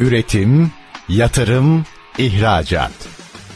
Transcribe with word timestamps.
Üretim, 0.00 0.70
yatırım, 1.08 1.84
ihracat. 2.18 2.92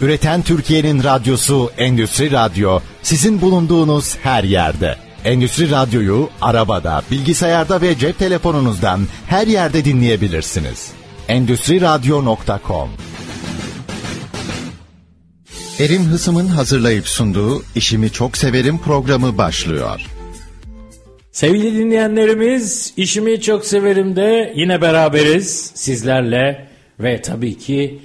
Üreten 0.00 0.42
Türkiye'nin 0.42 1.04
radyosu 1.04 1.70
Endüstri 1.78 2.30
Radyo 2.32 2.80
sizin 3.02 3.40
bulunduğunuz 3.40 4.16
her 4.16 4.44
yerde. 4.44 4.96
Endüstri 5.24 5.70
Radyo'yu 5.70 6.28
arabada, 6.40 7.02
bilgisayarda 7.10 7.80
ve 7.80 7.98
cep 7.98 8.18
telefonunuzdan 8.18 9.00
her 9.26 9.46
yerde 9.46 9.84
dinleyebilirsiniz. 9.84 10.90
Endüstri 11.28 11.80
Radyo.com 11.80 12.88
Erim 15.78 16.04
Hısım'ın 16.04 16.46
hazırlayıp 16.46 17.08
sunduğu 17.08 17.62
İşimi 17.74 18.10
Çok 18.10 18.36
Severim 18.36 18.78
programı 18.78 19.38
başlıyor. 19.38 20.13
Sevgili 21.34 21.74
dinleyenlerimiz, 21.74 22.94
işimi 22.96 23.40
çok 23.40 23.66
severim 23.66 24.16
de 24.16 24.52
yine 24.56 24.80
beraberiz 24.80 25.72
sizlerle 25.74 26.68
ve 27.00 27.22
tabii 27.22 27.58
ki 27.58 27.98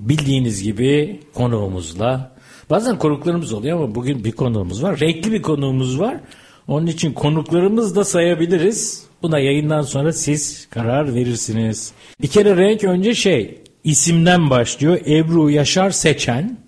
bildiğiniz 0.00 0.62
gibi 0.62 1.20
konuğumuzla. 1.34 2.36
Bazen 2.70 2.98
konuklarımız 2.98 3.52
oluyor 3.52 3.78
ama 3.78 3.94
bugün 3.94 4.24
bir 4.24 4.32
konuğumuz 4.32 4.82
var. 4.82 5.00
Renkli 5.00 5.32
bir 5.32 5.42
konuğumuz 5.42 6.00
var. 6.00 6.16
Onun 6.68 6.86
için 6.86 7.12
konuklarımız 7.12 7.96
da 7.96 8.04
sayabiliriz. 8.04 9.04
Buna 9.22 9.38
yayından 9.38 9.82
sonra 9.82 10.12
siz 10.12 10.68
karar 10.70 11.14
verirsiniz. 11.14 11.92
Bir 12.22 12.28
kere 12.28 12.56
renk 12.56 12.84
önce 12.84 13.14
şey 13.14 13.58
isimden 13.84 14.50
başlıyor. 14.50 15.00
Ebru 15.06 15.50
Yaşar 15.50 15.90
Seçen. 15.90 16.58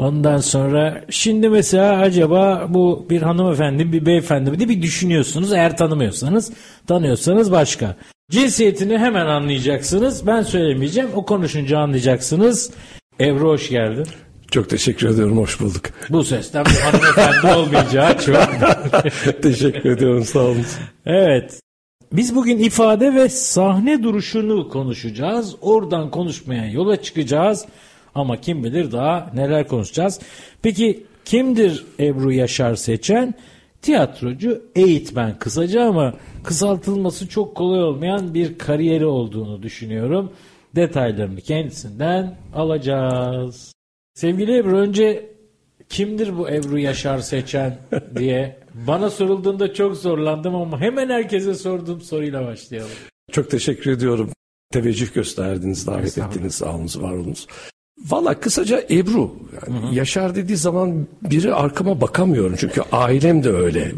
Ondan 0.00 0.38
sonra 0.38 1.04
şimdi 1.10 1.48
mesela 1.48 2.00
acaba 2.00 2.66
bu 2.68 3.06
bir 3.10 3.22
hanımefendi 3.22 3.92
bir 3.92 4.06
beyefendi 4.06 4.50
mi 4.50 4.58
diye 4.58 4.68
bir 4.68 4.82
düşünüyorsunuz. 4.82 5.52
Eğer 5.52 5.76
tanımıyorsanız 5.76 6.52
tanıyorsanız 6.86 7.52
başka. 7.52 7.96
Cinsiyetini 8.30 8.98
hemen 8.98 9.26
anlayacaksınız. 9.26 10.26
Ben 10.26 10.42
söylemeyeceğim. 10.42 11.10
O 11.14 11.24
konuşunca 11.24 11.78
anlayacaksınız. 11.78 12.70
Ebru 13.20 13.48
hoş 13.48 13.68
geldin. 13.68 14.06
Çok 14.50 14.70
teşekkür 14.70 15.08
ediyorum, 15.08 15.38
hoş 15.38 15.60
bulduk. 15.60 15.82
Bu 16.10 16.24
sesten 16.24 16.64
bir 16.64 16.80
hanımefendi 16.80 17.54
olmayacağı 17.58 18.18
çok. 18.18 18.48
teşekkür 19.42 19.90
ediyorum, 19.90 20.24
sağ 20.24 20.40
olun. 20.40 20.66
Evet. 21.06 21.60
Biz 22.12 22.36
bugün 22.36 22.58
ifade 22.58 23.14
ve 23.14 23.28
sahne 23.28 24.02
duruşunu 24.02 24.68
konuşacağız. 24.68 25.56
Oradan 25.60 26.10
konuşmaya 26.10 26.70
yola 26.70 27.02
çıkacağız. 27.02 27.66
Ama 28.14 28.40
kim 28.40 28.64
bilir 28.64 28.92
daha 28.92 29.30
neler 29.34 29.68
konuşacağız. 29.68 30.20
Peki 30.62 31.04
kimdir 31.24 31.84
Ebru 32.00 32.32
Yaşar 32.32 32.74
Seçen? 32.74 33.34
Tiyatrocu, 33.82 34.62
eğitmen 34.76 35.38
kısaca 35.38 35.84
ama 35.84 36.14
kısaltılması 36.44 37.28
çok 37.28 37.54
kolay 37.54 37.82
olmayan 37.82 38.34
bir 38.34 38.58
kariyeri 38.58 39.06
olduğunu 39.06 39.62
düşünüyorum. 39.62 40.32
Detaylarını 40.76 41.40
kendisinden 41.40 42.36
alacağız. 42.54 43.72
Sevgili 44.14 44.56
Ebru 44.56 44.76
önce 44.76 45.30
kimdir 45.88 46.38
bu 46.38 46.48
Ebru 46.48 46.78
Yaşar 46.78 47.18
Seçen 47.18 47.78
diye 48.16 48.56
bana 48.86 49.10
sorulduğunda 49.10 49.74
çok 49.74 49.96
zorlandım 49.96 50.54
ama 50.54 50.80
hemen 50.80 51.08
herkese 51.08 51.54
sorduğum 51.54 52.00
soruyla 52.00 52.46
başlayalım. 52.46 52.90
Çok 53.32 53.50
teşekkür 53.50 53.90
ediyorum. 53.90 54.30
Teveccüh 54.72 55.14
gösterdiniz, 55.14 55.86
davet 55.86 56.18
ettiniz, 56.18 56.54
sağ 56.54 56.74
olunuz, 56.74 57.02
var 57.02 57.12
olunuz. 57.12 57.46
Valla 58.08 58.40
kısaca 58.40 58.82
Ebru. 58.90 59.36
Yani 59.52 59.80
hı 59.82 59.86
hı. 59.86 59.94
Yaşar 59.94 60.34
dediği 60.34 60.56
zaman 60.56 61.06
biri 61.22 61.54
arkama 61.54 62.00
bakamıyorum. 62.00 62.56
Çünkü 62.58 62.82
ailem 62.92 63.44
de 63.44 63.50
öyle. 63.50 63.92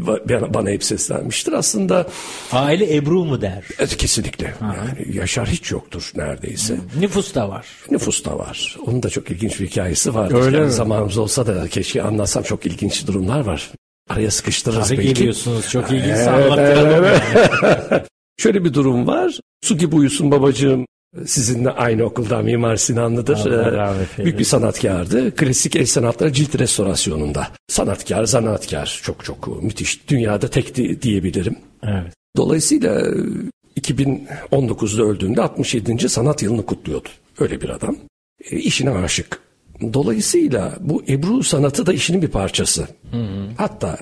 Bana 0.53 0.69
hep 0.69 0.83
seslenmiştir. 0.83 1.53
Aslında 1.53 2.07
aile 2.51 2.95
Ebru 2.95 3.25
mu 3.25 3.41
der? 3.41 3.63
Evet, 3.79 3.97
kesinlikle. 3.97 4.47
Hı. 4.47 4.65
Yani 4.65 5.17
Yaşar 5.17 5.47
hiç 5.47 5.71
yoktur 5.71 6.11
neredeyse. 6.15 6.73
Hı. 6.73 7.01
Nüfus 7.01 7.35
da 7.35 7.49
var. 7.49 7.67
Nüfus 7.91 8.25
da 8.25 8.39
var. 8.39 8.77
Onun 8.85 9.03
da 9.03 9.09
çok 9.09 9.31
ilginç 9.31 9.59
bir 9.59 9.67
hikayesi 9.67 10.13
var. 10.15 10.43
Öyle 10.45 10.57
yani 10.57 10.65
mi? 10.65 10.71
Zamanımız 10.71 11.17
olsa 11.17 11.47
da 11.47 11.67
keşke 11.67 12.03
anlatsam 12.03 12.43
çok 12.43 12.65
ilginç 12.65 13.07
durumlar 13.07 13.39
var. 13.39 13.71
Araya 14.09 14.31
sıkıştırırız 14.31 14.87
Tabii 14.87 14.97
belki. 14.97 15.13
geliyorsunuz. 15.13 15.69
Çok 15.69 15.91
ilginç 15.91 16.05
evet, 16.05 16.27
anlattıralım. 16.27 17.05
Evet, 17.05 17.21
evet. 17.63 18.07
Şöyle 18.37 18.63
bir 18.63 18.73
durum 18.73 19.07
var. 19.07 19.39
Su 19.61 19.77
gibi 19.77 19.95
uyusun 19.95 20.31
babacığım 20.31 20.85
Sizinle 21.25 21.69
aynı 21.69 22.03
okulda 22.03 22.41
Mimar 22.41 22.75
Sinanlı'dır. 22.75 23.51
Ee, 23.51 24.23
büyük 24.23 24.39
bir 24.39 24.43
sanatkardı. 24.43 25.35
Klasik 25.35 25.75
el 25.75 25.85
sanatları 25.85 26.33
cilt 26.33 26.59
restorasyonunda. 26.59 27.47
Sanatkar, 27.67 28.25
zanaatkar. 28.25 28.99
Çok 29.03 29.25
çok 29.25 29.63
müthiş. 29.63 30.09
Dünyada 30.09 30.47
tek 30.47 30.75
diyebilirim. 31.01 31.55
Evet. 31.83 32.13
Dolayısıyla 32.37 33.01
2019'da 33.79 35.03
öldüğünde 35.03 35.41
67. 35.41 36.09
sanat 36.09 36.43
yılını 36.43 36.65
kutluyordu. 36.65 37.09
Öyle 37.39 37.61
bir 37.61 37.69
adam. 37.69 37.95
E, 38.51 38.57
işine 38.57 38.89
aşık. 38.89 39.39
Dolayısıyla 39.93 40.77
bu 40.79 41.03
Ebru 41.07 41.43
sanatı 41.43 41.85
da 41.85 41.93
işinin 41.93 42.21
bir 42.21 42.27
parçası. 42.27 42.87
Hı 43.11 43.17
hı. 43.17 43.47
Hatta 43.57 43.97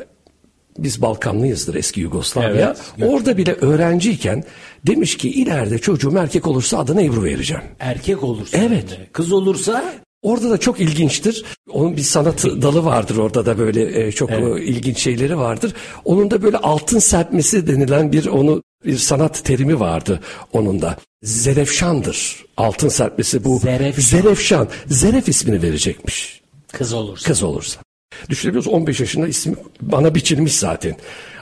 biz 0.78 1.02
Balkanlıyızdır 1.02 1.76
eski 1.76 2.02
Yugoslavya. 2.02 2.50
Evet, 2.50 2.82
evet. 2.98 3.14
Orada 3.14 3.38
bile 3.38 3.54
öğrenciyken 3.54 4.44
demiş 4.88 5.18
ki 5.18 5.30
ileride 5.30 5.80
çocuğum 5.80 6.18
erkek 6.18 6.48
olursa 6.48 6.78
adını 6.78 7.04
Ebru 7.04 7.24
vereceğim. 7.24 7.64
Erkek 7.80 8.24
olursa? 8.24 8.58
Evet. 8.58 8.90
De. 8.90 9.08
Kız 9.14 9.32
olursa? 9.32 9.94
Orada 10.22 10.50
da 10.50 10.58
çok 10.58 10.80
ilginçtir. 10.80 11.46
Onun 11.70 11.98
bir 11.98 12.02
sanat 12.02 12.44
dalı 12.44 12.86
vardır 12.86 13.18
orada 13.18 13.46
da 13.46 13.58
böyle 13.58 14.08
e, 14.08 14.12
çok 14.12 14.32
evet. 14.32 14.64
ilginç 14.70 14.98
şeyleri 14.98 15.38
vardır. 15.38 15.74
Onun 16.06 16.32
da 16.32 16.44
böyle 16.44 16.58
altın 16.58 17.00
serpmesi 17.00 17.68
denilen 17.68 18.12
bir 18.12 18.26
onu 18.26 18.64
bir 18.86 18.98
sanat 18.98 19.44
terimi 19.44 19.80
vardı 19.80 20.20
onun 20.54 20.82
da. 20.82 20.98
Zerefşandır. 21.24 22.46
Altın 22.58 22.90
serpmesi 22.90 23.44
bu. 23.44 23.60
Zerefşan. 23.60 24.02
Zerefşan. 24.02 24.68
Zeref 24.88 25.30
ismini 25.30 25.62
verecekmiş. 25.62 26.42
Kız 26.72 26.94
olursa. 26.94 27.28
Kız 27.28 27.44
olursa. 27.44 27.82
Düşünebiliyoruz 28.30 28.68
15 28.68 29.00
yaşında 29.00 29.28
isim 29.28 29.56
bana 29.82 30.16
biçilmiş 30.16 30.56
zaten. 30.56 30.96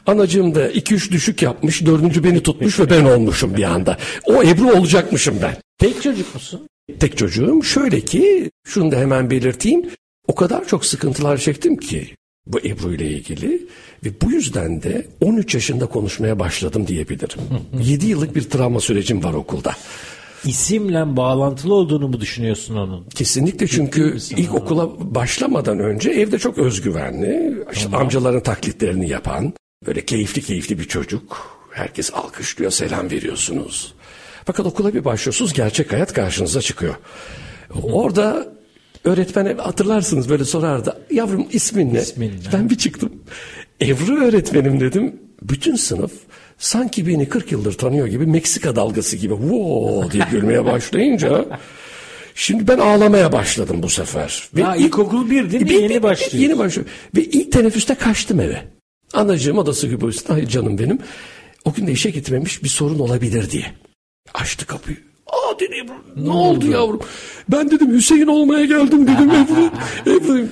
Anacığım 0.06 0.56
da 0.56 0.72
2-3 0.72 1.12
düşük 1.12 1.42
yapmış, 1.42 1.86
dördüncü 1.86 2.24
beni 2.24 2.44
tutmuş 2.44 2.80
ve 2.80 2.90
ben 2.90 3.06
olmuşum 3.06 3.58
bir 3.58 3.64
anda. 3.64 3.98
O 4.26 4.44
Ebru 4.44 4.72
olacakmışım 4.72 5.40
ben. 5.42 5.56
Tek 5.78 6.02
çocuk 6.02 6.34
musun? 6.36 6.68
Tek 7.00 7.18
çocuğum. 7.18 7.64
Şöyle 7.64 8.02
ki, 8.02 8.52
şunu 8.68 8.92
da 8.92 8.96
hemen 8.98 9.30
belirteyim. 9.30 9.90
O 10.28 10.36
kadar 10.36 10.68
çok 10.68 10.86
sıkıntılar 10.86 11.38
çektim 11.38 11.78
ki 11.78 12.16
bu 12.46 12.60
Ebru 12.60 12.94
ile 12.94 13.08
ilgili 13.08 13.68
ve 14.06 14.10
bu 14.22 14.32
yüzden 14.32 14.84
de 14.84 15.08
13 15.22 15.54
yaşında 15.54 15.86
konuşmaya 15.86 16.40
başladım 16.40 16.88
diyebilirim. 16.88 17.40
7 17.84 18.06
yıllık 18.06 18.36
bir 18.36 18.50
travma 18.50 18.80
sürecim 18.80 19.24
var 19.24 19.34
okulda 19.34 19.76
isimle 20.46 21.18
bağlantılı 21.18 21.74
olduğunu 21.74 22.08
mu 22.08 22.22
düşünüyorsun 22.22 22.76
onun? 22.76 23.06
Kesinlikle 23.10 23.68
çünkü 23.68 24.18
ilk 24.38 24.56
okula 24.56 25.16
başlamadan 25.16 25.80
önce 25.80 26.10
evde 26.10 26.40
çok 26.40 26.58
özgüvenli, 26.58 27.64
işte 27.74 27.98
amcaların 27.98 28.44
taklitlerini 28.44 29.10
yapan, 29.10 29.54
böyle 29.86 30.06
keyifli 30.06 30.42
keyifli 30.42 30.80
bir 30.80 30.84
çocuk. 30.84 31.60
Herkes 31.72 32.14
alkışlıyor, 32.14 32.72
selam 32.72 33.12
veriyorsunuz. 33.12 33.94
Fakat 34.46 34.66
okula 34.66 34.94
bir 34.94 35.06
başlıyorsunuz, 35.06 35.54
gerçek 35.54 35.94
hayat 35.94 36.14
karşınıza 36.14 36.62
çıkıyor. 36.62 36.96
Orada 37.84 38.48
öğretmen 39.04 39.58
hatırlarsınız 39.58 40.30
böyle 40.30 40.46
sorardı. 40.46 41.02
Yavrum 41.12 41.48
ismin 41.52 41.94
ne? 41.94 42.02
İsmin 42.02 42.30
ne? 42.30 42.54
Ben 42.54 42.70
bir 42.70 42.78
çıktım. 42.78 43.12
Evru 43.80 44.24
öğretmenim 44.24 44.80
dedim. 44.80 45.20
Bütün 45.42 45.76
sınıf 45.76 46.12
sanki 46.60 47.08
beni 47.08 47.30
40 47.30 47.52
yıldır 47.52 47.74
tanıyor 47.74 48.08
gibi 48.08 48.26
Meksika 48.26 48.76
dalgası 48.76 49.18
gibi 49.18 49.34
wow 49.34 50.12
diye 50.12 50.24
gülmeye 50.32 50.66
başlayınca 50.66 51.46
şimdi 52.36 52.68
ben 52.68 52.78
ağlamaya 52.78 53.32
başladım 53.32 53.84
bu 53.84 53.90
sefer. 53.90 54.50
Ve 54.56 54.64
ha, 54.64 54.76
ilk, 54.76 54.86
ilkokul 54.86 55.30
bir 55.30 55.52
değil 55.52 55.64
mi? 55.64 55.70
Bir, 55.70 55.82
yeni 55.82 56.04
başlıyor. 56.04 56.44
Yeni 56.44 56.58
başlıyor. 56.58 56.88
Ve 57.16 57.24
ilk 57.24 57.52
teneffüste 57.52 57.96
kaçtım 57.96 58.40
eve. 58.40 58.62
Anacığım 59.14 59.58
odası 59.58 59.88
gibi 59.88 60.06
uyusun. 60.06 60.34
Ay 60.34 60.48
canım 60.48 60.78
benim. 60.80 61.00
O 61.66 61.74
gün 61.74 61.88
de 61.88 61.92
işe 61.92 62.10
gitmemiş 62.10 62.64
bir 62.64 62.70
sorun 62.70 63.00
olabilir 63.00 63.52
diye. 63.52 63.66
Açtı 64.34 64.66
kapıyı. 64.66 64.98
Aa 65.28 65.60
dedi 65.60 65.72
ne, 66.16 66.26
ne 66.26 66.30
oldu, 66.30 66.58
oldu 66.58 66.72
yavrum? 66.72 67.02
Ben 67.50 67.72
dedim 67.72 67.92
Hüseyin 67.92 68.28
olmaya 68.28 68.66
geldim 68.66 69.08
dedim 69.08 69.30
Ebru. 69.30 69.72
Ebru. 70.16 70.48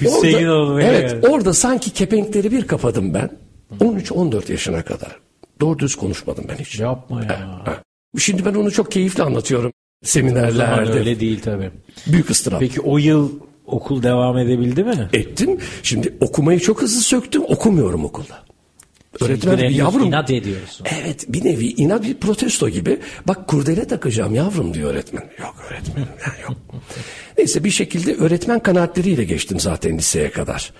Hüseyin 0.00 0.46
orada, 0.46 0.54
olmaya 0.54 0.92
Evet 0.92 1.10
geldim. 1.10 1.30
orada 1.30 1.54
sanki 1.54 1.90
kepenkleri 1.90 2.52
bir 2.52 2.66
kapadım 2.66 3.14
ben. 3.14 3.30
13-14 3.80 4.52
yaşına 4.52 4.82
kadar. 4.82 5.16
Doğru 5.60 5.78
düz 5.78 5.94
konuşmadım 5.94 6.44
ben 6.48 6.56
hiç. 6.56 6.78
Yapma 6.80 7.24
ya. 7.24 7.64
Şimdi 8.18 8.44
ben 8.44 8.54
onu 8.54 8.70
çok 8.70 8.92
keyifli 8.92 9.22
anlatıyorum 9.22 9.72
seminerlerde. 10.04 10.92
öyle 10.92 11.20
değil 11.20 11.40
tabii. 11.44 11.70
Büyük 12.06 12.30
ıstırap. 12.30 12.60
Peki 12.60 12.80
o 12.80 12.98
yıl 12.98 13.30
okul 13.66 14.02
devam 14.02 14.38
edebildi 14.38 14.84
mi? 14.84 15.08
Ettim. 15.12 15.58
Şimdi 15.82 16.14
okumayı 16.20 16.60
çok 16.60 16.82
hızlı 16.82 17.00
söktüm. 17.02 17.42
Okumuyorum 17.42 18.04
okulda. 18.04 18.38
Öğretmen 19.20 19.58
bir 19.58 19.68
yavrum. 19.68 20.06
inat 20.06 20.30
ediyorsun. 20.30 20.86
Evet 21.02 21.24
bir 21.28 21.44
nevi 21.44 21.66
inat 21.66 22.02
bir 22.04 22.14
protesto 22.14 22.68
gibi. 22.68 22.98
Bak 23.28 23.48
kurdele 23.48 23.86
takacağım 23.86 24.34
yavrum 24.34 24.74
diyor 24.74 24.90
öğretmen. 24.90 25.30
Yok 25.40 25.54
öğretmenim 25.70 26.08
yok. 26.48 26.56
Neyse 27.38 27.64
bir 27.64 27.70
şekilde 27.70 28.14
öğretmen 28.14 28.60
kanaatleriyle 28.60 29.24
geçtim 29.24 29.60
zaten 29.60 29.98
liseye 29.98 30.30
kadar. 30.30 30.72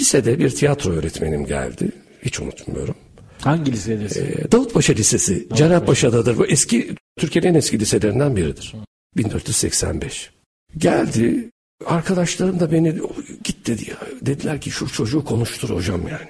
Lisede 0.00 0.38
bir 0.38 0.50
tiyatro 0.50 0.90
öğretmenim 0.90 1.46
geldi. 1.46 1.88
Hiç 2.22 2.40
unutmuyorum. 2.40 2.94
Hangi 3.40 3.72
lisedesin? 3.72 4.24
Ee, 4.24 4.52
Davutpaşa 4.52 4.92
Lisesi. 4.92 5.34
Davutpaşa. 5.34 5.56
Cerrahpaşa'dadır. 5.56 6.38
Bu 6.38 6.46
eski 6.46 6.94
Türkiye'nin 7.18 7.48
en 7.48 7.54
eski 7.54 7.80
liselerinden 7.80 8.36
biridir. 8.36 8.74
1485. 9.16 10.30
Geldi. 10.76 11.50
Arkadaşlarım 11.86 12.60
da 12.60 12.72
beni 12.72 13.00
git 13.44 13.66
dedi 13.66 13.90
ya. 13.90 13.96
Dediler 14.22 14.60
ki 14.60 14.70
şu 14.70 14.92
çocuğu 14.92 15.24
konuştur 15.24 15.70
hocam 15.70 16.08
yani. 16.08 16.28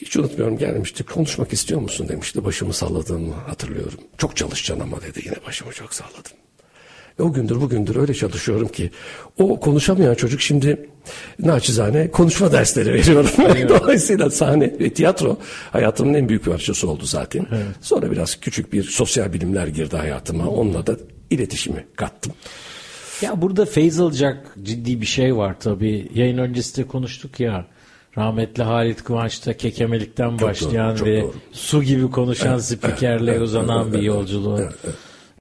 Hiç 0.00 0.16
unutmuyorum 0.16 0.58
gelmişti. 0.58 1.04
Konuşmak 1.04 1.52
istiyor 1.52 1.80
musun 1.80 2.08
demişti. 2.08 2.44
Başımı 2.44 2.74
salladığımı 2.74 3.32
hatırlıyorum. 3.34 3.98
Çok 4.18 4.36
çalışacaksın 4.36 4.84
ama 4.84 5.02
dedi. 5.02 5.22
Yine 5.24 5.36
başımı 5.46 5.72
çok 5.72 5.94
salladım. 5.94 6.32
Ve 7.18 7.22
o 7.22 7.32
gündür 7.32 7.60
bugündür 7.60 7.96
öyle 7.96 8.14
çalışıyorum 8.14 8.68
ki 8.68 8.90
o 9.38 9.60
konuşamayan 9.60 10.14
çocuk 10.14 10.40
şimdi 10.40 10.88
naçizane 11.38 12.10
konuşma 12.10 12.52
dersleri 12.52 12.92
veriyorum. 12.92 13.30
Dolayısıyla 13.68 14.30
sahne 14.30 14.74
ve 14.80 14.90
tiyatro 14.90 15.38
hayatımın 15.72 16.14
en 16.14 16.28
büyük 16.28 16.44
parçası 16.44 16.90
oldu 16.90 17.04
zaten. 17.04 17.46
Evet. 17.52 17.66
Sonra 17.80 18.10
biraz 18.10 18.40
küçük 18.40 18.72
bir 18.72 18.82
sosyal 18.82 19.32
bilimler 19.32 19.66
girdi 19.66 19.96
hayatıma. 19.96 20.46
Onunla 20.46 20.86
da 20.86 20.96
iletişimi 21.30 21.86
kattım. 21.96 22.32
Ya 23.22 23.42
burada 23.42 23.64
feyz 23.64 24.00
alacak 24.00 24.56
ciddi 24.62 25.00
bir 25.00 25.06
şey 25.06 25.36
var 25.36 25.60
tabii. 25.60 26.10
Yayın 26.14 26.38
öncesinde 26.38 26.86
konuştuk 26.86 27.40
ya. 27.40 27.66
Rahmetli 28.18 28.62
Halit 28.62 29.04
Kıvanç'ta 29.04 29.56
kekemelikten 29.56 30.30
çok 30.30 30.48
başlayan 30.48 30.98
doğru, 30.98 31.06
ve 31.06 31.22
doğru. 31.22 31.34
su 31.52 31.82
gibi 31.82 32.10
konuşan 32.10 32.52
evet, 32.52 32.64
spikerle 32.64 33.30
evet, 33.30 33.42
uzanan 33.42 33.82
evet, 33.82 33.92
bir 33.92 34.02
yolculuğun 34.02 34.62
evet, 34.62 34.74
evet. 34.84 34.94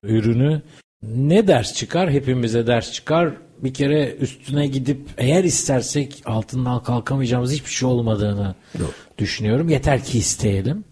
ürünü. 0.04 0.62
Ne 1.04 1.48
ders 1.48 1.74
çıkar? 1.74 2.12
Hepimize 2.12 2.68
ders 2.68 2.92
çıkar. 2.92 3.34
Bir 3.64 3.74
kere 3.74 4.16
üstüne 4.16 4.68
gidip 4.68 5.10
eğer 5.18 5.44
istersek 5.44 6.22
altından 6.26 6.84
kalkamayacağımız 6.84 7.52
hiçbir 7.52 7.70
şey 7.70 7.90
olmadığını 7.90 8.56
doğru. 8.80 8.92
düşünüyorum. 9.18 9.70
Yeter 9.70 10.04
ki 10.04 10.18
isteyelim. 10.18 10.84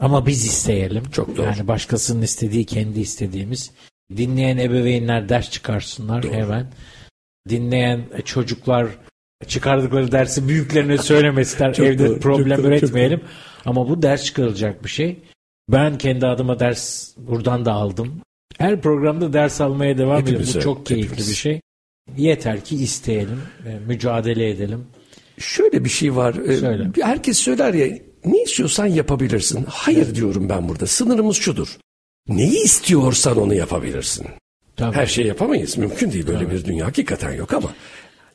Ama 0.00 0.26
biz 0.26 0.46
isteyelim. 0.46 1.10
Çok 1.10 1.36
doğru. 1.36 1.46
Yani 1.46 1.68
başkasının 1.68 2.22
istediği 2.22 2.66
kendi 2.66 3.00
istediğimiz. 3.00 3.70
Dinleyen 4.16 4.58
ebeveynler 4.58 5.28
ders 5.28 5.50
çıkarsınlar 5.50 6.22
doğru. 6.22 6.32
hemen. 6.32 6.66
Dinleyen 7.48 8.04
çocuklar 8.24 8.86
çıkardıkları 9.46 10.12
dersi 10.12 10.48
büyüklerine 10.48 10.98
söylemesiler. 10.98 11.78
Evde 11.78 12.08
doğru, 12.08 12.20
problem 12.20 12.56
çok 12.56 12.66
üretmeyelim. 12.66 13.20
Çok 13.20 13.28
Ama 13.64 13.88
bu 13.88 14.02
ders 14.02 14.24
çıkarılacak 14.24 14.84
bir 14.84 14.88
şey. 14.88 15.18
Ben 15.68 15.98
kendi 15.98 16.26
adıma 16.26 16.60
ders 16.60 17.14
buradan 17.16 17.64
da 17.64 17.72
aldım. 17.72 18.22
Her 18.58 18.80
programda 18.80 19.32
ders 19.32 19.60
almaya 19.60 19.98
devam 19.98 20.20
edelim. 20.20 20.46
Bu 20.54 20.60
çok 20.60 20.86
keyifli 20.86 21.10
hepimiz. 21.10 21.30
bir 21.30 21.34
şey. 21.34 21.60
Yeter 22.16 22.64
ki 22.64 22.76
isteyelim, 22.76 23.42
mücadele 23.86 24.50
edelim. 24.50 24.86
Şöyle 25.38 25.84
bir 25.84 25.90
şey 25.90 26.16
var. 26.16 26.34
E, 26.34 26.56
Söyle. 26.56 26.90
Herkes 27.02 27.38
söyler 27.38 27.74
ya 27.74 27.98
ne 28.24 28.42
istiyorsan 28.42 28.86
yapabilirsin. 28.86 29.64
Hayır 29.68 29.98
evet. 30.06 30.14
diyorum 30.14 30.48
ben 30.48 30.68
burada. 30.68 30.86
Sınırımız 30.86 31.36
şudur. 31.36 31.76
Neyi 32.28 32.64
istiyorsan 32.64 33.36
onu 33.36 33.54
yapabilirsin. 33.54 34.26
Tabii. 34.76 34.96
Her 34.96 35.06
şeyi 35.06 35.26
yapamayız. 35.28 35.78
Mümkün 35.78 36.12
değil. 36.12 36.26
Böyle 36.26 36.44
Tabii. 36.44 36.54
bir 36.54 36.64
dünya 36.64 36.86
hakikaten 36.86 37.32
yok 37.32 37.52
ama 37.54 37.70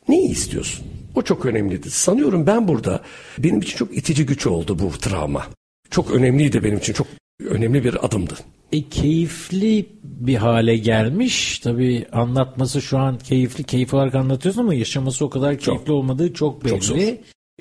neyi 0.07 0.29
istiyorsun? 0.29 0.85
O 1.15 1.21
çok 1.21 1.45
önemlidir. 1.45 1.89
Sanıyorum 1.89 2.47
ben 2.47 2.67
burada 2.67 3.01
benim 3.37 3.61
için 3.61 3.77
çok 3.77 3.97
itici 3.97 4.25
güç 4.25 4.47
oldu 4.47 4.79
bu 4.79 4.91
travma. 4.91 5.47
Çok 5.91 6.11
önemliydi 6.11 6.63
benim 6.63 6.77
için. 6.77 6.93
Çok 6.93 7.07
önemli 7.39 7.83
bir 7.83 8.05
adımdı. 8.05 8.33
E, 8.71 8.89
keyifli 8.89 9.85
bir 10.03 10.35
hale 10.35 10.77
gelmiş. 10.77 11.59
Tabii 11.59 12.05
anlatması 12.11 12.81
şu 12.81 12.97
an 12.97 13.17
keyifli, 13.17 13.63
keyif 13.63 13.93
olarak 13.93 14.15
anlatıyorsun 14.15 14.61
ama 14.61 14.73
yaşaması 14.73 15.25
o 15.25 15.29
kadar 15.29 15.57
keyifli 15.57 15.85
çok, 15.85 15.95
olmadığı 15.95 16.33
çok 16.33 16.65
belli. 16.65 16.71
Çok 16.71 16.83
zor. 16.83 16.97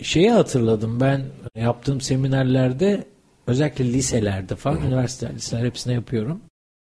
Şeyi 0.03 0.31
hatırladım 0.31 1.01
ben 1.01 1.25
yaptığım 1.57 2.01
seminerlerde 2.01 3.05
özellikle 3.47 3.85
liselerde 3.85 4.57
falan, 4.57 4.77
Hı-hı. 4.77 4.87
üniversite 4.87 5.35
liseler 5.35 5.65
hepsine 5.65 5.93
yapıyorum. 5.93 6.41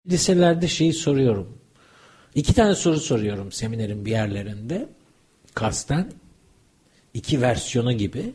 Liselerde 0.10 0.68
şeyi 0.68 0.94
soruyorum. 0.94 1.58
İki 2.36 2.54
tane 2.54 2.76
soru 2.76 3.00
soruyorum 3.00 3.52
seminerin 3.52 4.06
bir 4.06 4.12
yerlerinde. 4.12 4.90
Kasten 5.54 6.12
iki 7.14 7.42
versiyonu 7.42 7.94
gibi. 7.94 8.34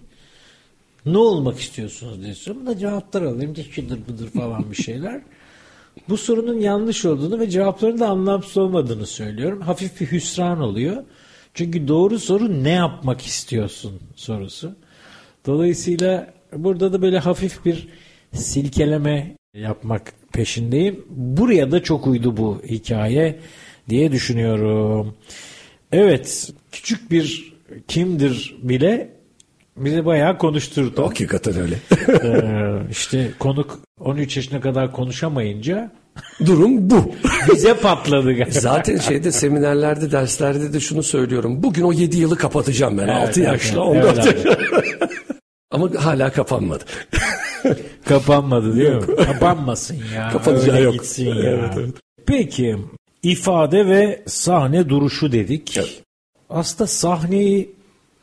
Ne 1.07 1.19
olmak 1.19 1.61
istiyorsunuz 1.61 2.23
diye 2.23 2.35
soruyorum. 2.35 2.67
Da 2.67 2.79
cevaplar 2.79 3.23
alayım. 3.23 3.57
Şudur 3.71 3.99
budur 4.09 4.29
falan 4.29 4.71
bir 4.71 4.77
şeyler. 4.77 5.21
Bu 6.09 6.17
sorunun 6.17 6.59
yanlış 6.59 7.05
olduğunu 7.05 7.41
ve 7.41 7.51
cevapların 7.51 7.99
da 7.99 8.09
anlamsız 8.09 8.57
olmadığını 8.57 9.07
söylüyorum. 9.07 9.61
Hafif 9.61 10.01
bir 10.01 10.07
hüsran 10.07 10.61
oluyor. 10.61 11.05
Çünkü 11.55 11.89
doğru 11.89 12.19
soru 12.19 12.65
ne 12.65 12.71
yapmak 12.71 13.21
istiyorsun 13.21 14.01
sorusu. 14.17 14.77
Dolayısıyla 15.47 16.35
burada 16.53 16.93
da 16.93 17.03
böyle 17.03 17.19
hafif 17.19 17.65
bir 17.65 17.89
silkeleme 18.33 19.37
yapmak 19.55 20.13
peşindeyim. 20.33 21.05
Buraya 21.11 21.73
da 21.73 21.83
çok 21.83 22.07
uydu 22.07 22.37
bu 22.37 22.63
hikaye 22.69 23.39
diye 23.89 24.13
düşünüyorum. 24.13 25.17
Evet, 25.93 26.53
küçük 26.73 27.11
bir 27.11 27.55
kimdir 27.89 28.57
bile 28.63 29.16
bizi 29.77 30.07
bayağı 30.07 30.39
konuşturdu. 30.39 31.07
Hakikaten 31.07 31.55
öyle. 31.61 31.77
ee, 32.25 32.91
işte 32.91 33.31
konuk 33.39 33.79
13 34.01 34.37
yaşına 34.37 34.61
kadar 34.61 34.93
konuşamayınca 34.93 35.93
Durum 36.47 36.91
bu. 36.91 37.13
Bize 37.53 37.77
patladı 37.77 38.33
galiba. 38.33 38.61
Zaten 38.61 38.99
şeyde 38.99 39.33
seminerlerde, 39.33 40.13
derslerde 40.13 40.73
de 40.73 40.81
şunu 40.81 41.03
söylüyorum. 41.03 41.63
Bugün 41.63 41.83
o 41.83 41.93
7 41.93 42.17
yılı 42.17 42.37
kapatacağım 42.37 42.99
ben. 42.99 43.09
Evet, 43.09 43.29
6 43.29 43.41
evet, 43.41 43.53
yaşla, 43.53 43.81
14 43.81 44.19
evet, 44.19 44.59
Ama 45.71 45.91
hala 46.05 46.33
kapanmadı. 46.33 46.85
Kapanmadı 48.05 48.77
değil 48.77 48.93
yok. 48.93 49.09
mi? 49.09 49.17
Kapanmasın 49.17 49.99
ya. 50.15 50.31
Kapanacağı 50.33 50.83
yok. 50.83 50.93
gitsin 50.93 51.27
ya. 51.27 51.35
Evet, 51.35 51.71
evet. 51.77 51.95
Peki 52.27 52.77
ifade 53.23 53.87
ve 53.87 54.23
sahne 54.27 54.89
duruşu 54.89 55.33
dedik. 55.33 55.77
Evet. 55.77 56.03
Aslında 56.51 56.87
sahneyi 56.87 57.75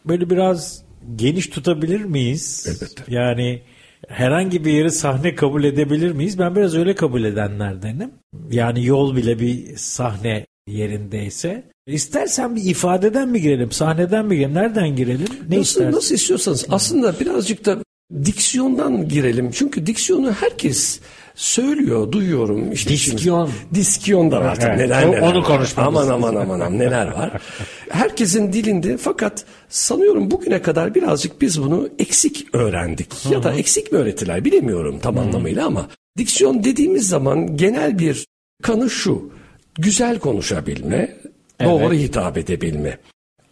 böyle 0.06 0.30
biraz 0.30 0.84
geniş 1.16 1.48
tutabilir 1.48 2.02
miyiz? 2.02 2.66
Elbette. 2.68 3.04
Yani 3.08 3.62
herhangi 4.08 4.66
bir 4.66 4.74
yeri 4.74 4.92
sahne 4.92 5.36
kabul 5.36 5.64
edebilir 5.64 6.12
miyiz? 6.12 6.40
Ben 6.40 6.56
biraz 6.56 6.76
öyle 6.76 6.96
kabul 6.96 7.24
edenlerdenim. 7.24 8.12
Yani 8.52 8.86
yol 8.86 9.16
bile 9.16 9.40
bir 9.40 9.78
sahne 9.78 10.46
yerindeyse. 10.68 11.64
İstersen 11.88 12.56
bir 12.56 12.64
ifadeden 12.64 13.30
mi 13.30 13.42
girelim, 13.42 13.72
sahneden 13.72 14.26
mi 14.26 14.36
girelim, 14.36 14.54
nereden 14.54 14.96
girelim? 14.96 15.28
Ne 15.50 15.60
nasıl, 15.60 15.62
istersin? 15.62 15.98
Nasıl 15.98 16.16
istiyorsanız. 16.16 16.66
Aslında 16.70 17.20
birazcık 17.20 17.66
da 17.66 17.78
diksiyondan 18.26 19.08
girelim. 19.08 19.52
Çünkü 19.52 19.86
diksiyonu 19.86 20.32
herkes 20.32 21.00
söylüyor, 21.36 22.12
duyuyorum. 22.12 22.72
İşte 22.72 22.90
diskiyon. 22.90 23.46
Şimdi, 23.46 23.76
diskiyon 23.76 24.32
da 24.32 24.42
var. 24.42 24.58
Evet, 24.62 24.78
neler, 24.78 25.12
neler 25.12 25.22
onu 25.22 25.44
konuşmamız. 25.44 26.10
Aman 26.10 26.16
aman 26.16 26.36
aman 26.36 26.60
aman 26.60 26.80
neler 26.80 27.08
var. 27.08 27.42
Herkesin 27.90 28.54
dilinde 28.54 28.98
fakat 28.98 29.46
sanıyorum 29.70 30.32
bugüne 30.32 30.62
kadar 30.62 30.96
birazcık 30.96 31.42
biz 31.42 31.62
bunu 31.62 31.90
eksik 32.00 32.56
öğrendik. 32.56 33.14
Hı-hı. 33.14 33.34
Ya 33.34 33.44
da 33.44 33.54
eksik 33.54 33.92
mi 33.92 33.98
öğretiler 33.98 34.46
bilemiyorum 34.46 35.00
tam 35.02 35.16
Hı-hı. 35.16 35.24
anlamıyla 35.24 35.66
ama 35.66 35.88
diksiyon 36.18 36.64
dediğimiz 36.64 37.08
zaman 37.08 37.58
genel 37.58 38.00
bir 38.00 38.28
kanı 38.64 38.90
şu. 38.90 39.34
Güzel 39.76 40.20
konuşabilme, 40.20 41.18
evet. 41.60 41.72
doğru 41.72 41.94
hitap 41.94 42.38
edebilme. 42.38 42.98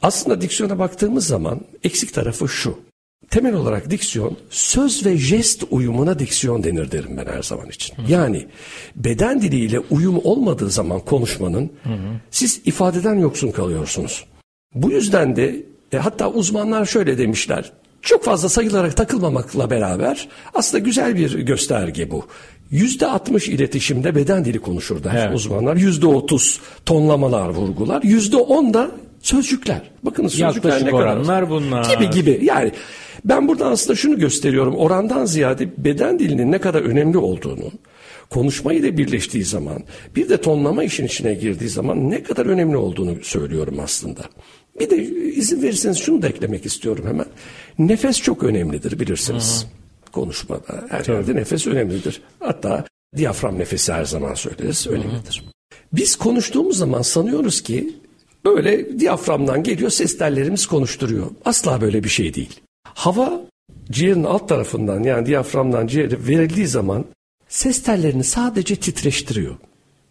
Aslında 0.02 0.42
diksiyona 0.42 0.80
baktığımız 0.80 1.28
zaman 1.28 1.62
eksik 1.84 2.14
tarafı 2.14 2.48
şu 2.50 2.80
temel 3.30 3.54
olarak 3.54 3.90
diksiyon 3.90 4.38
söz 4.50 5.06
ve 5.06 5.18
jest 5.18 5.64
uyumuna 5.72 6.20
diksiyon 6.20 6.64
denir 6.64 6.92
derim 6.92 7.18
ben 7.18 7.26
her 7.26 7.44
zaman 7.44 7.70
için. 7.70 7.96
Hı. 7.96 8.02
Yani 8.12 8.48
beden 8.96 9.42
diliyle 9.42 9.80
uyum 9.80 10.22
olmadığı 10.24 10.70
zaman 10.70 11.00
konuşmanın 11.00 11.72
hı 11.84 11.90
hı. 11.90 12.20
siz 12.32 12.62
ifadeden 12.66 13.16
yoksun 13.16 13.52
kalıyorsunuz. 13.52 14.26
Bu 14.76 14.92
yüzden 14.92 15.36
de 15.36 15.64
e, 15.92 15.98
hatta 15.98 16.30
uzmanlar 16.32 16.86
şöyle 16.86 17.18
demişler. 17.18 17.72
Çok 18.02 18.24
fazla 18.24 18.50
sayılarak 18.50 18.98
takılmamakla 18.98 19.70
beraber 19.70 20.28
aslında 20.54 20.84
güzel 20.84 21.16
bir 21.16 21.40
gösterge 21.40 22.12
bu. 22.12 22.26
Yüzde 22.72 23.08
altmış 23.08 23.48
iletişimde 23.48 24.16
beden 24.16 24.46
dili 24.46 24.60
konuşur 24.60 25.04
der 25.04 25.26
evet. 25.26 25.36
uzmanlar. 25.36 25.76
Yüzde 25.76 26.08
otuz 26.08 26.60
tonlamalar 26.86 27.50
vurgular. 27.50 28.04
Yüzde 28.04 28.38
on 28.38 28.74
da 28.74 28.92
sözcükler. 29.22 29.82
Bakınız 30.04 30.34
sözcükler 30.34 30.86
ne 30.86 30.92
kadar. 30.92 31.50
bunlar. 31.50 31.96
Gibi 31.96 32.10
gibi 32.10 32.46
yani 32.46 32.72
ben 33.26 33.48
burada 33.48 33.68
aslında 33.68 33.96
şunu 33.96 34.20
gösteriyorum. 34.20 34.76
Orandan 34.76 35.26
ziyade 35.26 35.70
beden 35.78 36.20
dilinin 36.20 36.52
ne 36.52 36.58
kadar 36.58 36.82
önemli 36.82 37.18
olduğunu, 37.18 37.72
konuşma 38.30 38.74
ile 38.74 38.98
birleştiği 38.98 39.44
zaman, 39.44 39.84
bir 40.16 40.30
de 40.30 40.42
tonlama 40.42 40.84
işin 40.84 41.06
içine 41.06 41.34
girdiği 41.34 41.70
zaman 41.70 42.10
ne 42.10 42.24
kadar 42.24 42.46
önemli 42.46 42.78
olduğunu 42.78 43.16
söylüyorum 43.24 43.80
aslında. 43.84 44.22
Bir 44.80 44.90
de 44.90 45.04
izin 45.36 45.62
verirseniz 45.62 45.98
şunu 45.98 46.22
da 46.22 46.28
eklemek 46.28 46.66
istiyorum 46.66 47.06
hemen. 47.08 47.26
Nefes 47.80 48.22
çok 48.22 48.44
önemlidir 48.44 49.00
bilirsiniz. 49.00 49.64
Hı-hı. 49.64 50.12
Konuşmada 50.12 50.84
her 50.90 51.04
Tabii. 51.04 51.16
yerde 51.16 51.36
nefes 51.36 51.68
önemlidir. 51.68 52.22
Hatta 52.40 52.86
diyafram 53.18 53.60
nefesi 53.60 53.94
her 53.94 54.06
zaman 54.06 54.34
söyleriz 54.34 54.88
önemlidir. 54.88 55.44
Hı-hı. 55.44 55.52
Biz 55.94 56.16
konuştuğumuz 56.16 56.78
zaman 56.78 57.02
sanıyoruz 57.02 57.62
ki 57.62 57.94
böyle 58.46 59.00
diyaframdan 59.00 59.64
geliyor 59.64 59.90
ses 59.90 60.18
tellerimiz 60.18 60.66
konuşturuyor. 60.66 61.28
Asla 61.46 61.82
böyle 61.82 62.04
bir 62.04 62.10
şey 62.10 62.34
değil. 62.34 62.60
Hava 62.84 63.42
ciğerin 63.92 64.24
alt 64.24 64.50
tarafından 64.50 65.04
yani 65.04 65.26
diyaframdan 65.26 65.88
ciğere 65.88 66.28
verildiği 66.28 66.68
zaman 66.68 67.06
ses 67.50 67.84
tellerini 67.84 68.24
sadece 68.24 68.76
titreştiriyor. 68.76 69.56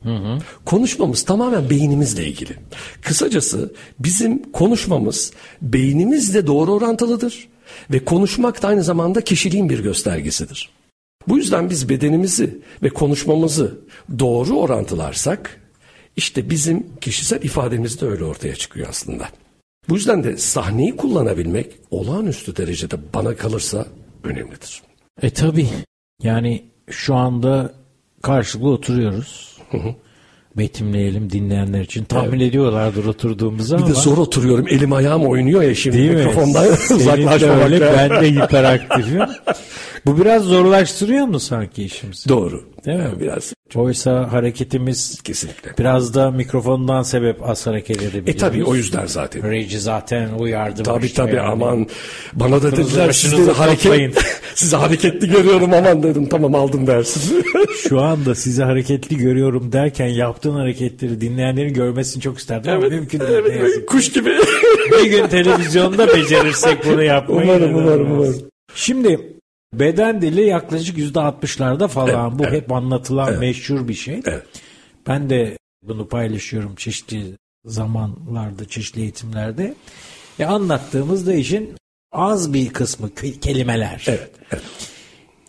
Hı 0.02 0.14
hı. 0.14 0.38
Konuşmamız 0.64 1.22
tamamen 1.22 1.70
beynimizle 1.70 2.26
ilgili. 2.26 2.56
Kısacası 3.02 3.72
bizim 3.98 4.52
konuşmamız 4.52 5.32
beynimizle 5.62 6.46
doğru 6.46 6.72
orantılıdır 6.72 7.48
ve 7.90 8.04
konuşmak 8.04 8.62
da 8.62 8.68
aynı 8.68 8.84
zamanda 8.84 9.20
kişiliğin 9.20 9.68
bir 9.68 9.82
göstergesidir. 9.82 10.70
Bu 11.28 11.36
yüzden 11.36 11.70
biz 11.70 11.88
bedenimizi 11.88 12.58
ve 12.82 12.88
konuşmamızı 12.88 13.78
doğru 14.18 14.58
orantılarsak 14.58 15.59
işte 16.20 16.50
bizim 16.50 16.86
kişisel 17.00 17.42
ifademiz 17.42 18.00
de 18.00 18.06
öyle 18.06 18.24
ortaya 18.24 18.56
çıkıyor 18.56 18.88
aslında. 18.88 19.28
Bu 19.88 19.94
yüzden 19.94 20.24
de 20.24 20.36
sahneyi 20.36 20.96
kullanabilmek 20.96 21.66
olağanüstü 21.90 22.56
derecede 22.56 22.96
bana 23.14 23.36
kalırsa 23.36 23.86
önemlidir. 24.24 24.82
E 25.22 25.30
tabi 25.30 25.68
yani 26.22 26.64
şu 26.90 27.14
anda 27.14 27.72
karşılıklı 28.22 28.70
oturuyoruz. 28.70 29.58
Hı 29.70 29.78
hı. 29.78 29.94
Betimleyelim 30.56 31.30
dinleyenler 31.30 31.80
için. 31.80 32.04
Tahmin 32.04 32.40
evet. 32.40 32.48
ediyorlardır 32.48 33.04
oturduğumuzu 33.04 33.76
bir 33.76 33.82
ama. 33.82 33.90
Bir 33.90 33.94
de 33.94 34.00
zor 34.00 34.18
oturuyorum. 34.18 34.68
Elim 34.68 34.92
ayağım 34.92 35.26
oynuyor 35.26 35.62
ya 35.62 35.74
şimdi 35.74 35.98
Değil 35.98 36.10
mikrofondan 36.10 36.66
uzaklaşmamak. 36.90 37.70
ben 37.70 38.10
de 38.10 38.30
hiperaktifim. 38.30 39.20
Bu 40.06 40.20
biraz 40.20 40.42
zorlaştırıyor 40.42 41.26
mu 41.26 41.40
sanki 41.40 41.84
işimizi? 41.84 42.28
Doğru. 42.28 42.70
Değil 42.86 42.98
mi? 42.98 43.04
Yani 43.04 43.20
biraz. 43.20 43.52
Oysa 43.74 44.32
hareketimiz 44.32 45.20
kesinlikle 45.22 45.70
biraz 45.78 46.14
da 46.14 46.30
mikrofondan 46.30 47.02
sebep 47.02 47.48
az 47.48 47.66
hareket 47.66 48.02
edebiliyoruz. 48.02 48.28
E 48.28 48.36
tabii 48.36 48.64
o 48.64 48.74
yüzden 48.74 49.06
zaten. 49.06 49.50
Reji 49.50 49.80
zaten 49.80 50.28
uyardı. 50.38 50.82
Tabii 50.82 51.12
tabii 51.12 51.36
yani. 51.36 51.48
aman 51.48 51.86
bana 52.32 52.62
da 52.62 52.72
dediler 52.72 53.12
sizi 53.12 53.50
hareket 53.50 54.18
sizi 54.54 54.76
hareketli 54.76 55.28
görüyorum 55.30 55.72
aman 55.74 56.02
dedim 56.02 56.28
tamam 56.28 56.54
aldım 56.54 56.86
dersiniz. 56.86 57.44
Şu 57.88 58.00
anda 58.00 58.34
sizi 58.34 58.62
hareketli 58.62 59.16
görüyorum 59.16 59.72
derken 59.72 60.08
yaptığın 60.08 60.54
hareketleri 60.54 61.20
dinleyenlerin 61.20 61.74
görmesini 61.74 62.22
çok 62.22 62.38
isterdim 62.38 62.70
evet, 62.70 62.84
ama 62.84 62.94
mümkün 62.94 63.20
değil. 63.20 63.42
Evet, 63.46 63.86
kuş 63.86 64.12
gibi. 64.12 64.30
Bir 64.92 65.10
gün 65.10 65.26
televizyonda 65.26 66.08
becerirsek 66.08 66.86
bunu 66.86 67.02
yapmayı. 67.02 67.42
Umarım 67.42 67.74
umarım 67.74 68.12
umarım. 68.12 68.42
Şimdi 68.74 69.39
Beden 69.74 70.22
dili 70.22 70.46
yaklaşık 70.46 70.98
yüzde 70.98 71.20
altmışlarda 71.20 71.88
falan. 71.88 72.28
Evet, 72.28 72.38
Bu 72.38 72.44
evet. 72.44 72.62
hep 72.62 72.72
anlatılan 72.72 73.28
evet. 73.30 73.40
meşhur 73.40 73.88
bir 73.88 73.94
şey. 73.94 74.20
Evet. 74.26 74.46
Ben 75.06 75.30
de 75.30 75.58
bunu 75.82 76.08
paylaşıyorum 76.08 76.74
çeşitli 76.74 77.24
zamanlarda, 77.64 78.68
çeşitli 78.68 79.00
eğitimlerde. 79.00 79.74
E 80.38 80.44
anlattığımızda 80.44 81.34
işin 81.34 81.74
az 82.12 82.52
bir 82.52 82.68
kısmı 82.68 83.14
kelimeler. 83.40 84.04
Evet, 84.08 84.30
evet. 84.52 84.62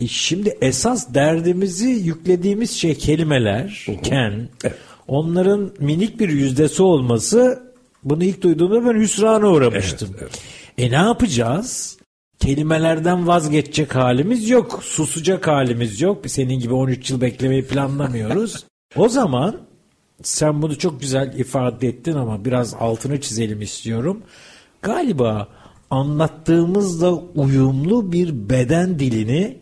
E 0.00 0.06
şimdi 0.06 0.58
esas 0.60 1.14
derdimizi 1.14 1.88
yüklediğimiz 1.88 2.70
şey 2.70 2.94
kelimelerken 2.94 4.48
evet. 4.64 4.76
onların 5.08 5.72
minik 5.78 6.20
bir 6.20 6.28
yüzdesi 6.28 6.82
olması 6.82 7.62
bunu 8.04 8.24
ilk 8.24 8.42
duyduğumda 8.42 8.84
ben 8.86 9.00
hüsrana 9.00 9.48
uğramıştım. 9.48 10.08
Evet, 10.10 10.22
evet. 10.22 10.42
E 10.78 10.90
ne 10.90 11.06
yapacağız? 11.06 11.98
Kelimelerden 12.38 13.26
vazgeçecek 13.26 13.94
halimiz 13.94 14.48
yok. 14.48 14.80
Susacak 14.82 15.46
halimiz 15.46 16.00
yok. 16.00 16.24
Senin 16.26 16.60
gibi 16.60 16.74
13 16.74 17.10
yıl 17.10 17.20
beklemeyi 17.20 17.66
planlamıyoruz. 17.66 18.64
o 18.96 19.08
zaman 19.08 19.60
sen 20.22 20.62
bunu 20.62 20.78
çok 20.78 21.00
güzel 21.00 21.38
ifade 21.38 21.88
ettin 21.88 22.12
ama 22.12 22.44
biraz 22.44 22.74
altını 22.74 23.20
çizelim 23.20 23.62
istiyorum. 23.62 24.22
Galiba 24.82 25.48
anlattığımızda 25.90 27.14
uyumlu 27.14 28.12
bir 28.12 28.48
beden 28.48 28.98
dilini 28.98 29.58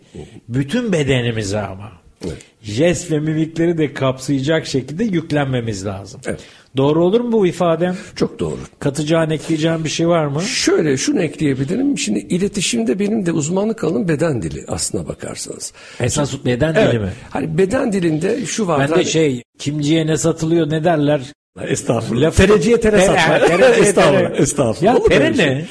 bütün 0.48 0.92
bedenimize 0.92 1.60
ama 1.60 1.99
evet. 2.24 2.36
jest 2.62 3.10
ve 3.10 3.20
mimikleri 3.20 3.78
de 3.78 3.94
kapsayacak 3.94 4.66
şekilde 4.66 5.04
yüklenmemiz 5.04 5.86
lazım. 5.86 6.20
Evet. 6.26 6.40
Doğru 6.76 7.04
olur 7.04 7.20
mu 7.20 7.32
bu 7.32 7.46
ifadem? 7.46 7.96
Çok 8.16 8.38
doğru. 8.38 8.58
Katacağın, 8.78 9.30
ekleyeceğin 9.30 9.84
bir 9.84 9.88
şey 9.88 10.08
var 10.08 10.26
mı? 10.26 10.42
Şöyle 10.42 10.96
şunu 10.96 11.22
ekleyebilirim. 11.22 11.98
Şimdi 11.98 12.18
iletişimde 12.18 12.98
benim 12.98 13.26
de 13.26 13.32
uzmanlık 13.32 13.84
alanım 13.84 14.08
beden 14.08 14.42
dili 14.42 14.64
aslına 14.68 15.08
bakarsanız. 15.08 15.72
Esas 16.00 16.44
beden 16.44 16.74
evet. 16.74 16.92
dili 16.92 16.98
mi? 16.98 17.12
Hani 17.30 17.58
beden 17.58 17.92
dilinde 17.92 18.46
şu 18.46 18.66
var. 18.66 18.80
Ben 18.80 18.88
de 18.88 18.92
hani... 18.92 19.04
şey 19.04 19.42
kimciye 19.58 20.06
ne 20.06 20.16
satılıyor 20.16 20.70
ne 20.70 20.84
derler? 20.84 21.20
Estağfurullah. 21.60 22.30
Tereciye 22.30 22.80
tere 22.80 23.00
satmak. 23.00 23.50
estağfurullah. 23.78 24.40
Estağfurullah. 24.40 24.94
Ya 24.94 25.02
tere 25.04 25.36
ne? 25.36 25.66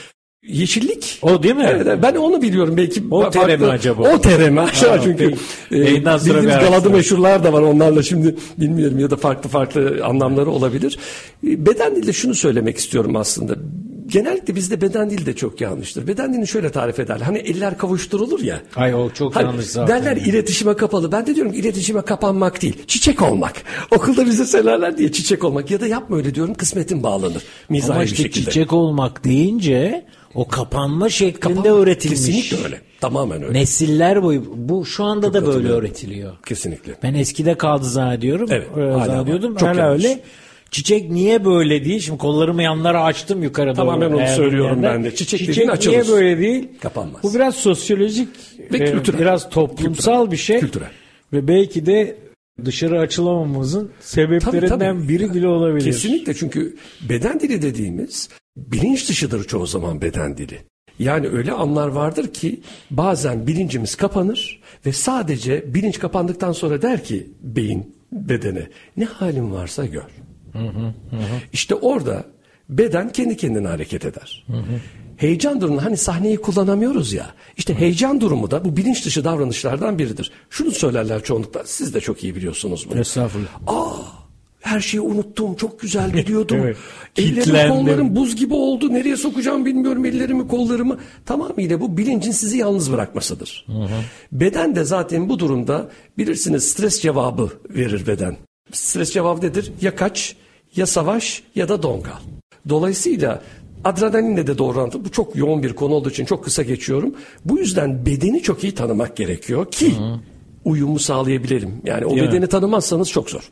Yeşillik. 0.47 1.19
O 1.21 1.43
değil 1.43 1.55
mi? 1.55 1.65
Evet, 1.69 1.99
ben 2.03 2.15
onu 2.15 2.41
biliyorum 2.41 2.77
belki. 2.77 3.03
O 3.11 3.29
tere 3.29 3.57
mi 3.57 3.65
acaba? 3.65 4.13
O 4.13 4.21
tere 4.21 4.49
mi 4.49 4.61
aşağı 4.61 5.01
çünkü. 5.03 5.25
E, 5.71 5.85
bildiğimiz 5.85 6.45
galadı 6.45 6.89
meşhurlar 6.89 7.43
da 7.43 7.53
var 7.53 7.61
onlarla 7.61 8.03
şimdi 8.03 8.35
bilmiyorum 8.57 8.99
ya 8.99 9.09
da 9.09 9.15
farklı 9.15 9.49
farklı 9.49 9.99
anlamları 10.05 10.49
olabilir. 10.49 10.99
E, 11.47 11.65
beden 11.65 11.95
dilde 11.95 12.13
şunu 12.13 12.35
söylemek 12.35 12.77
istiyorum 12.77 13.15
aslında. 13.15 13.55
Genellikle 14.07 14.55
bizde 14.55 14.81
beden 14.81 15.09
dili 15.09 15.25
de 15.25 15.35
çok 15.35 15.61
yanlıştır. 15.61 16.07
Beden 16.07 16.33
dilini 16.33 16.47
şöyle 16.47 16.69
tarif 16.71 16.99
eder. 16.99 17.19
Hani 17.19 17.37
eller 17.37 17.77
kavuşturulur 17.77 18.39
ya. 18.39 18.61
Ay 18.75 18.95
o 18.95 19.09
çok 19.09 19.35
hani 19.35 19.45
yanlış 19.45 19.65
zaten. 19.65 20.03
Derler 20.05 20.17
iletişime 20.17 20.73
kapalı. 20.75 21.11
Ben 21.11 21.27
de 21.27 21.35
diyorum 21.35 21.51
ki 21.53 21.57
iletişime 21.59 22.01
kapanmak 22.01 22.61
değil. 22.61 22.75
Çiçek 22.87 23.21
olmak. 23.21 23.53
Okulda 23.91 24.25
bize 24.25 24.45
söylerler 24.45 24.97
diye 24.97 25.11
çiçek 25.11 25.43
olmak. 25.43 25.71
Ya 25.71 25.81
da 25.81 25.87
yapma 25.87 26.17
öyle 26.17 26.35
diyorum 26.35 26.53
kısmetin 26.53 27.03
bağlanır. 27.03 27.43
Mizahi 27.69 27.91
Ama 27.91 28.03
işte 28.03 28.17
bir 28.17 28.23
şekilde. 28.23 28.45
çiçek 28.45 28.73
olmak 28.73 29.23
deyince 29.23 30.05
o 30.35 30.47
kapanma 30.47 31.09
şeklinde 31.09 31.55
kapanma, 31.55 31.77
öğretilmiş. 31.77 32.19
Kesinlikle 32.19 32.65
öyle. 32.65 32.81
Tamamen 33.01 33.43
öyle. 33.43 33.59
Nesiller 33.59 34.23
boyu 34.23 34.43
bu 34.55 34.85
şu 34.85 35.03
anda 35.03 35.25
Çok 35.25 35.33
da 35.33 35.45
böyle 35.45 35.67
öğretiliyor. 35.67 36.33
Kesinlikle. 36.45 36.93
Ben 37.03 37.13
eskide 37.13 37.55
kaldı 37.55 37.85
zannediyorum. 37.85 38.49
Evet. 38.51 38.67
Hala 38.75 39.05
zannediyordum. 39.05 39.55
Çok 39.55 39.69
hala 39.69 39.91
öyle. 39.91 40.19
Çiçek 40.71 41.11
niye 41.11 41.45
böyle 41.45 41.85
değil? 41.85 41.99
Şimdi 41.99 42.17
kollarımı 42.17 42.63
yanlara 42.63 43.03
açtım 43.03 43.43
yukarı 43.43 43.73
Tamamen 43.73 44.01
doğru. 44.01 44.09
Tamamen 44.09 44.29
onu 44.29 44.35
söylüyorum 44.35 44.83
ben 44.83 45.03
de. 45.03 45.15
Çiçek, 45.15 45.39
Çiçek 45.39 45.69
açılır. 45.69 45.93
niye 45.93 46.07
böyle 46.07 46.37
değil? 46.39 46.67
Kapanmaz. 46.81 47.23
Bu 47.23 47.33
biraz 47.33 47.55
sosyolojik 47.55 48.29
ve 48.73 48.91
kültürel. 48.91 49.19
biraz 49.19 49.49
toplumsal 49.49 50.13
kültürel. 50.13 50.31
bir 50.31 50.37
şey. 50.37 50.59
Kültürel. 50.59 50.89
Ve 51.33 51.47
belki 51.47 51.85
de 51.85 52.17
dışarı 52.65 52.99
açılamamızın 52.99 53.91
sebeplerinden 53.99 54.69
tabii, 54.69 54.79
tabii. 54.79 55.09
biri 55.09 55.33
bile 55.33 55.47
olabilir. 55.47 55.85
Kesinlikle 55.85 56.33
çünkü 56.33 56.77
beden 57.09 57.39
dili 57.39 57.61
dediğimiz 57.61 58.29
bilinç 58.67 59.09
dışıdır 59.09 59.43
çoğu 59.43 59.67
zaman 59.67 60.01
beden 60.01 60.37
dili. 60.37 60.59
Yani 60.99 61.27
öyle 61.27 61.51
anlar 61.51 61.87
vardır 61.87 62.33
ki 62.33 62.61
bazen 62.91 63.47
bilincimiz 63.47 63.95
kapanır 63.95 64.61
ve 64.85 64.93
sadece 64.93 65.73
bilinç 65.73 65.99
kapandıktan 65.99 66.51
sonra 66.51 66.81
der 66.81 67.03
ki 67.03 67.27
beyin 67.41 67.95
bedene 68.11 68.67
ne 68.97 69.05
halin 69.05 69.51
varsa 69.51 69.85
gör. 69.85 70.07
Hı 70.53 70.59
hı, 70.59 70.87
hı. 70.87 71.17
İşte 71.53 71.75
orada 71.75 72.23
beden 72.69 73.09
kendi 73.11 73.37
kendine 73.37 73.67
hareket 73.67 74.05
eder. 74.05 74.45
Hı 74.47 74.57
hı. 74.57 74.79
Heyecan 75.17 75.61
durumu 75.61 75.83
hani 75.83 75.97
sahneyi 75.97 76.37
kullanamıyoruz 76.37 77.13
ya. 77.13 77.33
İşte 77.57 77.79
heyecan 77.79 78.21
durumu 78.21 78.51
da 78.51 78.65
bu 78.65 78.77
bilinç 78.77 79.05
dışı 79.05 79.23
davranışlardan 79.23 79.99
biridir. 79.99 80.31
Şunu 80.49 80.71
söylerler 80.71 81.23
çoğunlukla 81.23 81.63
siz 81.65 81.93
de 81.93 81.99
çok 82.01 82.23
iyi 82.23 82.35
biliyorsunuz 82.35 82.87
bunu. 82.89 82.99
Estağfurullah. 82.99 83.49
Aa 83.67 84.18
her 84.59 84.79
şeyi 84.79 85.01
unuttum. 85.01 85.55
Çok 85.55 85.79
güzel 85.79 86.11
gidiyordum. 86.11 86.57
evet. 86.63 86.77
Ellerim 87.17 87.69
kollarım 87.69 88.15
buz 88.15 88.35
gibi 88.35 88.53
oldu. 88.53 88.93
Nereye 88.93 89.17
sokacağım 89.17 89.65
bilmiyorum 89.65 90.05
ellerimi 90.05 90.47
kollarımı. 90.47 90.97
Tamamıyla 91.25 91.81
bu 91.81 91.97
bilincin 91.97 92.31
sizi 92.31 92.57
yalnız 92.57 92.91
bırakmasıdır. 92.91 93.65
Hı 93.67 93.71
hı. 93.71 93.87
Beden 94.31 94.75
de 94.75 94.83
zaten 94.83 95.29
bu 95.29 95.39
durumda 95.39 95.89
bilirsiniz 96.17 96.63
stres 96.63 97.01
cevabı 97.01 97.49
verir 97.69 98.07
beden. 98.07 98.37
Stres 98.71 99.13
cevabı 99.13 99.45
nedir? 99.45 99.71
Ya 99.81 99.95
kaç, 99.95 100.35
ya 100.75 100.85
savaş 100.85 101.43
ya 101.55 101.69
da 101.69 101.83
don 101.83 102.01
kal. 102.01 102.19
Dolayısıyla 102.69 103.41
adrenalinle 103.83 104.47
de 104.47 104.57
doğru 104.57 104.77
orantı. 104.77 105.05
Bu 105.05 105.11
çok 105.11 105.35
yoğun 105.35 105.63
bir 105.63 105.73
konu 105.73 105.93
olduğu 105.93 106.09
için 106.09 106.25
çok 106.25 106.43
kısa 106.43 106.63
geçiyorum. 106.63 107.15
Bu 107.45 107.59
yüzden 107.59 108.05
bedeni 108.05 108.41
çok 108.41 108.63
iyi 108.63 108.75
tanımak 108.75 109.17
gerekiyor 109.17 109.71
ki 109.71 109.97
hı 109.97 110.03
hı. 110.03 110.19
uyumu 110.65 110.99
sağlayabilelim. 110.99 111.81
Yani 111.83 112.05
o 112.05 112.15
Değil 112.15 112.27
bedeni 112.27 112.39
mi? 112.39 112.47
tanımazsanız 112.47 113.09
çok 113.09 113.29
zor. 113.29 113.51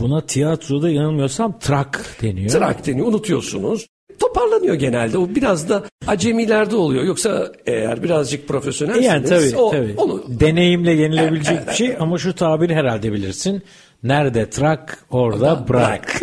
Buna 0.00 0.20
tiyatroda 0.20 0.90
yanılmıyorsam 0.90 1.58
trak 1.58 2.16
deniyor. 2.22 2.50
Trak 2.50 2.86
deniyor. 2.86 3.06
Unutuyorsunuz. 3.06 3.86
Toparlanıyor 4.20 4.74
genelde. 4.74 5.18
O 5.18 5.28
biraz 5.28 5.68
da 5.68 5.84
acemilerde 6.06 6.76
oluyor. 6.76 7.04
Yoksa 7.04 7.52
eğer 7.66 8.02
birazcık 8.02 8.48
profesyonelseniz 8.48 9.06
yani 9.06 9.26
tabii, 9.26 9.56
o, 9.56 9.70
tabii. 9.70 9.94
onu 9.96 10.24
deneyimle 10.28 10.92
yenilebilecek 10.92 11.68
bir 11.68 11.72
şey 11.72 11.96
ama 12.00 12.18
şu 12.18 12.34
tabiri 12.34 12.74
herhalde 12.74 13.12
bilirsin. 13.12 13.62
Nerede 14.02 14.50
trak 14.50 15.04
orada 15.10 15.68
bırak. 15.68 16.20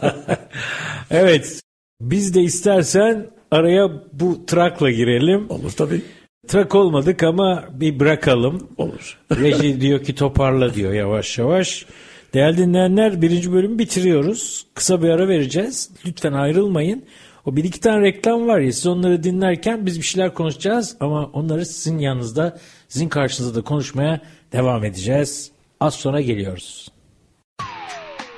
evet. 1.10 1.60
Biz 2.00 2.34
de 2.34 2.40
istersen 2.40 3.26
araya 3.50 3.90
bu 4.12 4.46
trakla 4.46 4.90
girelim. 4.90 5.50
Olur 5.50 5.70
tabii. 5.70 6.02
Trak 6.48 6.74
olmadık 6.74 7.22
ama 7.22 7.64
bir 7.72 8.00
bırakalım. 8.00 8.68
Olur. 8.76 9.18
Reji 9.32 9.80
diyor 9.80 10.04
ki 10.04 10.14
toparla 10.14 10.74
diyor 10.74 10.92
yavaş 10.92 11.38
yavaş. 11.38 11.86
Değerli 12.34 12.58
dinleyenler 12.58 13.22
birinci 13.22 13.52
bölümü 13.52 13.78
bitiriyoruz. 13.78 14.66
Kısa 14.74 15.02
bir 15.02 15.08
ara 15.08 15.28
vereceğiz. 15.28 15.90
Lütfen 16.06 16.32
ayrılmayın. 16.32 17.04
O 17.44 17.56
bir 17.56 17.64
iki 17.64 17.80
tane 17.80 18.00
reklam 18.02 18.46
var 18.46 18.60
ya 18.60 18.72
siz 18.72 18.86
onları 18.86 19.22
dinlerken 19.22 19.86
biz 19.86 19.98
bir 19.98 20.04
şeyler 20.04 20.34
konuşacağız 20.34 20.96
ama 21.00 21.24
onları 21.24 21.66
sizin 21.66 21.98
yanınızda 21.98 22.58
sizin 22.88 23.08
karşınızda 23.08 23.58
da 23.58 23.64
konuşmaya 23.64 24.20
devam 24.52 24.84
edeceğiz. 24.84 25.50
Az 25.80 25.94
sonra 25.94 26.20
geliyoruz. 26.20 26.88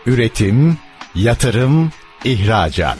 Üretim, 0.06 0.78
yatırım, 1.14 1.92
ihracat. 2.24 2.98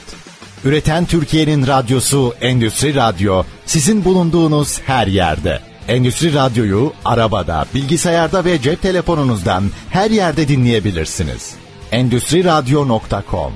Üreten 0.65 1.05
Türkiye'nin 1.05 1.67
radyosu 1.67 2.33
Endüstri 2.41 2.95
Radyo 2.95 3.43
sizin 3.65 4.05
bulunduğunuz 4.05 4.81
her 4.81 5.07
yerde. 5.07 5.72
Endüstri 5.87 6.33
Radyo'yu 6.33 6.93
arabada, 7.05 7.65
bilgisayarda 7.75 8.45
ve 8.45 8.61
cep 8.61 8.81
telefonunuzdan 8.81 9.63
her 9.89 10.11
yerde 10.11 10.47
dinleyebilirsiniz. 10.47 11.55
Endüstri 11.91 12.43
Radyo.com 12.43 13.53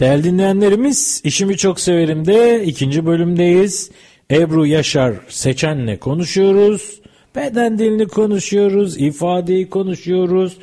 Değerli 0.00 0.24
dinleyenlerimiz, 0.24 1.20
işimi 1.24 1.56
çok 1.56 1.80
severim 1.80 2.26
de 2.26 2.64
ikinci 2.64 3.06
bölümdeyiz. 3.06 3.90
Ebru 4.30 4.66
Yaşar 4.66 5.14
Seçen'le 5.28 5.96
konuşuyoruz. 5.96 7.00
Beden 7.36 7.78
dilini 7.78 8.08
konuşuyoruz, 8.08 8.96
ifadeyi 8.96 9.70
konuşuyoruz, 9.70 10.58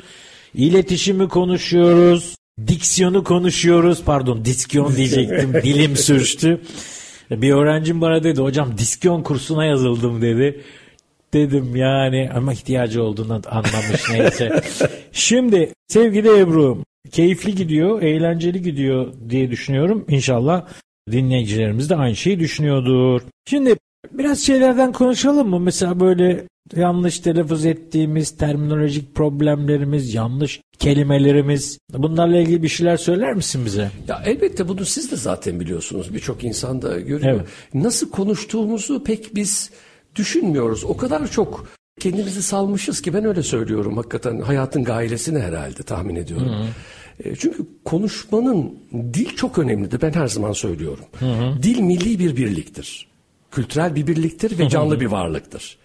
iletişimi 0.54 1.28
konuşuyoruz, 1.28 2.36
diksiyonu 2.66 3.24
konuşuyoruz. 3.24 4.02
Pardon, 4.04 4.44
diksiyon 4.44 4.96
diyecektim, 4.96 5.54
dilim 5.62 5.96
sürçtü. 5.96 6.60
Bir 7.30 7.52
öğrencim 7.52 8.00
bana 8.00 8.24
dedi, 8.24 8.40
hocam 8.40 8.78
diksiyon 8.78 9.22
kursuna 9.22 9.64
yazıldım 9.64 10.22
dedi. 10.22 10.60
Dedim 11.32 11.76
yani 11.76 12.30
ama 12.34 12.52
ihtiyacı 12.52 13.02
olduğunu 13.02 13.42
anlamış 13.50 14.10
neyse. 14.10 14.60
Şimdi 15.12 15.72
sevgili 15.88 16.38
Ebru, 16.38 16.84
keyifli 17.10 17.54
gidiyor, 17.54 18.02
eğlenceli 18.02 18.62
gidiyor 18.62 19.12
diye 19.30 19.50
düşünüyorum. 19.50 20.04
İnşallah 20.08 20.66
dinleyicilerimiz 21.12 21.90
de 21.90 21.96
aynı 21.96 22.16
şeyi 22.16 22.40
düşünüyordur. 22.40 23.22
Şimdi 23.46 23.76
biraz 24.12 24.40
şeylerden 24.40 24.92
konuşalım 24.92 25.48
mı? 25.48 25.60
Mesela 25.60 26.00
böyle 26.00 26.44
yanlış 26.76 27.18
telaffuz 27.18 27.66
ettiğimiz 27.66 28.36
terminolojik 28.36 29.14
problemlerimiz, 29.14 30.14
yanlış 30.14 30.60
kelimelerimiz 30.78 31.78
bunlarla 31.92 32.36
ilgili 32.36 32.62
bir 32.62 32.68
şeyler 32.68 32.96
söyler 32.96 33.34
misin 33.34 33.64
bize? 33.64 33.90
Ya 34.08 34.22
elbette 34.24 34.68
bunu 34.68 34.84
siz 34.84 35.10
de 35.10 35.16
zaten 35.16 35.60
biliyorsunuz. 35.60 36.14
Birçok 36.14 36.44
insan 36.44 36.82
da 36.82 37.00
görüyor. 37.00 37.34
Evet. 37.34 37.46
Nasıl 37.74 38.10
konuştuğumuzu 38.10 39.04
pek 39.04 39.34
biz 39.34 39.70
düşünmüyoruz. 40.16 40.84
O 40.84 40.96
kadar 40.96 41.30
çok 41.30 41.68
kendimizi 42.00 42.42
salmışız 42.42 43.02
ki 43.02 43.14
ben 43.14 43.24
öyle 43.24 43.42
söylüyorum 43.42 43.96
hakikaten 43.96 44.40
hayatın 44.40 44.84
gailesini 44.84 45.38
herhalde 45.38 45.82
tahmin 45.82 46.16
ediyorum. 46.16 46.48
Hı 46.48 46.62
hı. 46.62 46.66
E, 47.24 47.36
çünkü 47.36 47.66
konuşmanın 47.84 48.78
dil 48.92 49.36
çok 49.36 49.58
önemlidir. 49.58 50.00
Ben 50.00 50.12
her 50.12 50.26
zaman 50.26 50.52
söylüyorum. 50.52 51.04
Hı 51.18 51.26
hı. 51.26 51.62
Dil 51.62 51.80
milli 51.80 52.18
bir 52.18 52.36
birliktir. 52.36 53.08
Kültürel 53.50 53.94
bir 53.94 54.06
birliktir 54.06 54.58
ve 54.58 54.68
canlı 54.68 55.00
bir 55.00 55.06
varlıktır. 55.06 55.78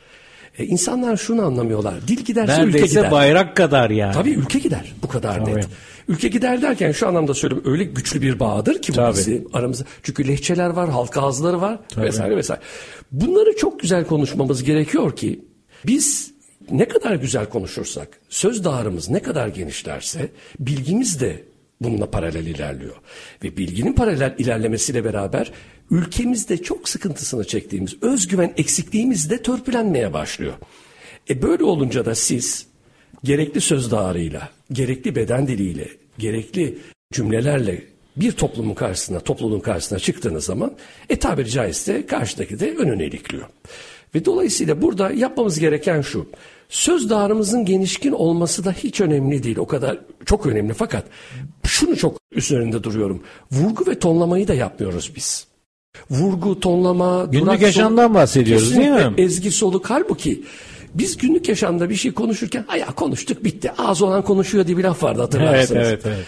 E, 0.57 0.65
insanlar 0.65 1.17
şunu 1.17 1.45
anlamıyorlar. 1.45 2.07
Dil 2.07 2.19
giderse 2.25 2.51
Neredeyse 2.61 2.77
ülke 2.77 2.87
gider. 2.87 3.11
bayrak 3.11 3.57
kadar 3.57 3.89
yani. 3.89 4.13
Tabii 4.13 4.31
ülke 4.31 4.59
gider. 4.59 4.93
Bu 5.03 5.07
kadar 5.07 5.39
Tabii. 5.45 5.55
net. 5.55 5.67
Ülke 6.07 6.27
gider 6.27 6.61
derken 6.61 6.91
şu 6.91 7.07
anlamda 7.07 7.33
söylüyorum. 7.33 7.71
Öyle 7.71 7.83
güçlü 7.83 8.21
bir 8.21 8.39
bağdır 8.39 8.81
ki 8.81 8.91
bu 8.91 8.95
Tabii. 8.95 9.17
bizim 9.17 9.47
aramızda. 9.53 9.83
Çünkü 10.03 10.27
lehçeler 10.27 10.69
var, 10.69 10.89
halk 10.89 11.17
ağızları 11.17 11.61
var 11.61 11.79
Tabii. 11.89 12.05
vesaire 12.05 12.37
vesaire. 12.37 12.61
Bunları 13.11 13.55
çok 13.57 13.79
güzel 13.79 14.05
konuşmamız 14.05 14.63
gerekiyor 14.63 15.15
ki 15.15 15.45
biz 15.85 16.33
ne 16.71 16.87
kadar 16.87 17.15
güzel 17.15 17.45
konuşursak, 17.49 18.07
söz 18.29 18.63
dağarımız 18.63 19.09
ne 19.09 19.21
kadar 19.21 19.47
genişlerse 19.47 20.29
bilgimiz 20.59 21.19
de 21.21 21.43
bununla 21.83 22.11
paralel 22.11 22.45
ilerliyor. 22.45 22.95
Ve 23.43 23.57
bilginin 23.57 23.93
paralel 23.93 24.35
ilerlemesiyle 24.37 25.03
beraber 25.03 25.51
ülkemizde 25.91 26.57
çok 26.57 26.89
sıkıntısını 26.89 27.47
çektiğimiz 27.47 28.03
özgüven 28.03 28.53
eksikliğimiz 28.57 29.29
de 29.29 29.41
törpülenmeye 29.41 30.13
başlıyor. 30.13 30.53
E 31.29 31.41
böyle 31.41 31.63
olunca 31.63 32.05
da 32.05 32.15
siz 32.15 32.67
gerekli 33.23 33.61
söz 33.61 33.91
dağarıyla, 33.91 34.49
gerekli 34.71 35.15
beden 35.15 35.47
diliyle, 35.47 35.87
gerekli 36.17 36.77
cümlelerle 37.13 37.83
bir 38.17 38.31
toplumun 38.31 38.73
karşısına, 38.73 39.19
topluluğun 39.19 39.59
karşısına 39.59 39.99
çıktığınız 39.99 40.45
zaman 40.45 40.73
e 41.09 41.15
tabiri 41.15 41.49
caizse 41.49 42.05
karşıdaki 42.05 42.59
de 42.59 42.75
önüne 42.75 43.05
ilikliyor. 43.05 43.47
Ve 44.15 44.25
dolayısıyla 44.25 44.81
burada 44.81 45.11
yapmamız 45.11 45.59
gereken 45.59 46.01
şu. 46.01 46.29
Söz 46.73 47.09
dağarımızın 47.09 47.65
genişkin 47.65 48.11
olması 48.11 48.65
da 48.65 48.71
hiç 48.71 49.01
önemli 49.01 49.43
değil. 49.43 49.57
O 49.57 49.67
kadar 49.67 49.97
çok 50.25 50.45
önemli 50.45 50.73
fakat 50.73 51.05
şunu 51.63 51.95
çok 51.95 52.17
üzerinde 52.31 52.83
duruyorum. 52.83 53.23
Vurgu 53.51 53.91
ve 53.91 53.99
tonlamayı 53.99 54.47
da 54.47 54.53
yapmıyoruz 54.53 55.11
biz. 55.15 55.47
Vurgu, 56.09 56.59
tonlama, 56.59 57.25
günlük 57.25 57.45
durak 57.45 57.61
yaşamdan 57.61 58.03
soluk, 58.03 58.15
bahsediyoruz 58.15 58.75
değil 58.75 58.89
mi? 58.89 59.13
Ezgi 59.17 59.51
soluk 59.51 59.89
halbuki 59.89 60.43
biz 60.93 61.17
günlük 61.17 61.49
yaşamda 61.49 61.89
bir 61.89 61.95
şey 61.95 62.11
konuşurken 62.11 62.65
aya 62.67 62.85
konuştuk 62.85 63.43
bitti. 63.43 63.71
Ağız 63.71 64.01
olan 64.01 64.23
konuşuyor 64.23 64.67
diye 64.67 64.77
bir 64.77 64.83
laf 64.83 65.03
vardı 65.03 65.21
hatırlarsınız. 65.21 65.87
Evet 65.87 66.01
evet 66.05 66.05
evet. 66.05 66.25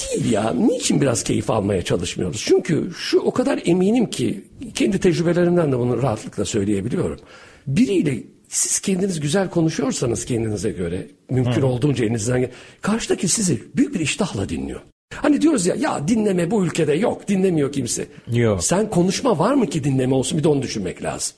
Değil 0.00 0.32
ya. 0.32 0.50
Niçin 0.50 1.00
biraz 1.00 1.22
keyif 1.22 1.50
almaya 1.50 1.82
çalışmıyoruz? 1.82 2.44
Çünkü 2.46 2.90
şu 2.96 3.18
o 3.18 3.30
kadar 3.30 3.60
eminim 3.64 4.10
ki 4.10 4.44
kendi 4.74 5.00
tecrübelerimden 5.00 5.72
de 5.72 5.78
bunu 5.78 6.02
rahatlıkla 6.02 6.44
söyleyebiliyorum. 6.44 7.18
Biriyle 7.66 8.22
siz 8.50 8.80
kendiniz 8.80 9.20
güzel 9.20 9.50
konuşuyorsanız 9.50 10.24
kendinize 10.24 10.70
göre 10.70 11.06
mümkün 11.30 11.62
Hı. 11.62 11.66
olduğunca 11.66 12.04
elinizden 12.04 12.50
karşıdaki 12.80 13.28
sizi 13.28 13.62
büyük 13.76 13.94
bir 13.94 14.00
iştahla 14.00 14.48
dinliyor. 14.48 14.80
Hani 15.14 15.42
diyoruz 15.42 15.66
ya 15.66 15.74
ya 15.74 16.08
dinleme 16.08 16.50
bu 16.50 16.64
ülkede 16.64 16.92
yok 16.92 17.28
dinlemiyor 17.28 17.72
kimse. 17.72 18.06
Yok. 18.32 18.64
Sen 18.64 18.90
konuşma 18.90 19.38
var 19.38 19.54
mı 19.54 19.66
ki 19.66 19.84
dinleme 19.84 20.14
olsun 20.14 20.38
bir 20.38 20.44
de 20.44 20.48
onu 20.48 20.62
düşünmek 20.62 21.02
lazım. 21.02 21.36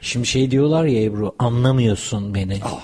Şimdi 0.00 0.26
şey 0.26 0.50
diyorlar 0.50 0.84
ya 0.84 1.02
Ebru 1.02 1.34
anlamıyorsun 1.38 2.34
beni. 2.34 2.60
Oh. 2.64 2.80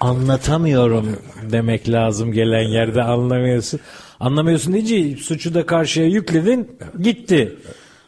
Anlatamıyorum 0.00 1.16
demek 1.50 1.88
lazım 1.88 2.32
gelen 2.32 2.68
yerde 2.68 3.02
anlamıyorsun. 3.02 3.80
Anlamıyorsun 4.20 4.72
deyince 4.72 5.22
suçu 5.22 5.54
da 5.54 5.66
karşıya 5.66 6.06
yükledin 6.06 6.78
gitti. 7.02 7.56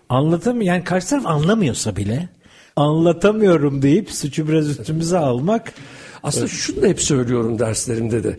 Anlatamıyor 0.09 0.75
yani 0.75 0.85
karşı 0.85 1.09
taraf 1.09 1.27
anlamıyorsa 1.27 1.97
bile 1.97 2.29
anlatamıyorum 2.77 3.83
deyip 3.83 4.11
suçu 4.11 4.49
biraz 4.49 4.69
üstümüze 4.69 5.19
almak. 5.19 5.73
Aslında 6.23 6.47
evet. 6.47 6.55
şunu 6.55 6.83
da 6.83 6.87
hep 6.87 7.01
söylüyorum 7.01 7.59
derslerimde 7.59 8.25
de. 8.25 8.37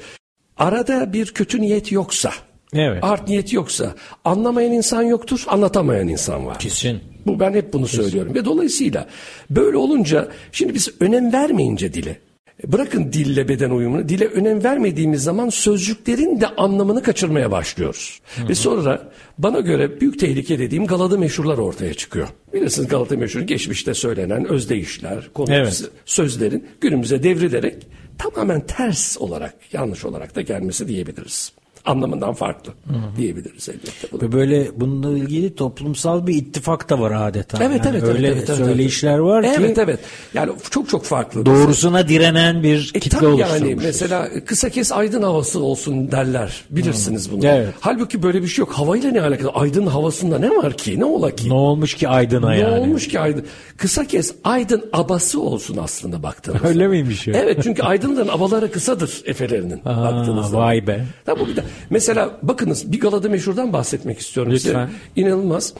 Arada 0.57 1.13
bir 1.13 1.25
kötü 1.25 1.61
niyet 1.61 1.91
yoksa, 1.91 2.31
evet. 2.73 3.03
art 3.03 3.27
niyet 3.27 3.53
yoksa 3.53 3.95
anlamayan 4.25 4.71
insan 4.71 5.01
yoktur, 5.03 5.43
anlatamayan 5.47 6.07
insan 6.07 6.45
var. 6.45 6.59
Kesin. 6.59 6.99
Bu 7.25 7.39
ben 7.39 7.53
hep 7.53 7.73
bunu 7.73 7.85
Kesin. 7.85 8.01
söylüyorum 8.01 8.35
ve 8.35 8.45
dolayısıyla 8.45 9.07
böyle 9.49 9.77
olunca 9.77 10.27
şimdi 10.51 10.73
biz 10.73 10.89
önem 10.99 11.33
vermeyince 11.33 11.93
dile 11.93 12.19
Bırakın 12.67 13.13
dille 13.13 13.47
beden 13.47 13.69
uyumunu, 13.69 14.09
dile 14.09 14.25
önem 14.25 14.63
vermediğimiz 14.63 15.23
zaman 15.23 15.49
sözcüklerin 15.49 16.41
de 16.41 16.47
anlamını 16.47 17.03
kaçırmaya 17.03 17.51
başlıyoruz. 17.51 18.19
Hı 18.35 18.43
hı. 18.43 18.49
Ve 18.49 18.55
sonra 18.55 19.11
bana 19.37 19.59
göre 19.59 20.01
büyük 20.01 20.19
tehlike 20.19 20.59
dediğim 20.59 20.87
Galata 20.87 21.17
meşhurlar 21.17 21.57
ortaya 21.57 21.93
çıkıyor. 21.93 22.27
Bilirsiniz 22.53 22.87
Galata 22.87 23.17
meşhur 23.17 23.41
geçmişte 23.41 23.93
söylenen 23.93 24.45
özdeyişler, 24.45 25.29
konu 25.33 25.53
evet. 25.53 25.83
sözlerin 26.05 26.67
günümüze 26.81 27.23
devrilerek 27.23 27.87
tamamen 28.17 28.65
ters 28.65 29.17
olarak, 29.17 29.55
yanlış 29.73 30.05
olarak 30.05 30.35
da 30.35 30.41
gelmesi 30.41 30.87
diyebiliriz 30.87 31.53
anlamından 31.85 32.33
farklı 32.33 32.71
Hı-hı. 32.87 33.17
diyebiliriz 33.17 33.69
elbette. 33.69 34.07
Bunu. 34.11 34.21
Ve 34.21 34.31
böyle 34.31 34.67
bununla 34.79 35.17
ilgili 35.17 35.55
toplumsal 35.55 36.27
bir 36.27 36.35
ittifak 36.35 36.89
da 36.89 36.99
var 36.99 37.27
adeta. 37.27 37.63
Evet 37.63 37.85
yani 37.85 37.97
evet. 37.97 38.03
Öyle 38.03 38.27
evet, 38.27 38.49
evet, 38.49 38.57
söyleyişler 38.57 39.17
var 39.17 39.43
evet, 39.43 39.57
ki. 39.57 39.63
Evet 39.65 39.77
evet. 39.77 39.99
Yani 40.33 40.51
çok 40.69 40.89
çok 40.89 41.05
farklı. 41.05 41.45
Doğrusuna 41.45 41.91
mesela. 41.91 42.09
direnen 42.09 42.63
bir 42.63 42.91
e, 42.93 42.99
kitle 42.99 43.27
oluşturmuş. 43.27 43.61
Yani 43.61 43.75
mesela 43.83 44.29
kısa 44.45 44.69
kes 44.69 44.91
aydın 44.91 45.21
havası 45.21 45.59
olsun 45.59 46.11
derler. 46.11 46.63
Bilirsiniz 46.69 47.31
bunu. 47.31 47.45
Evet. 47.45 47.73
Halbuki 47.79 48.23
böyle 48.23 48.41
bir 48.41 48.47
şey 48.47 48.63
yok. 48.63 48.73
Havayla 48.73 49.11
ne 49.11 49.21
alakalı? 49.21 49.49
Aydın 49.49 49.85
havasında 49.87 50.39
ne 50.39 50.49
var 50.49 50.77
ki? 50.77 50.99
Ne 50.99 51.05
ola 51.05 51.35
ki? 51.35 51.49
Ne 51.49 51.53
olmuş 51.53 51.93
ki 51.93 52.07
aydına 52.07 52.49
ne 52.49 52.59
yani? 52.59 52.75
Ne 52.75 52.79
olmuş 52.79 53.07
ki 53.07 53.19
aydın? 53.19 53.45
Kısa 53.77 54.05
kes 54.05 54.35
aydın 54.43 54.89
abası 54.93 55.41
olsun 55.41 55.77
aslında 55.77 56.23
baktığınızda. 56.23 56.67
Öyle 56.67 56.87
miymiş 56.87 57.27
ya? 57.27 57.33
Evet 57.37 57.63
çünkü 57.63 57.83
aydınların 57.83 58.27
abaları 58.27 58.71
kısadır 58.71 59.21
efelerinin 59.25 59.81
baktığınızda. 59.85 60.57
Vay 60.57 60.87
be. 60.87 61.05
Tabii 61.25 61.47
bir 61.47 61.55
de, 61.55 61.63
mesela 61.89 62.39
bakınız 62.43 62.91
bir 62.91 62.99
galada 62.99 63.29
meşhurdan 63.29 63.73
bahsetmek 63.73 64.19
istiyorum 64.19 64.53
Lütfen. 64.53 64.85
size. 64.87 64.97
İnanılmaz. 65.15 65.73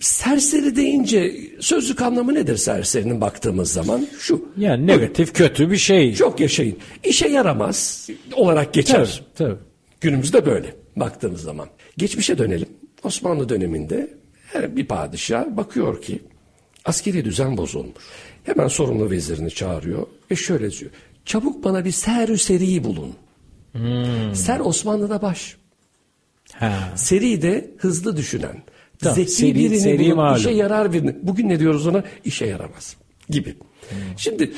Serseri 0.00 0.76
deyince 0.76 1.34
sözlük 1.60 2.02
anlamı 2.02 2.34
nedir 2.34 2.56
serserinin 2.56 3.20
baktığımız 3.20 3.72
zaman? 3.72 4.06
Şu. 4.18 4.48
Yani 4.56 4.86
negatif 4.86 5.18
Buyurun. 5.18 5.32
kötü 5.54 5.70
bir 5.70 5.76
şey. 5.76 6.14
Çok 6.14 6.40
yaşayın. 6.40 6.78
İşe 7.04 7.28
yaramaz 7.28 8.08
olarak 8.32 8.74
geçer. 8.74 9.22
Tabii, 9.34 9.50
tabii. 9.50 9.58
Günümüzde 10.00 10.46
böyle 10.46 10.74
baktığımız 10.96 11.42
zaman. 11.42 11.68
Geçmişe 11.96 12.38
dönelim. 12.38 12.68
Osmanlı 13.02 13.48
döneminde 13.48 14.10
her 14.52 14.76
bir 14.76 14.86
padişah 14.86 15.44
bakıyor 15.56 16.02
ki 16.02 16.18
askeri 16.84 17.24
düzen 17.24 17.56
bozulmuş. 17.56 18.04
Hemen 18.44 18.68
sorumlu 18.68 19.10
vezirini 19.10 19.50
çağırıyor 19.50 20.06
ve 20.30 20.36
şöyle 20.36 20.70
diyor. 20.70 20.90
Çabuk 21.24 21.64
bana 21.64 21.84
bir 21.84 21.90
ser 21.90 22.36
seri 22.36 22.84
bulun. 22.84 23.12
Hmm. 23.74 24.34
Ser 24.34 24.60
Osmanlı'da 24.60 25.22
baş. 25.22 25.56
Ha. 26.52 26.92
Seri 26.96 27.42
de 27.42 27.70
hızlı 27.78 28.16
düşünen. 28.16 28.62
Tamam, 28.98 29.16
zeki 29.16 29.30
seri, 29.30 29.54
birini 29.54 29.80
seri 29.80 29.98
bulup 29.98 30.16
malum. 30.16 30.36
işe 30.36 30.50
yarar 30.50 30.92
birini. 30.92 31.16
Bugün 31.22 31.48
ne 31.48 31.58
diyoruz 31.58 31.86
ona? 31.86 32.04
İşe 32.24 32.46
yaramaz 32.46 32.96
gibi. 33.30 33.54
Hmm. 33.88 33.98
Şimdi 34.16 34.52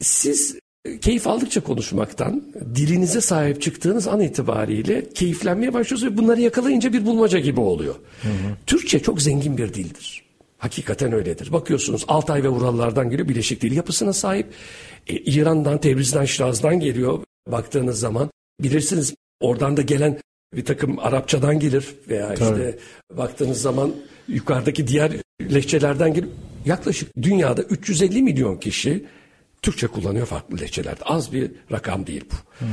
siz 0.00 0.58
keyif 1.00 1.26
aldıkça 1.26 1.60
konuşmaktan 1.60 2.42
dilinize 2.74 3.20
sahip 3.20 3.62
çıktığınız 3.62 4.08
an 4.08 4.20
itibariyle 4.20 5.08
keyiflenmeye 5.08 5.74
başlıyorsunuz 5.74 6.12
ve 6.12 6.18
bunları 6.18 6.40
yakalayınca 6.40 6.92
bir 6.92 7.06
bulmaca 7.06 7.38
gibi 7.38 7.60
oluyor. 7.60 7.94
Türkçe 8.66 8.98
çok 8.98 9.22
zengin 9.22 9.56
bir 9.56 9.74
dildir. 9.74 10.22
Hakikaten 10.58 11.12
öyledir. 11.12 11.52
Bakıyorsunuz 11.52 12.04
Altay 12.08 12.42
ve 12.42 12.48
Urallardan 12.48 13.10
geliyor 13.10 13.28
Birleşik 13.28 13.60
dil 13.60 13.72
yapısına 13.72 14.12
sahip. 14.12 14.46
E, 15.06 15.16
İran'dan, 15.16 15.78
Tebriz'den, 15.78 16.24
Şiraz'dan 16.24 16.80
geliyor 16.80 17.18
baktığınız 17.48 17.98
zaman. 17.98 18.30
Bilirsiniz 18.60 19.14
oradan 19.40 19.76
da 19.76 19.82
gelen 19.82 20.18
bir 20.56 20.64
takım 20.64 20.98
Arapçadan 20.98 21.58
gelir 21.58 21.94
veya 22.08 22.34
işte 22.34 22.78
baktığınız 23.12 23.62
zaman 23.62 23.92
yukarıdaki 24.28 24.86
diğer 24.86 25.12
lehçelerden 25.54 26.14
gelir. 26.14 26.28
Yaklaşık 26.66 27.16
dünyada 27.22 27.62
350 27.62 28.22
milyon 28.22 28.56
kişi 28.56 29.04
Türkçe 29.62 29.86
kullanıyor 29.86 30.26
farklı 30.26 30.60
lehçelerde. 30.60 31.04
Az 31.04 31.32
bir 31.32 31.50
rakam 31.72 32.06
değil 32.06 32.24
bu. 32.32 32.64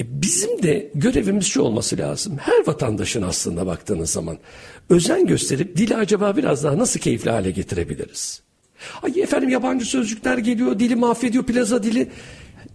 E 0.00 0.22
bizim 0.22 0.62
de 0.62 0.90
görevimiz 0.94 1.46
şu 1.46 1.62
olması 1.62 1.98
lazım. 1.98 2.36
Her 2.38 2.66
vatandaşın 2.66 3.22
aslında 3.22 3.66
baktığınız 3.66 4.10
zaman 4.10 4.38
özen 4.90 5.26
gösterip 5.26 5.76
dili 5.76 5.96
acaba 5.96 6.36
biraz 6.36 6.64
daha 6.64 6.78
nasıl 6.78 7.00
keyifli 7.00 7.30
hale 7.30 7.50
getirebiliriz? 7.50 8.42
Ay 9.02 9.20
efendim 9.22 9.48
yabancı 9.48 9.84
sözcükler 9.84 10.38
geliyor, 10.38 10.78
dili 10.78 10.96
mahvediyor, 10.96 11.44
plaza 11.44 11.82
dili. 11.82 12.10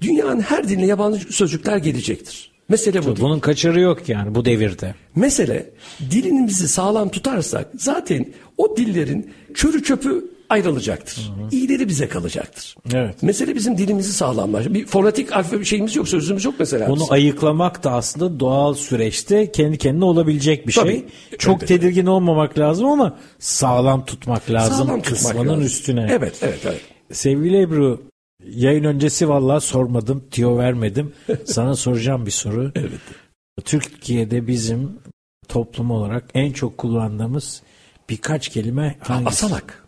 Dünyanın 0.02 0.42
her 0.42 0.68
diline 0.70 0.86
yabancı 0.86 1.34
sözcükler 1.34 1.78
gelecektir. 1.78 2.52
Mesele 2.70 3.06
bu. 3.06 3.16
Bunun 3.20 3.40
kaçarı 3.40 3.80
yok 3.80 4.10
yani 4.10 4.36
bu 4.36 4.46
devirde. 4.46 4.96
Mesele 5.16 5.70
dilimizi 6.12 6.68
sağlam 6.68 7.10
tutarsak 7.10 7.68
zaten 7.78 8.26
o 8.58 8.78
dillerin 8.78 9.32
çörü 9.54 9.84
çöpü 9.84 10.26
ayrılacaktır. 10.50 11.32
İyileri 11.52 11.88
bize 11.88 12.08
kalacaktır. 12.10 12.76
Evet. 12.94 13.24
Mesele 13.24 13.56
bizim 13.56 13.78
dilimizi 13.78 14.14
sağlamlaştırmak. 14.14 14.82
Bir 14.82 14.86
fonetik 14.88 15.34
alfabe 15.34 15.66
şeyimiz 15.66 15.96
yok, 15.96 16.10
sözümüz 16.10 16.46
yok 16.46 16.56
mesela. 16.60 16.88
Bunu 16.88 16.96
bizim. 17.00 17.14
ayıklamak 17.14 17.84
da 17.84 17.92
aslında 17.92 18.40
doğal 18.40 18.74
süreçte 18.74 19.52
kendi 19.52 19.78
kendine 19.78 20.06
olabilecek 20.06 20.68
bir 20.68 20.74
Tabii. 20.74 20.92
şey. 20.92 21.06
Çok 21.38 21.56
Elbette. 21.56 21.78
tedirgin 21.78 22.06
olmamak 22.06 22.60
lazım 22.60 22.86
ama 22.86 23.18
sağlam 23.40 24.06
tutmak 24.06 24.50
lazım 24.52 24.78
Sağlam 24.88 25.02
tutmak 25.02 25.36
lazım. 25.36 25.62
üstüne. 25.62 26.08
Evet, 26.12 26.36
evet, 26.42 26.60
evet. 26.66 26.82
Sevgili 27.12 27.62
Ebru, 27.62 28.02
yayın 28.46 28.84
öncesi 28.84 29.30
vallahi 29.30 29.62
sormadım, 29.62 30.24
tiyo 30.32 30.58
vermedim. 30.58 31.14
Sana 31.46 31.76
soracağım 31.76 32.26
bir 32.26 32.32
soru. 32.32 32.72
Evet. 32.76 32.92
Türkiye'de 33.66 34.48
bizim 34.48 34.92
toplum 35.48 35.92
olarak 35.92 36.24
en 36.34 36.52
çok 36.52 36.78
kullandığımız 36.78 37.62
birkaç 38.10 38.50
kelime 38.50 38.96
hangisi? 39.00 39.30
Asalak. 39.46 39.84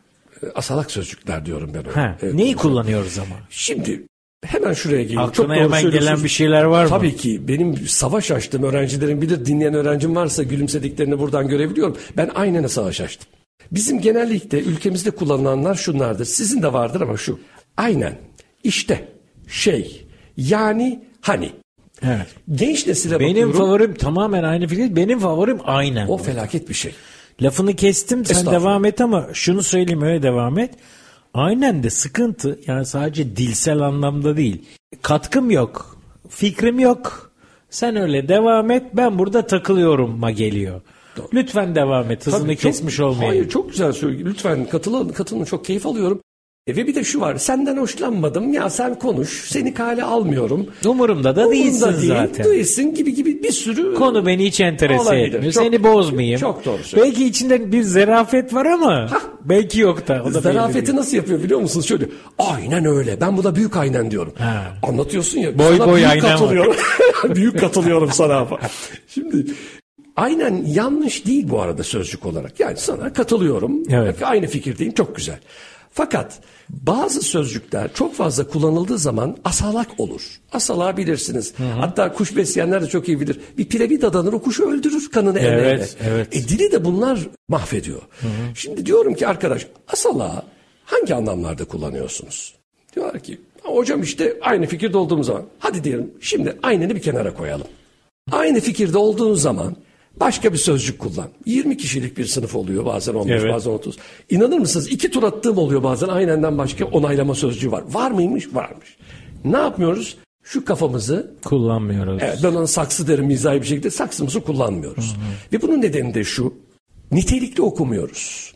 Asalak 0.55 0.91
sözcükler 0.91 1.45
diyorum 1.45 1.71
ben. 1.73 1.79
öyle. 1.87 1.91
Ha, 1.99 2.17
Evet, 2.21 2.33
neyi 2.33 2.53
doğru. 2.53 2.61
kullanıyoruz 2.61 3.17
ama? 3.17 3.35
Şimdi 3.49 4.03
hemen 4.45 4.73
şuraya 4.73 5.01
geleyim. 5.01 5.19
Aklına 5.21 5.33
Çok 5.33 5.49
doğru 5.49 5.75
hemen 5.75 5.91
gelen 5.91 6.23
bir 6.23 6.29
şeyler 6.29 6.63
var 6.63 6.83
mı? 6.83 6.89
Tabii 6.89 7.15
ki. 7.15 7.47
Benim 7.47 7.87
savaş 7.87 8.31
açtım. 8.31 8.63
Öğrencilerim 8.63 9.21
bilir. 9.21 9.45
Dinleyen 9.45 9.73
öğrencim 9.73 10.15
varsa 10.15 10.43
gülümsediklerini 10.43 11.19
buradan 11.19 11.47
görebiliyorum. 11.47 11.97
Ben 12.17 12.31
aynen 12.35 12.67
savaş 12.67 13.01
açtım. 13.01 13.27
Bizim 13.71 14.01
genellikle 14.01 14.59
ülkemizde 14.61 15.11
kullanılanlar 15.11 15.75
şunlardır. 15.75 16.25
Sizin 16.25 16.61
de 16.61 16.73
vardır 16.73 17.01
ama 17.01 17.17
şu. 17.17 17.39
Aynen. 17.77 18.17
İşte. 18.63 19.07
Şey. 19.47 20.05
Yani. 20.37 20.99
Hani. 21.21 21.49
Evet. 22.03 22.27
Genç 22.51 22.87
nesile 22.87 23.19
Benim 23.19 23.31
bakıyorum. 23.31 23.57
favorim 23.57 23.93
tamamen 23.93 24.43
aynı 24.43 24.67
fikir. 24.67 24.95
Benim 24.95 25.19
favorim 25.19 25.57
aynen. 25.65 26.07
O 26.07 26.17
felaket 26.17 26.69
bir 26.69 26.73
şey. 26.73 26.91
Lafını 27.41 27.75
kestim 27.75 28.25
sen 28.25 28.45
devam 28.45 28.85
et 28.85 29.01
ama 29.01 29.27
şunu 29.33 29.63
söyleyeyim 29.63 30.01
öyle 30.01 30.23
devam 30.23 30.57
et. 30.59 30.73
Aynen 31.33 31.83
de 31.83 31.89
sıkıntı 31.89 32.59
yani 32.67 32.85
sadece 32.85 33.35
dilsel 33.35 33.79
anlamda 33.79 34.37
değil. 34.37 34.61
Katkım 35.01 35.51
yok. 35.51 35.97
Fikrim 36.29 36.79
yok. 36.79 37.31
Sen 37.69 37.95
öyle 37.95 38.27
devam 38.27 38.71
et 38.71 38.83
ben 38.93 39.19
burada 39.19 39.47
takılıyorum 39.47 40.19
ma 40.19 40.31
geliyor. 40.31 40.81
Lütfen 41.33 41.75
devam 41.75 42.11
et 42.11 42.27
hızını 42.27 42.41
Tabii 42.41 42.53
çok- 42.55 42.61
kesmiş 42.61 42.99
olmayayım. 42.99 43.29
Hayır 43.37 43.49
çok 43.49 43.69
güzel 43.71 43.91
söylüyor. 43.91 44.29
Lütfen 44.29 44.69
katılın, 44.69 45.09
katılın 45.09 45.45
çok 45.45 45.65
keyif 45.65 45.85
alıyorum. 45.85 46.21
E 46.67 46.75
ve 46.75 46.87
bir 46.87 46.95
de 46.95 47.03
şu 47.03 47.19
var. 47.19 47.35
Senden 47.35 47.77
hoşlanmadım. 47.77 48.53
Ya 48.53 48.69
sen 48.69 48.99
konuş. 48.99 49.49
Seni 49.51 49.73
kale 49.73 50.03
almıyorum. 50.03 50.67
Umurumda 50.85 51.35
da 51.35 51.51
değilsin 51.51 51.83
Umurumda 51.87 52.01
değil, 52.01 52.13
zaten. 52.13 52.45
Değilsin 52.45 52.93
gibi 52.93 53.13
gibi 53.15 53.43
bir 53.43 53.51
sürü 53.51 53.95
Konu 53.95 54.25
beni 54.25 54.45
hiç 54.45 54.59
enterese 54.59 55.15
etmiyor. 55.15 55.53
Çok- 55.53 55.63
Seni 55.63 55.83
bozmayayım. 55.83 56.39
çok 56.39 56.65
doğru. 56.65 56.77
Belki 56.95 57.25
içinde 57.25 57.71
bir 57.71 57.83
zarafet 57.83 58.53
var 58.53 58.65
ama 58.65 59.09
belki 59.45 59.79
yok 59.79 60.07
da. 60.07 60.23
O 60.27 60.33
da 60.33 60.43
değil. 60.43 60.95
nasıl 60.95 61.17
yapıyor 61.17 61.43
biliyor 61.43 61.59
musunuz? 61.59 61.87
Şöyle 61.87 62.05
aynen 62.37 62.85
öyle. 62.85 63.21
Ben 63.21 63.37
buna 63.37 63.55
büyük 63.55 63.77
aynen 63.77 64.11
diyorum. 64.11 64.33
Ha. 64.37 64.63
Anlatıyorsun 64.83 65.39
ya. 65.39 65.59
Boy 65.59 65.77
sana 65.77 65.87
boy 65.87 65.95
büyük 65.95 66.09
aynen 66.09 66.21
katılıyorum. 66.21 66.75
büyük 67.35 67.59
katılıyorum 67.59 68.11
sana. 68.11 68.47
Şimdi 69.07 69.45
aynen 70.15 70.63
yanlış 70.67 71.25
değil 71.25 71.49
bu 71.49 71.61
arada 71.61 71.83
sözcük 71.83 72.25
olarak. 72.25 72.59
Yani 72.59 72.77
sana 72.77 73.13
katılıyorum. 73.13 73.83
Evet. 73.89 74.15
Aynı 74.23 74.47
fikirdeyim. 74.47 74.93
Çok 74.93 75.15
güzel. 75.15 75.39
Fakat 75.91 76.39
bazı 76.69 77.21
sözcükler 77.21 77.93
çok 77.93 78.15
fazla 78.15 78.47
kullanıldığı 78.47 78.97
zaman 78.97 79.37
asalak 79.45 79.99
olur. 79.99 80.21
Asalağı 80.51 80.97
bilirsiniz. 80.97 81.53
Hatta 81.79 82.13
kuş 82.13 82.35
besleyenler 82.35 82.81
de 82.81 82.87
çok 82.87 83.07
iyi 83.07 83.19
bilir. 83.19 83.39
Bir 83.57 83.65
piramit 83.65 84.03
adanır 84.03 84.33
o 84.33 84.41
kuşu 84.41 84.69
öldürür 84.71 85.09
kanını 85.11 85.39
Evet, 85.39 85.53
elleriyle. 85.53 85.87
evet. 86.03 86.35
E, 86.35 86.47
dili 86.47 86.71
de 86.71 86.85
bunlar 86.85 87.19
mahvediyor. 87.49 88.01
Şimdi 88.55 88.85
diyorum 88.85 89.13
ki 89.13 89.27
arkadaş 89.27 89.67
asalağı 89.87 90.43
hangi 90.85 91.15
anlamlarda 91.15 91.65
kullanıyorsunuz? 91.65 92.53
Diyorlar 92.95 93.19
ki 93.19 93.41
hocam 93.63 94.01
işte 94.03 94.37
aynı 94.41 94.65
fikirde 94.65 94.97
olduğumuz 94.97 95.27
zaman 95.27 95.43
hadi 95.59 95.83
diyelim 95.83 96.11
şimdi 96.21 96.57
aynını 96.63 96.95
bir 96.95 97.01
kenara 97.01 97.33
koyalım. 97.33 97.67
Aynı 98.31 98.59
fikirde 98.59 98.97
olduğunuz 98.97 99.41
zaman 99.41 99.75
başka 100.19 100.53
bir 100.53 100.57
sözcük 100.57 100.99
kullan. 100.99 101.29
20 101.45 101.77
kişilik 101.77 102.17
bir 102.17 102.25
sınıf 102.25 102.55
oluyor 102.55 102.85
bazen 102.85 103.13
15 103.13 103.41
Evet. 103.41 103.53
bazen 103.53 103.71
30. 103.71 103.97
İnanır 104.29 104.57
mısınız 104.57 104.87
iki 104.91 105.11
tur 105.11 105.23
attığım 105.23 105.57
oluyor 105.57 105.83
bazen 105.83 106.07
aynenden 106.07 106.57
başka 106.57 106.85
onaylama 106.85 107.35
sözcüğü 107.35 107.71
var. 107.71 107.83
Var 107.87 108.11
mıymış? 108.11 108.55
Varmış. 108.55 108.97
Ne 109.45 109.57
yapmıyoruz? 109.57 110.17
Şu 110.43 110.65
kafamızı 110.65 111.31
Kullanmıyoruz. 111.45 112.21
Evet, 112.25 112.39
ben 112.43 112.51
ona 112.53 112.67
saksı 112.67 113.07
derim 113.07 113.25
mizahi 113.25 113.61
bir 113.61 113.67
şekilde 113.67 113.89
saksımızı 113.89 114.41
kullanmıyoruz. 114.41 115.15
Ve 115.53 115.61
bunun 115.61 115.81
nedeni 115.81 116.13
de 116.13 116.23
şu. 116.23 116.53
Nitelikli 117.11 117.61
okumuyoruz. 117.61 118.53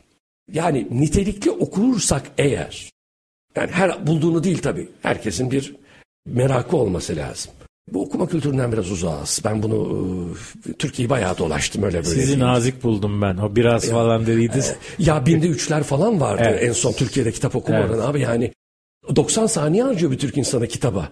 Yani 0.53 0.87
nitelikli 0.91 1.51
okursak 1.51 2.31
eğer 2.37 2.89
yani 3.55 3.71
her 3.71 4.07
bulduğunu 4.07 4.43
değil 4.43 4.57
tabii. 4.61 4.89
Herkesin 5.01 5.51
bir 5.51 5.75
merakı 6.25 6.77
olması 6.77 7.15
lazım. 7.15 7.51
Bu 7.93 8.01
okuma 8.01 8.27
kültüründen 8.27 8.71
biraz 8.71 8.91
uzağız. 8.91 9.41
Ben 9.45 9.63
bunu 9.63 10.05
e, 10.69 10.73
Türkiye'yi 10.73 11.09
bayağı 11.09 11.37
dolaştım 11.37 11.83
öyle 11.83 11.97
böyle. 11.97 12.05
Sizi 12.09 12.27
değil. 12.27 12.39
nazik 12.39 12.83
buldum 12.83 13.21
ben. 13.21 13.37
O 13.37 13.55
biraz 13.55 13.89
falan 13.89 14.25
dediydiniz. 14.25 14.73
Ya 14.99 15.25
binde 15.25 15.47
üçler 15.47 15.83
falan 15.83 16.21
vardı 16.21 16.43
Evet. 16.45 16.63
en 16.63 16.71
son 16.71 16.91
Türkiye'de 16.93 17.31
kitap 17.31 17.55
okumanın 17.55 17.93
Evet. 17.93 18.01
abi 18.05 18.19
yani 18.21 18.53
90 19.15 19.45
saniye 19.47 19.83
harcıyor 19.83 20.11
bir 20.11 20.17
Türk 20.17 20.37
insanı 20.37 20.67
kitaba. 20.67 21.09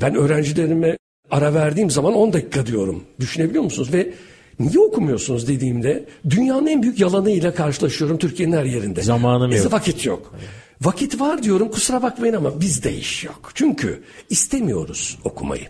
Ben 0.00 0.14
öğrencilerime 0.14 0.96
ara 1.30 1.54
verdiğim 1.54 1.90
zaman 1.90 2.14
10 2.14 2.32
dakika 2.32 2.66
diyorum. 2.66 3.04
Düşünebiliyor 3.20 3.64
musunuz? 3.64 3.92
Ve 3.92 4.14
niye 4.60 4.78
okumuyorsunuz 4.78 5.48
dediğimde 5.48 6.04
dünyanın 6.30 6.66
en 6.66 6.82
büyük 6.82 7.00
yalanıyla 7.00 7.54
karşılaşıyorum 7.54 8.18
Türkiye'nin 8.18 8.56
her 8.56 8.64
yerinde. 8.64 9.02
Zamanım 9.02 9.50
Bizde 9.50 9.62
yok. 9.64 9.72
vakit 9.72 10.06
yok. 10.06 10.34
Vakit 10.82 11.20
var 11.20 11.42
diyorum 11.42 11.70
kusura 11.70 12.02
bakmayın 12.02 12.34
ama 12.34 12.60
bizde 12.60 12.96
iş 12.96 13.24
yok. 13.24 13.50
Çünkü 13.54 14.02
istemiyoruz 14.30 15.18
okumayı. 15.24 15.64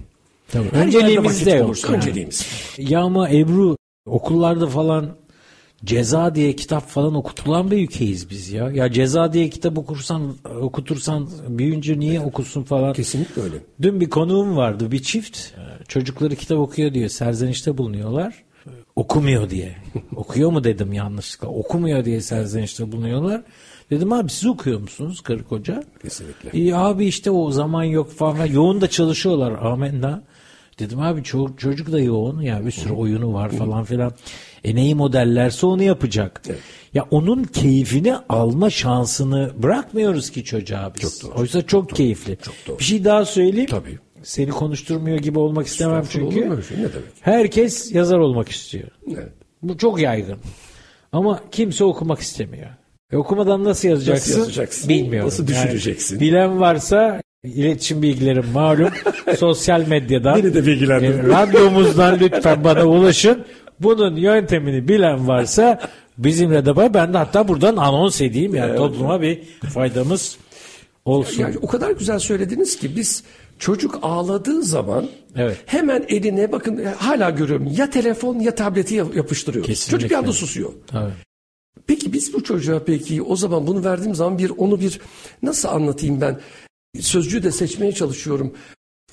Tabii. 0.55 0.69
Her 0.73 0.87
yerde 0.87 0.97
Önceliğimiz 0.97 1.33
vakit 1.33 1.47
de 1.47 1.51
yok. 1.51 1.85
yani. 1.85 1.97
Önceliğimiz. 1.97 2.47
Ya 2.79 3.01
ama 3.01 3.31
Ebru 3.31 3.77
okullarda 4.07 4.67
falan 4.67 5.17
ceza 5.85 6.35
diye 6.35 6.57
kitap 6.57 6.88
falan 6.88 7.14
okutulan 7.14 7.71
bir 7.71 7.85
ülkeyiz 7.85 8.31
biz 8.31 8.51
ya. 8.51 8.71
Ya 8.71 8.93
ceza 8.93 9.33
diye 9.33 9.51
kitap 9.51 9.79
okursan 9.79 10.35
okutursan 10.61 11.29
büyüyünce 11.49 11.99
niye 11.99 12.21
okusun 12.21 12.62
falan. 12.62 12.93
Kesinlikle 12.93 13.43
öyle. 13.43 13.57
Dün 13.83 14.01
bir 14.01 14.11
konuğum 14.11 14.57
vardı 14.57 14.93
bir 14.93 15.03
çift 15.03 15.38
çocukları 15.88 16.37
kitap 16.37 16.59
okuyor 16.59 16.95
diye 16.95 17.09
serzenişte 17.09 17.79
bulunuyorlar. 17.79 18.45
Okumuyor 18.97 19.51
diye. 19.51 19.77
Okuyor 20.17 20.51
mu 20.51 20.64
dedim 20.64 20.93
yanlışlıkla. 20.93 21.49
Okumuyor 21.49 22.05
diye 22.05 22.21
serzenişte 22.21 22.93
bulunuyorlar. 22.93 23.43
Dedim 23.90 24.12
abi 24.12 24.31
siz 24.31 24.47
okuyor 24.47 24.81
musunuz 24.81 25.21
karı 25.21 25.45
koca? 25.45 25.85
Kesinlikle. 26.03 26.51
İyi 26.53 26.77
abi 26.77 27.07
işte 27.07 27.31
o 27.31 27.51
zaman 27.51 27.85
yok 27.85 28.12
falan. 28.12 28.47
Yoğun 28.47 28.81
da 28.81 28.90
çalışıyorlar 28.90 29.53
amenna. 29.53 30.23
Dedim 30.78 31.00
abi 31.00 31.20
ço- 31.20 31.56
çocuk 31.56 31.92
da 31.92 32.00
yoğun 32.00 32.40
ya 32.40 32.66
bir 32.66 32.70
sürü 32.70 32.92
oyunu 32.92 33.34
var 33.34 33.50
falan 33.50 33.84
filan. 33.84 34.12
E 34.64 34.74
neyi 34.74 34.94
modellerse 34.94 35.66
onu 35.66 35.82
yapacak. 35.82 36.42
Ya 36.94 37.06
onun 37.10 37.44
keyfini 37.44 38.16
alma 38.28 38.70
şansını 38.70 39.50
bırakmıyoruz 39.62 40.30
ki 40.30 40.44
çocuğa 40.44 40.92
biz. 40.94 41.02
Çok 41.02 41.30
doğru. 41.30 41.40
Oysa 41.40 41.66
çok 41.66 41.90
keyifli. 41.90 42.38
doğru. 42.68 42.78
Bir 42.78 42.84
şey 42.84 43.04
daha 43.04 43.24
söyleyeyim. 43.24 43.70
Tabii. 43.70 43.98
Seni 44.22 44.50
konuşturmuyor 44.50 45.18
gibi 45.18 45.38
olmak 45.38 45.66
istemem 45.66 46.04
çünkü. 46.10 46.34
şey? 46.34 46.42
Ne 46.42 46.82
demek? 46.82 47.04
Herkes 47.20 47.94
yazar 47.94 48.18
olmak 48.18 48.48
istiyor. 48.48 48.88
Evet. 49.08 49.32
Bu 49.62 49.78
çok 49.78 50.00
yaygın. 50.00 50.38
Ama 51.12 51.40
kimse 51.50 51.84
okumak 51.84 52.18
istemiyor. 52.20 52.70
E 53.12 53.16
okumadan 53.16 53.64
nasıl 53.64 53.88
yazacaksın? 53.88 54.30
Nasıl 54.30 54.40
yazacaksın? 54.40 54.88
Bilmiyorum. 54.88 55.26
Nasıl 55.26 55.46
düşüreceksin? 55.46 56.14
Yani 56.14 56.20
bilen 56.20 56.60
varsa 56.60 57.22
iletişim 57.44 58.02
bilgilerim 58.02 58.44
malum. 58.54 58.88
sosyal 59.38 59.87
medyadan. 59.88 60.42
Beni 60.42 60.54
de 60.54 60.66
bilgilendirin. 60.66 61.18
e, 61.18 61.28
radyomuzdan 61.28 62.18
lütfen 62.20 62.64
bana 62.64 62.85
ulaşın. 62.87 63.44
Bunun 63.80 64.16
yöntemini 64.16 64.88
bilen 64.88 65.28
varsa 65.28 65.80
bizimle 66.18 66.66
de 66.66 66.76
var. 66.76 66.94
Ben 66.94 67.14
de 67.14 67.18
hatta 67.18 67.48
buradan 67.48 67.76
anons 67.76 68.20
edeyim. 68.20 68.54
Yani 68.54 68.76
topluma 68.76 69.20
bir 69.22 69.42
faydamız 69.74 70.37
olsun. 71.04 71.42
Yani 71.42 71.54
o 71.62 71.66
kadar 71.66 71.90
güzel 71.90 72.18
söylediniz 72.18 72.76
ki 72.78 72.96
biz 72.96 73.24
çocuk 73.59 73.98
ağladığı 74.02 74.62
zaman 74.62 75.07
Evet. 75.37 75.57
hemen 75.66 76.04
eline 76.09 76.52
bakın 76.52 76.85
hala 76.98 77.30
görüyorum 77.30 77.68
ya 77.76 77.90
telefon 77.90 78.40
ya 78.40 78.54
tableti 78.54 78.94
yap- 78.94 79.16
yapıştırıyoruz. 79.16 79.66
Kesinlikle. 79.68 79.96
Çocuk 79.96 80.11
bir 80.11 80.14
anda 80.16 80.33
susuyor. 80.33 80.72
Tabii. 80.87 81.12
Peki 81.87 82.12
biz 82.12 82.35
bu 82.35 82.44
çocuğa 82.44 82.78
peki 82.87 83.22
o 83.22 83.37
zaman 83.37 83.66
bunu 83.66 83.85
verdiğim 83.85 84.14
zaman 84.14 84.38
bir 84.38 84.50
onu 84.57 84.80
bir 84.80 85.00
nasıl 85.42 85.68
anlatayım 85.68 86.20
ben 86.20 86.38
sözcüğü 87.00 87.42
de 87.42 87.52
seçmeye 87.52 87.92
çalışıyorum. 87.92 88.54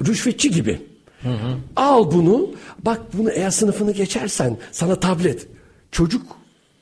Rüşvetçi 0.07 0.51
gibi. 0.51 0.79
Al 1.75 2.11
bunu 2.11 2.49
bak 2.79 3.01
bunu 3.13 3.31
eğer 3.31 3.49
sınıfını 3.49 3.91
geçersen 3.91 4.57
sana 4.71 4.95
tablet. 4.95 5.47
Çocuk 5.91 6.21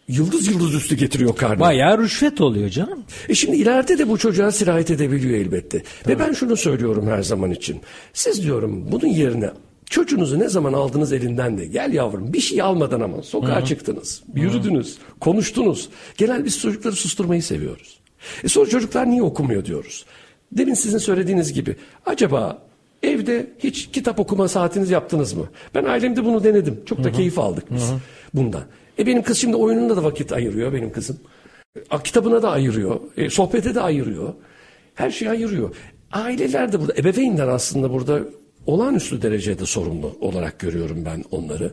yıldız 0.07 0.47
yıldız 0.47 0.73
üstü 0.73 0.95
getiriyor 0.95 1.35
karnına. 1.35 1.59
Bayağı 1.59 2.03
rüşvet 2.03 2.41
oluyor 2.41 2.69
canım. 2.69 3.03
E 3.29 3.35
şimdi 3.35 3.57
ileride 3.57 3.97
de 3.97 4.09
bu 4.09 4.17
çocuğa 4.17 4.51
sirayet 4.51 4.91
edebiliyor 4.91 5.39
elbette. 5.39 5.83
Ve 6.07 6.19
ben 6.19 6.33
şunu 6.33 6.57
söylüyorum 6.57 7.07
her 7.07 7.23
zaman 7.23 7.51
için. 7.51 7.81
Siz 8.13 8.43
diyorum 8.43 8.91
bunun 8.91 9.07
yerine 9.07 9.51
çocuğunuzu 9.89 10.39
ne 10.39 10.49
zaman 10.49 10.73
aldınız 10.73 11.13
elinden 11.13 11.57
de 11.57 11.65
gel 11.65 11.93
yavrum 11.93 12.33
bir 12.33 12.41
şey 12.41 12.61
almadan 12.61 13.01
ama 13.01 13.23
sokağa 13.23 13.65
çıktınız, 13.65 14.23
yürüdünüz, 14.35 14.97
konuştunuz. 15.19 15.89
Genel 16.17 16.45
biz 16.45 16.59
çocukları 16.59 16.95
susturmayı 16.95 17.43
seviyoruz. 17.43 17.99
E 18.43 18.47
sonra 18.47 18.69
çocuklar 18.69 19.09
niye 19.09 19.23
okumuyor 19.23 19.65
diyoruz. 19.65 20.05
Demin 20.51 20.73
sizin 20.73 20.97
söylediğiniz 20.97 21.53
gibi 21.53 21.75
acaba 22.05 22.61
evde 23.03 23.47
hiç 23.59 23.89
kitap 23.91 24.19
okuma 24.19 24.47
saatiniz 24.47 24.89
yaptınız 24.89 25.33
mı? 25.33 25.49
Ben 25.75 25.83
ailemde 25.85 26.25
bunu 26.25 26.43
denedim. 26.43 26.81
Çok 26.85 27.03
da 27.03 27.11
keyif 27.11 27.39
aldık 27.39 27.63
biz 27.71 27.91
bundan. 28.33 28.63
E 28.99 29.05
benim 29.07 29.21
kız 29.23 29.37
şimdi 29.37 29.55
oyununda 29.55 29.97
da 29.97 30.03
vakit 30.03 30.31
ayırıyor 30.33 30.73
benim 30.73 30.91
kızım. 30.91 31.19
A, 31.89 32.03
Kitabına 32.03 32.41
da 32.41 32.51
ayırıyor, 32.51 32.99
e, 33.17 33.29
sohbete 33.29 33.75
de 33.75 33.81
ayırıyor. 33.81 34.33
Her 34.95 35.11
şeyi 35.11 35.31
ayırıyor. 35.31 35.75
Aileler 36.11 36.71
de 36.71 36.79
burada, 36.81 36.93
ebeveynler 36.97 37.47
aslında 37.47 37.93
burada 37.93 38.19
olağanüstü 38.65 39.21
derecede 39.21 39.65
sorumlu 39.65 40.17
olarak 40.21 40.59
görüyorum 40.59 41.05
ben 41.05 41.23
onları. 41.31 41.71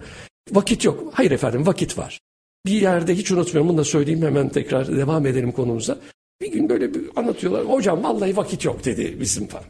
Vakit 0.52 0.84
yok. 0.84 1.12
Hayır 1.12 1.30
efendim 1.30 1.66
vakit 1.66 1.98
var. 1.98 2.18
Bir 2.66 2.80
yerde 2.80 3.14
hiç 3.14 3.30
unutmuyorum 3.30 3.68
bunu 3.68 3.78
da 3.78 3.84
söyleyeyim 3.84 4.22
hemen 4.22 4.48
tekrar 4.48 4.96
devam 4.96 5.26
edelim 5.26 5.52
konumuza. 5.52 5.98
Bir 6.40 6.53
gün 6.53 6.68
böyle 6.68 6.94
bir 6.94 7.03
anlatıyorlar. 7.16 7.64
Hocam 7.64 8.05
vallahi 8.05 8.37
vakit 8.37 8.64
yok 8.64 8.85
dedi 8.85 9.16
bizim 9.20 9.46
falan. 9.46 9.64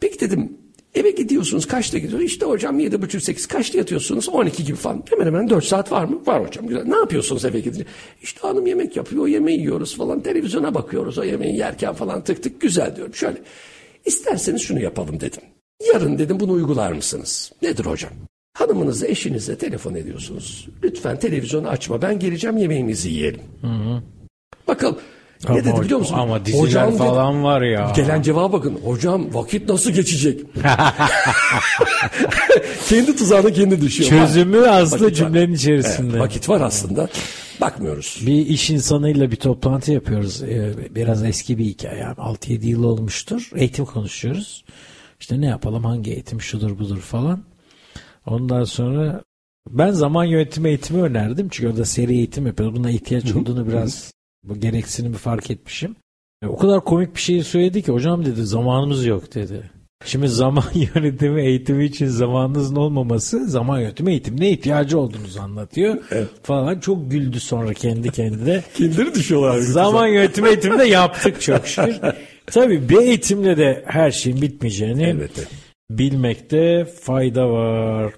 Peki 0.00 0.20
dedim 0.20 0.52
eve 0.94 1.10
gidiyorsunuz 1.10 1.66
kaçta 1.66 1.98
gidiyorsunuz? 1.98 2.24
İşte 2.32 2.46
hocam 2.46 2.78
yedi 2.78 3.02
buçuk 3.02 3.22
sekiz 3.22 3.46
kaçta 3.46 3.78
yatıyorsunuz? 3.78 4.28
12 4.28 4.64
gibi 4.64 4.76
falan. 4.76 5.04
Hemen 5.10 5.26
hemen 5.26 5.50
4 5.50 5.64
saat 5.64 5.92
var 5.92 6.04
mı? 6.04 6.26
Var 6.26 6.46
hocam. 6.46 6.66
Güzel. 6.66 6.84
Ne 6.84 6.96
yapıyorsunuz 6.96 7.44
eve 7.44 7.60
gidince? 7.60 7.84
İşte 8.22 8.40
hanım 8.40 8.66
yemek 8.66 8.96
yapıyor. 8.96 9.22
O 9.22 9.26
yemeği 9.26 9.58
yiyoruz 9.58 9.96
falan. 9.96 10.20
Televizyona 10.20 10.74
bakıyoruz 10.74 11.18
o 11.18 11.24
yemeği 11.24 11.56
yerken 11.56 11.94
falan 11.94 12.24
tık 12.24 12.42
tık 12.42 12.60
güzel 12.60 12.96
diyorum. 12.96 13.14
Şöyle 13.14 13.38
isterseniz 14.04 14.62
şunu 14.62 14.80
yapalım 14.82 15.20
dedim. 15.20 15.42
Yarın 15.92 16.18
dedim 16.18 16.40
bunu 16.40 16.52
uygular 16.52 16.92
mısınız? 16.92 17.52
Nedir 17.62 17.84
hocam? 17.84 18.10
Hanımınıza, 18.54 19.06
eşinize 19.06 19.58
telefon 19.58 19.94
ediyorsunuz. 19.94 20.68
Lütfen 20.84 21.18
televizyonu 21.18 21.68
açma. 21.68 22.02
Ben 22.02 22.18
geleceğim 22.18 22.56
yemeğimizi 22.56 23.08
yiyelim. 23.10 23.40
Bakalım. 24.68 24.98
Ne 25.44 25.50
Ama 25.50 25.58
dedi 25.58 25.68
hoc- 25.68 25.84
biliyor 25.84 25.98
musun? 26.00 26.14
ama 26.18 26.46
diziler 26.46 26.62
Hocam 26.62 26.88
dedi- 26.88 26.98
falan 26.98 27.44
var 27.44 27.62
ya. 27.62 27.92
Gelen 27.96 28.22
cevaba 28.22 28.52
bakın. 28.52 28.78
Hocam 28.84 29.34
vakit 29.34 29.68
nasıl 29.68 29.90
geçecek? 29.90 30.40
kendi 32.88 33.16
tuzağına 33.16 33.50
kendi 33.52 33.80
düşüyor. 33.80 34.10
Çözümü 34.10 34.66
aslında 34.66 35.04
Vakit 35.04 35.20
var. 35.22 35.26
cümlenin 35.26 35.54
içerisinde. 35.54 36.10
Evet, 36.10 36.20
vakit 36.20 36.48
var 36.48 36.60
aslında. 36.60 37.08
Bakmıyoruz. 37.60 38.22
Bir 38.26 38.46
iş 38.46 38.70
insanıyla 38.70 39.30
bir 39.30 39.36
toplantı 39.36 39.92
yapıyoruz. 39.92 40.42
Ee, 40.42 40.72
Biraz 40.94 41.24
eski 41.24 41.58
bir 41.58 41.64
hikaye. 41.64 41.98
Yani 42.00 42.14
6-7 42.14 42.66
yıl 42.66 42.84
olmuştur. 42.84 43.50
Eğitim 43.56 43.84
konuşuyoruz. 43.84 44.64
İşte 45.20 45.40
ne 45.40 45.46
yapalım 45.46 45.84
hangi 45.84 46.10
eğitim 46.12 46.40
şudur 46.40 46.78
budur 46.78 46.98
falan. 46.98 47.42
Ondan 48.26 48.64
sonra 48.64 49.22
ben 49.70 49.90
zaman 49.90 50.24
yönetimi 50.24 50.68
eğitimi 50.68 51.02
önerdim. 51.02 51.48
Çünkü 51.50 51.68
orada 51.70 51.84
seri 51.84 52.12
eğitim 52.12 52.46
yapıyoruz. 52.46 52.76
Buna 52.78 52.90
ihtiyaç 52.90 53.34
olduğunu 53.34 53.68
biraz 53.68 54.12
bu 54.48 54.60
gereksinimi 54.60 55.16
fark 55.16 55.50
etmişim. 55.50 55.96
E, 56.42 56.46
o 56.46 56.56
kadar 56.56 56.84
komik 56.84 57.16
bir 57.16 57.20
şey 57.20 57.42
söyledi 57.42 57.82
ki 57.82 57.92
hocam 57.92 58.24
dedi 58.26 58.42
zamanımız 58.46 59.06
yok 59.06 59.34
dedi. 59.34 59.70
Şimdi 60.04 60.28
zaman 60.28 60.64
yönetimi 60.94 61.42
eğitimi 61.42 61.84
için 61.84 62.06
zamanınızın 62.06 62.76
olmaması 62.76 63.46
zaman 63.46 63.78
yönetimi 63.80 64.10
eğitimine 64.10 64.50
ihtiyacı 64.50 64.98
olduğunuzu 64.98 65.40
anlatıyor 65.40 65.98
falan. 66.42 66.80
Çok 66.80 67.10
güldü 67.10 67.40
sonra 67.40 67.74
kendi 67.74 68.10
kendine. 68.10 68.62
Kendileri 68.74 69.14
düşüyorlar. 69.14 69.58
Zaman 69.58 70.06
yönetimi 70.06 70.48
eğitimi 70.48 70.78
de 70.78 70.84
yaptık 70.84 71.40
çok 71.40 71.66
şükür. 71.66 71.96
Tabii 72.46 72.88
bir 72.88 72.96
eğitimle 72.96 73.56
de 73.56 73.84
her 73.86 74.10
şeyin 74.10 74.42
bitmeyeceğini 74.42 75.02
Elbette. 75.02 75.42
bilmekte 75.90 76.84
fayda 76.84 77.50
var. 77.50 78.12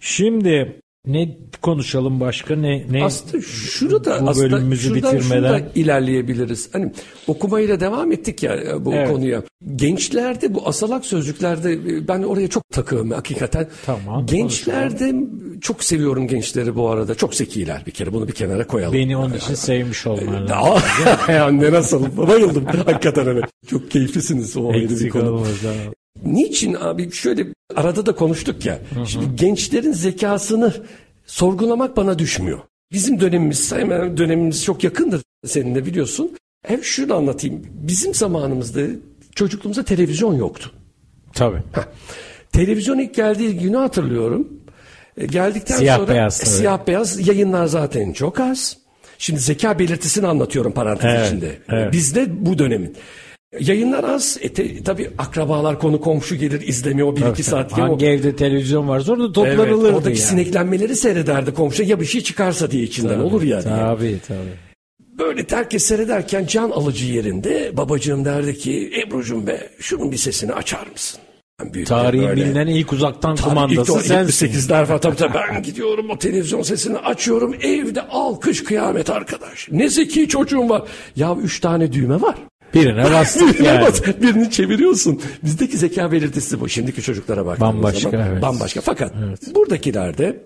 Şimdi 0.00 0.80
ne 1.06 1.38
konuşalım 1.62 2.20
başka 2.20 2.56
ne 2.56 2.84
ne 2.90 3.04
Aslında 3.04 3.42
şunu 3.42 4.04
da 4.04 4.22
bu 4.22 4.30
aslında 4.30 4.50
bölümümüzü 4.50 4.94
bitirmeden 4.94 5.68
ilerleyebiliriz. 5.74 6.68
Hani 6.72 6.92
okumayla 7.26 7.80
devam 7.80 8.12
ettik 8.12 8.42
ya 8.42 8.56
e, 8.56 8.84
bu 8.84 8.94
Evet. 8.94 9.08
konuya. 9.10 9.42
Gençlerde 9.76 10.54
bu 10.54 10.62
asalak 10.68 11.06
sözcüklerde 11.06 11.72
e, 11.72 12.08
ben 12.08 12.22
oraya 12.22 12.48
çok 12.48 12.68
takığım 12.72 13.10
hakikaten. 13.10 13.68
Tamam, 13.86 14.26
Gençlerde 14.26 15.14
çok 15.60 15.84
seviyorum 15.84 16.28
gençleri 16.28 16.74
bu 16.74 16.88
arada. 16.90 17.14
Çok 17.14 17.34
zekiler 17.34 17.82
bir 17.86 17.90
kere 17.92 18.12
bunu 18.12 18.28
bir 18.28 18.32
kenara 18.32 18.66
koyalım. 18.66 18.94
beni 18.94 19.16
onun 19.16 19.34
için 19.34 19.54
sevmiş 19.54 20.06
olman 20.06 20.48
lazım. 20.48 20.82
Anne 21.28 21.72
nasıl? 21.72 22.16
Bayıldım. 22.16 22.64
Hakikaten 22.64 23.26
evet. 23.26 23.44
Çok 23.66 23.90
keyiflisiniz 23.90 24.56
o 24.56 24.68
ayrı 24.70 24.88
bir 24.88 24.94
Eksik 24.94 25.12
konu. 25.12 25.30
olmaz. 25.30 25.48
Niçin 26.24 26.74
abi 26.74 27.12
şöyle 27.12 27.46
arada 27.76 28.06
da 28.06 28.14
konuştuk 28.14 28.66
ya. 28.66 28.78
Şimdi 29.06 29.36
gençlerin 29.36 29.92
zekasını 29.92 30.74
sorgulamak 31.26 31.96
bana 31.96 32.18
düşmüyor. 32.18 32.58
Bizim 32.92 33.20
dönemimiz 33.20 33.72
hemen 33.72 34.16
dönemimiz 34.16 34.64
çok 34.64 34.84
yakındır 34.84 35.22
seninle 35.46 35.86
biliyorsun. 35.86 36.30
Hem 36.66 36.84
şunu 36.84 37.14
anlatayım. 37.14 37.66
Bizim 37.72 38.14
zamanımızda 38.14 38.80
çocukluğumuzda 39.34 39.82
televizyon 39.84 40.34
yoktu. 40.34 40.72
Tabii. 41.34 41.56
Heh. 41.72 41.82
Televizyon 42.52 42.98
ilk 42.98 43.14
geldiği 43.14 43.58
günü 43.58 43.76
hatırlıyorum. 43.76 44.48
E, 45.16 45.26
Geldikten 45.26 45.76
Siyah 45.76 45.96
sonra 45.96 46.08
beyaz 46.08 46.38
tabii. 46.38 46.50
siyah 46.50 46.86
beyaz 46.86 47.28
yayınlar 47.28 47.66
zaten 47.66 48.12
çok 48.12 48.40
az. 48.40 48.76
Şimdi 49.18 49.40
zeka 49.40 49.78
belirtisini 49.78 50.26
anlatıyorum 50.26 50.72
parantez 50.72 51.14
Evet, 51.14 51.26
içinde. 51.26 51.58
evet. 51.68 51.92
Bizde 51.92 52.46
bu 52.46 52.58
dönemin. 52.58 52.96
Yayınlar 53.60 54.04
az. 54.04 54.38
E, 54.40 54.52
te- 54.52 54.82
tabii 54.82 55.10
akrabalar 55.18 55.78
konu 55.78 56.00
komşu 56.00 56.36
gelir 56.36 56.60
izlemiyor 56.68 57.08
o 57.08 57.16
bir 57.16 57.26
iki 57.26 57.42
saat. 57.42 57.78
ya 57.78 57.84
o- 57.84 57.88
Hangi 57.92 58.06
evde 58.06 58.36
televizyon 58.36 58.88
varsa 58.88 59.12
orada 59.12 59.24
Evet, 59.24 59.34
toplanılırdı 59.34 59.88
oradaki 59.96 60.08
yani. 60.08 60.16
sineklenmeleri 60.28 60.96
seyrederdi 60.96 61.54
komşu 61.54 61.82
ya 61.82 62.00
bir 62.00 62.04
şey 62.06 62.20
çıkarsa 62.20 62.70
diye 62.70 62.82
içinden 62.82 63.18
olur 63.18 63.42
ya 63.42 63.62
diye. 63.64 63.74
Tabii 63.76 64.18
tabii. 64.28 64.70
Böyle 65.18 65.46
herkes 65.50 65.84
seyrederken 65.84 66.46
can 66.46 66.70
alıcı 66.70 67.06
yerinde 67.06 67.76
babacığım 67.76 68.24
derdi 68.24 68.58
ki 68.58 68.92
Ebru'cum 69.06 69.46
be 69.46 69.68
şunun 69.80 70.12
bir 70.12 70.16
sesini 70.16 70.52
açar 70.52 70.86
mısın? 70.92 71.20
Tarihin 71.86 72.28
böyle- 72.28 72.40
bilinen 72.40 72.66
ilk 72.66 72.92
uzaktan 72.92 73.36
Tabii 73.36 73.48
kumandası 73.48 73.92
ilk 73.92 74.00
sensin. 74.02 74.46
78'ler 74.46 74.86
falan 74.86 75.00
tabii 75.00 75.16
tabii 75.16 75.34
ben 75.34 75.62
gidiyorum 75.62 76.10
o 76.10 76.18
televizyon 76.18 76.62
sesini 76.62 76.98
açıyorum 76.98 77.54
evde 77.62 78.02
alkış 78.08 78.64
kıyamet 78.64 79.10
arkadaş. 79.10 79.68
Ne 79.70 79.88
zeki 79.88 80.28
çocuğum 80.28 80.68
var. 80.68 80.82
Ya 81.16 81.36
üç 81.42 81.60
tane 81.60 81.92
düğme 81.92 82.20
var. 82.20 82.34
Birine 82.74 83.04
bastık 83.12 83.54
Birine 83.54 83.68
yani. 83.68 83.82
bas, 83.82 84.02
birini 84.22 84.50
çeviriyorsun. 84.50 85.20
Bizdeki 85.44 85.76
zeka 85.78 86.12
belirtisi 86.12 86.60
bu. 86.60 86.68
Şimdiki 86.68 87.02
çocuklara 87.02 87.46
baktığımız 87.46 87.74
Bambaşka, 87.74 88.10
zaman 88.10 88.26
evet. 88.26 88.42
bambaşka. 88.42 88.80
Fakat 88.80 89.12
buradakilerde 89.54 90.42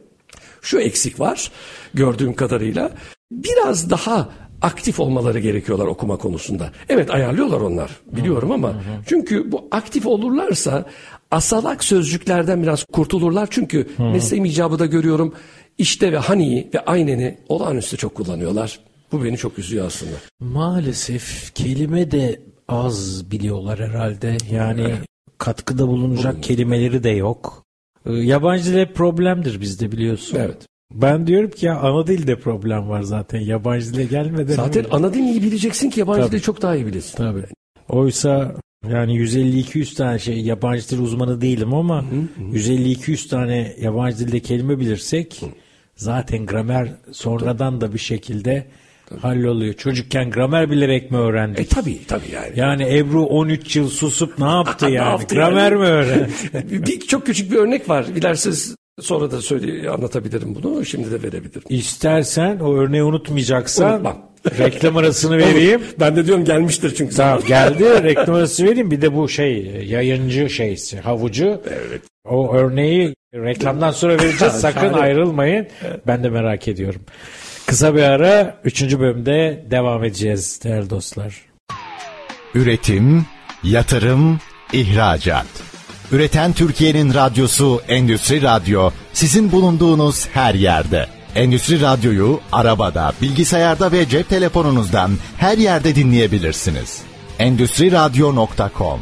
şu 0.63 0.79
eksik 0.79 1.21
var 1.21 1.51
gördüğüm 1.95 2.35
kadarıyla. 2.35 2.91
Biraz 3.33 3.91
daha 3.91 4.29
aktif 4.63 5.01
olmaları 5.01 5.39
gerekiyorlar 5.39 5.87
okuma 5.87 6.17
konusunda. 6.17 6.71
Evet 6.89 7.11
ayarlıyorlar 7.11 7.61
onlar 7.61 7.91
biliyorum 8.07 8.53
ama 8.53 8.75
çünkü 9.07 9.53
bu 9.53 9.69
aktif 9.71 10.07
olurlarsa 10.07 10.85
asalak 11.31 11.85
sözcüklerden 11.85 12.63
biraz 12.63 12.85
kurtulurlar. 12.85 13.49
Çünkü 13.51 13.89
mesleğim 13.99 14.45
icabı 14.45 14.79
da 14.79 14.87
görüyorum 14.87 15.35
işte 15.79 16.13
ve 16.13 16.19
haniyi 16.19 16.71
ve 16.75 16.85
ayneni 16.85 17.39
olağanüstü 17.49 17.97
çok 17.97 18.15
kullanıyorlar. 18.15 18.81
Bu 19.13 19.25
beni 19.25 19.37
çok 19.37 19.59
üzüyor 19.59 19.87
aslında. 19.87 20.13
Maalesef 20.41 21.55
kelime 21.55 22.11
de 22.11 22.41
az 22.69 23.31
biliyorlar 23.31 23.79
herhalde. 23.79 24.37
Yani 24.51 24.95
katkıda 25.39 25.89
bulunacak 25.89 26.43
kelimeleri 26.43 27.05
de 27.05 27.11
yok. 27.11 27.65
Ee, 28.07 28.13
Yabancı 28.13 28.75
dil 28.75 28.87
problemdir 28.87 29.61
bizde 29.61 29.93
biliyorsun. 29.93 30.37
Evet. 30.41 30.67
Ben 30.95 31.27
diyorum 31.27 31.51
ki 31.51 31.67
ya 31.67 31.79
ana 31.79 32.07
dilde 32.07 32.39
problem 32.39 32.89
var 32.89 33.03
zaten. 33.03 33.41
Yabancı 33.41 33.95
dile 33.95 34.05
gelmeden. 34.05 34.55
Zaten 34.55 34.87
ana 34.91 35.15
dilini 35.15 35.31
iyi 35.31 35.43
bileceksin 35.43 35.91
ki 35.91 36.01
yabancı 36.01 36.33
dili 36.33 36.43
çok 36.43 36.63
daha 36.63 36.77
iyi 36.77 36.87
bilirsin. 36.87 37.17
Tabii. 37.17 37.45
Oysa 37.89 38.55
yani 38.89 39.13
150-200 39.19 39.95
tane 39.95 40.19
şey 40.19 40.41
yabancı 40.41 40.89
dil 40.89 40.99
uzmanı 40.99 41.41
değilim 41.41 41.75
ama 41.75 42.05
150-200 42.53 43.29
tane 43.29 43.77
yabancı 43.81 44.19
dilde 44.19 44.41
kelime 44.41 44.81
bilirsek 44.81 45.41
zaten 45.97 46.47
gramer 46.47 46.89
sonradan 47.13 47.81
da 47.81 47.93
bir 47.95 47.99
şekilde 47.99 48.67
halloluyor. 49.21 49.75
Çocukken 49.75 50.31
gramer 50.31 50.71
bilerek 50.71 51.11
mi 51.11 51.17
öğrendik? 51.17 51.61
E 51.61 51.67
tabii 51.67 52.07
tabii 52.07 52.31
yani. 52.35 52.53
Yani 52.57 52.99
Ebru 52.99 53.25
13 53.25 53.77
yıl 53.77 53.89
susup 53.89 54.39
ne 54.39 54.45
yaptı 54.49 54.87
Ne 54.91 54.91
yani? 54.91 55.09
yaptı 55.09 55.35
gramer 55.35 55.73
yani? 55.73 55.81
mi 55.81 55.87
öğrendi? 55.87 56.31
bir, 56.87 57.01
çok 57.01 57.27
küçük 57.27 57.53
bir 57.53 57.57
örnek 57.57 57.89
var. 57.89 58.07
Dilerseniz 58.07 58.77
sonra 59.01 59.31
da 59.31 59.43
söyle 59.43 59.91
anlatabilirim 59.91 60.55
bunu. 60.55 60.85
Şimdi 60.85 61.11
de 61.11 61.23
verebilirim. 61.23 61.63
İstersen 61.69 62.59
o 62.59 62.75
örneği 62.75 63.03
unutmayacaksan 63.03 63.93
Unutmam. 63.93 64.35
reklam 64.59 64.97
arasını 64.97 65.39
vereyim. 65.39 65.83
Ben 66.01 66.17
de 66.17 66.27
diyorum 66.27 66.45
gelmiştir 66.45 66.95
çünkü. 66.95 67.17
Tamam 67.17 67.41
geldi 67.49 67.85
reklam 68.03 68.35
arası 68.35 68.65
vereyim. 68.65 68.91
Bir 68.91 69.03
de 69.03 69.15
bu 69.15 69.29
şey 69.29 69.57
yayıncı 69.87 70.51
şeysi 70.51 71.01
havucu. 71.01 71.61
Evet. 71.69 72.03
O 72.29 72.55
örneği 72.55 73.15
reklamdan 73.35 73.91
sonra 73.91 74.13
vereceğiz. 74.13 74.55
Sakın 74.55 74.93
ayrılmayın. 74.93 75.67
Ben 76.07 76.25
de 76.25 76.29
merak 76.31 76.69
ediyorum. 76.69 77.01
Kısa 77.67 77.95
bir 77.95 78.03
ara 78.03 78.61
3. 78.65 78.99
bölümde 78.99 79.65
devam 79.71 80.05
edeceğiz 80.05 80.61
değerli 80.65 80.91
dostlar. 80.91 81.35
Üretim, 82.55 83.27
yatırım, 83.63 84.41
ihracat. 84.73 85.47
Üreten 86.13 86.53
Türkiye'nin 86.53 87.15
radyosu 87.15 87.81
Endüstri 87.89 88.43
Radyo 88.43 88.91
sizin 89.13 89.53
bulunduğunuz 89.53 90.29
her 90.29 90.55
yerde. 90.55 91.07
Endüstri 91.35 91.81
Radyo'yu 91.81 92.41
arabada, 92.53 93.13
bilgisayarda 93.23 93.93
ve 93.93 94.09
cep 94.09 94.29
telefonunuzdan 94.29 95.11
her 95.37 95.59
yerde 95.59 95.95
dinleyebilirsiniz. 95.95 97.03
Endüstri 97.39 97.93
Radyo.com 97.93 99.01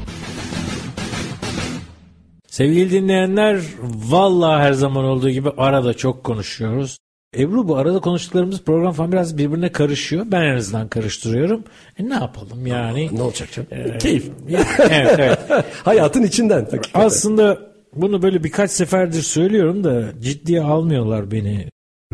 Sevgili 2.47 2.91
dinleyenler 2.91 3.61
vallahi 3.83 4.63
her 4.63 4.73
zaman 4.73 5.05
olduğu 5.05 5.31
gibi 5.31 5.51
arada 5.51 5.95
çok 5.95 6.25
konuşuyoruz. 6.25 7.02
Ebru 7.39 7.69
bu 7.69 7.77
arada 7.77 8.01
konuştuklarımız 8.01 8.63
program 8.63 8.93
falan 8.93 9.13
biraz 9.13 9.39
birbirine 9.39 9.73
karışıyor. 9.73 10.27
Ben 10.29 10.43
en 10.43 10.57
azından 10.57 10.89
karıştırıyorum. 10.89 11.65
E 11.99 12.09
ne 12.09 12.15
yapalım 12.15 12.67
yani? 12.67 13.09
Ne 13.13 13.23
olacak 13.23 13.49
canım? 13.53 13.99
Keyif. 13.99 14.31
evet 14.79 15.15
evet. 15.19 15.39
Hayatın 15.85 16.23
içinden. 16.23 16.61
hakikaten. 16.61 17.01
Aslında 17.07 17.59
bunu 17.95 18.23
böyle 18.23 18.45
birkaç 18.45 18.71
seferdir 18.71 19.23
söylüyorum 19.23 19.85
da 19.85 20.05
ciddiye 20.21 20.63
almıyorlar 20.63 21.31
beni 21.31 21.69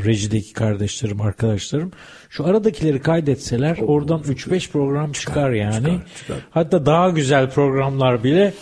rejideki 0.04 0.52
kardeşlerim, 0.52 1.20
arkadaşlarım. 1.20 1.92
Şu 2.30 2.46
aradakileri 2.46 3.02
kaydetseler 3.02 3.78
oradan 3.78 4.20
3-5 4.20 4.70
program 4.70 5.12
çıkar 5.12 5.50
yani. 5.50 5.74
çıkar, 5.74 6.00
çıkar. 6.18 6.36
Hatta 6.50 6.86
daha 6.86 7.08
güzel 7.08 7.50
programlar 7.50 8.24
bile 8.24 8.52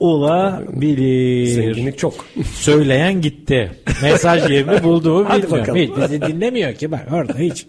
olabilir. 0.00 1.46
Zenginlik 1.46 1.98
çok. 1.98 2.14
Söyleyen 2.54 3.20
gitti. 3.20 3.72
Mesaj 4.02 4.50
yerini 4.50 4.82
buldu 4.82 5.14
mu 5.14 5.28
bilmiyorum. 5.34 5.76
Hiç 5.76 5.90
bizi 5.96 6.22
dinlemiyor 6.22 6.74
ki 6.74 6.92
bak 6.92 7.08
orada 7.12 7.38
hiç. 7.38 7.66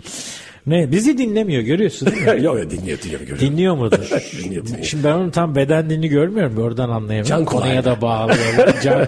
Ne 0.68 0.92
bizi 0.92 1.18
dinlemiyor 1.18 1.62
görüyorsun 1.62 2.12
değil 2.12 2.22
mi? 2.22 2.28
Yok 2.44 2.58
yok 2.58 2.72
dinliyor 2.72 3.02
dinliyor. 3.02 3.20
görüyorum. 3.20 3.48
Dinliyor 3.48 3.76
mudur? 3.76 3.98
Dinliyor, 4.44 4.66
dinliyor. 4.66 4.84
Şimdi 4.84 5.04
ben 5.04 5.14
onun 5.14 5.30
tam 5.30 5.56
beden 5.56 5.90
dilini 5.90 6.08
görmüyorum. 6.08 6.58
Oradan 6.58 6.90
anlayamıyorum. 6.90 7.30
Can 7.30 7.46
Konuya 7.46 7.86
da 7.86 8.02
bağlıyorum. 8.02 8.74
Can. 8.84 9.08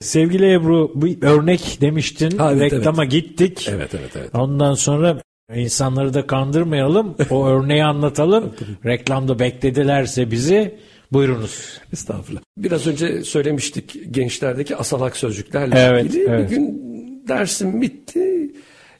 Sevgili 0.00 0.52
Ebru 0.52 0.92
bir 0.94 1.22
örnek 1.22 1.78
demiştin. 1.80 2.38
Ha, 2.38 2.52
evet, 2.52 2.72
Reklama 2.72 3.04
gittik. 3.04 3.68
Evet 3.70 3.94
evet 3.94 4.10
evet. 4.16 4.34
Ondan 4.34 4.74
sonra 4.74 5.20
insanları 5.54 6.14
da 6.14 6.26
kandırmayalım. 6.26 7.14
O 7.30 7.46
örneği 7.46 7.84
anlatalım. 7.84 8.52
Reklamda 8.84 9.38
bekledilerse 9.38 10.30
bizi 10.30 10.78
buyurunuz. 11.12 11.80
Estağfurullah. 11.92 12.40
Biraz 12.56 12.86
önce 12.86 13.24
söylemiştik 13.24 14.14
gençlerdeki 14.14 14.76
asalak 14.76 15.16
sözcüklerle 15.16 15.78
Evet, 15.78 16.04
ilgili. 16.04 16.24
evet. 16.28 16.50
Bir 16.50 16.56
gün 16.56 16.82
dersim 17.28 17.82
bitti. 17.82 18.50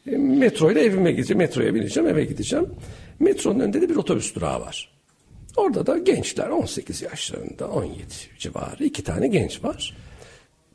E, 0.07 0.17
Metro 0.17 0.71
ile 0.73 0.81
evime 0.81 1.13
gideceğim. 1.13 1.39
Metroya 1.39 1.75
bineceğim 1.75 2.09
eve 2.09 2.25
gideceğim. 2.25 2.67
Metronun 3.21 3.61
önünde 3.61 3.83
de 3.83 3.89
bir 3.89 3.97
otobüs 3.97 4.35
durağı 4.35 4.61
var. 4.61 4.91
Orada 5.57 5.87
da 5.87 5.99
gençler 5.99 6.49
18 6.49 7.03
yaşlarında 7.03 7.69
17 7.69 7.97
civarı 8.39 8.85
iki 8.85 9.05
tane 9.05 9.29
genç 9.29 9.65
var. 9.65 9.97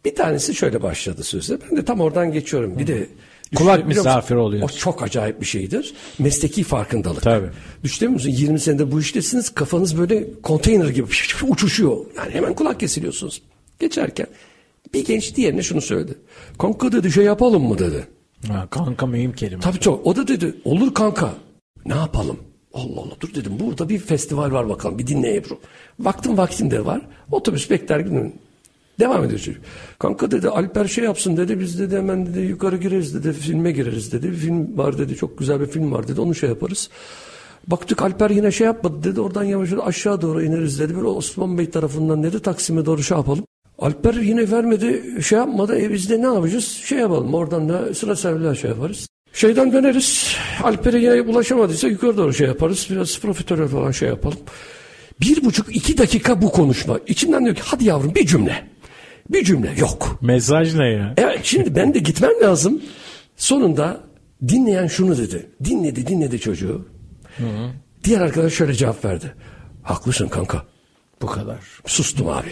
Bir 0.05 0.15
tanesi 0.15 0.55
şöyle 0.55 0.81
başladı 0.81 1.23
söze. 1.23 1.57
Ben 1.61 1.77
de 1.77 1.85
tam 1.85 1.99
oradan 2.01 2.31
geçiyorum. 2.31 2.79
Bir 2.79 2.87
de 2.87 3.07
Kulak 3.55 3.87
misafiri 3.87 4.37
oluyorsun. 4.37 4.75
O 4.77 4.79
çok 4.79 5.03
acayip 5.03 5.41
bir 5.41 5.45
şeydir. 5.45 5.93
Mesleki 6.19 6.63
farkındalık. 6.63 7.21
Tabii. 7.21 7.49
Düşünebiliyor 7.83 8.11
musun? 8.11 8.29
20 8.29 8.59
senede 8.59 8.91
bu 8.91 8.99
iştesiniz. 8.99 9.49
Kafanız 9.49 9.97
böyle 9.97 10.41
konteyner 10.41 10.89
gibi 10.89 11.07
uçuşuyor. 11.49 11.97
Yani 12.17 12.31
hemen 12.33 12.53
kulak 12.53 12.79
kesiliyorsunuz. 12.79 13.41
Geçerken 13.79 14.27
bir 14.93 15.05
genç 15.05 15.35
diğerine 15.35 15.63
şunu 15.63 15.81
söyledi. 15.81 16.13
Kanka 16.59 16.91
dedi 16.91 17.11
şey 17.11 17.23
yapalım 17.23 17.63
mı 17.63 17.79
dedi. 17.79 18.07
Ha, 18.47 18.67
kanka 18.69 19.05
mühim 19.05 19.33
kelime. 19.33 19.61
Tabii 19.61 19.79
çok. 19.79 20.05
O 20.07 20.15
da 20.15 20.27
dedi 20.27 20.55
olur 20.65 20.93
kanka. 20.93 21.33
Ne 21.85 21.95
yapalım? 21.95 22.39
Allah 22.73 23.01
Allah 23.01 23.15
dur 23.21 23.33
dedim 23.35 23.53
burada 23.59 23.89
bir 23.89 23.99
festival 23.99 24.51
var 24.51 24.69
bakalım 24.69 24.99
bir 24.99 25.07
dinle 25.07 25.35
Ebru. 25.35 25.59
Baktım 25.99 26.37
vaktim 26.37 26.71
de 26.71 26.85
var. 26.85 27.01
Otobüs 27.31 27.69
bekler. 27.69 28.05
Devam 29.01 29.23
ediyor 29.23 29.39
çocuk. 29.39 29.63
Kanka 29.99 30.31
dedi 30.31 30.49
Alper 30.49 30.87
şey 30.87 31.03
yapsın 31.03 31.37
dedi 31.37 31.59
biz 31.59 31.79
dedi 31.79 31.97
hemen 31.97 32.25
dedi 32.25 32.39
yukarı 32.39 32.77
gireriz 32.77 33.15
dedi 33.15 33.33
filme 33.33 33.71
gireriz 33.71 34.11
dedi. 34.11 34.31
Bir 34.31 34.35
film 34.35 34.77
var 34.77 34.97
dedi 34.97 35.15
çok 35.15 35.37
güzel 35.37 35.61
bir 35.61 35.65
film 35.65 35.91
var 35.91 36.07
dedi 36.07 36.21
onu 36.21 36.35
şey 36.35 36.49
yaparız. 36.49 36.89
Baktık 37.67 38.01
Alper 38.01 38.29
yine 38.29 38.51
şey 38.51 38.67
yapmadı 38.67 39.03
dedi 39.03 39.21
oradan 39.21 39.43
yavaş 39.43 39.71
yavaş 39.71 39.87
aşağı 39.87 40.21
doğru 40.21 40.43
ineriz 40.43 40.79
dedi. 40.79 40.95
Böyle 40.95 41.07
Osman 41.07 41.57
Bey 41.57 41.69
tarafından 41.69 42.23
dedi 42.23 42.39
Taksim'e 42.39 42.85
doğru 42.85 43.03
şey 43.03 43.17
yapalım. 43.17 43.45
Alper 43.79 44.13
yine 44.13 44.51
vermedi 44.51 45.03
şey 45.23 45.37
yapmadı 45.37 45.79
e 45.81 45.93
biz 45.93 46.09
de 46.09 46.21
ne 46.21 46.25
yapacağız 46.25 46.65
şey 46.65 46.99
yapalım 46.99 47.33
oradan 47.33 47.69
da 47.69 47.93
sıra 47.93 48.15
serviler 48.15 48.55
şey 48.55 48.69
yaparız. 48.69 49.07
Şeyden 49.33 49.73
döneriz. 49.73 50.35
Alper'e 50.63 50.99
yine 50.99 51.21
ulaşamadıysa 51.21 51.87
yukarı 51.87 52.17
doğru 52.17 52.33
şey 52.33 52.47
yaparız. 52.47 52.87
Biraz 52.89 53.19
profiterol 53.19 53.67
falan 53.67 53.91
şey 53.91 54.09
yapalım. 54.09 54.39
Bir 55.21 55.43
buçuk 55.45 55.75
iki 55.75 55.97
dakika 55.97 56.41
bu 56.41 56.51
konuşma. 56.51 56.99
İçimden 57.07 57.45
diyor 57.45 57.55
ki 57.55 57.61
hadi 57.65 57.85
yavrum 57.85 58.15
bir 58.15 58.25
cümle. 58.25 58.71
Bir 59.31 59.43
cümle 59.43 59.73
yok. 59.77 60.17
Mesaj 60.21 60.75
ne 60.75 60.87
ya? 60.87 61.13
Evet 61.17 61.39
şimdi 61.43 61.75
ben 61.75 61.93
de 61.93 61.99
gitmem 61.99 62.31
lazım. 62.41 62.81
Sonunda 63.37 64.03
dinleyen 64.47 64.87
şunu 64.87 65.17
dedi. 65.17 65.49
Dinledi 65.63 66.07
dinledi 66.07 66.39
çocuğu. 66.39 66.87
Diğer 68.03 68.21
arkadaş 68.21 68.53
şöyle 68.53 68.73
cevap 68.73 69.05
verdi. 69.05 69.33
Haklısın 69.83 70.27
kanka. 70.27 70.63
Bu 71.21 71.27
kadar. 71.27 71.59
Sustum 71.85 72.27
abi. 72.27 72.47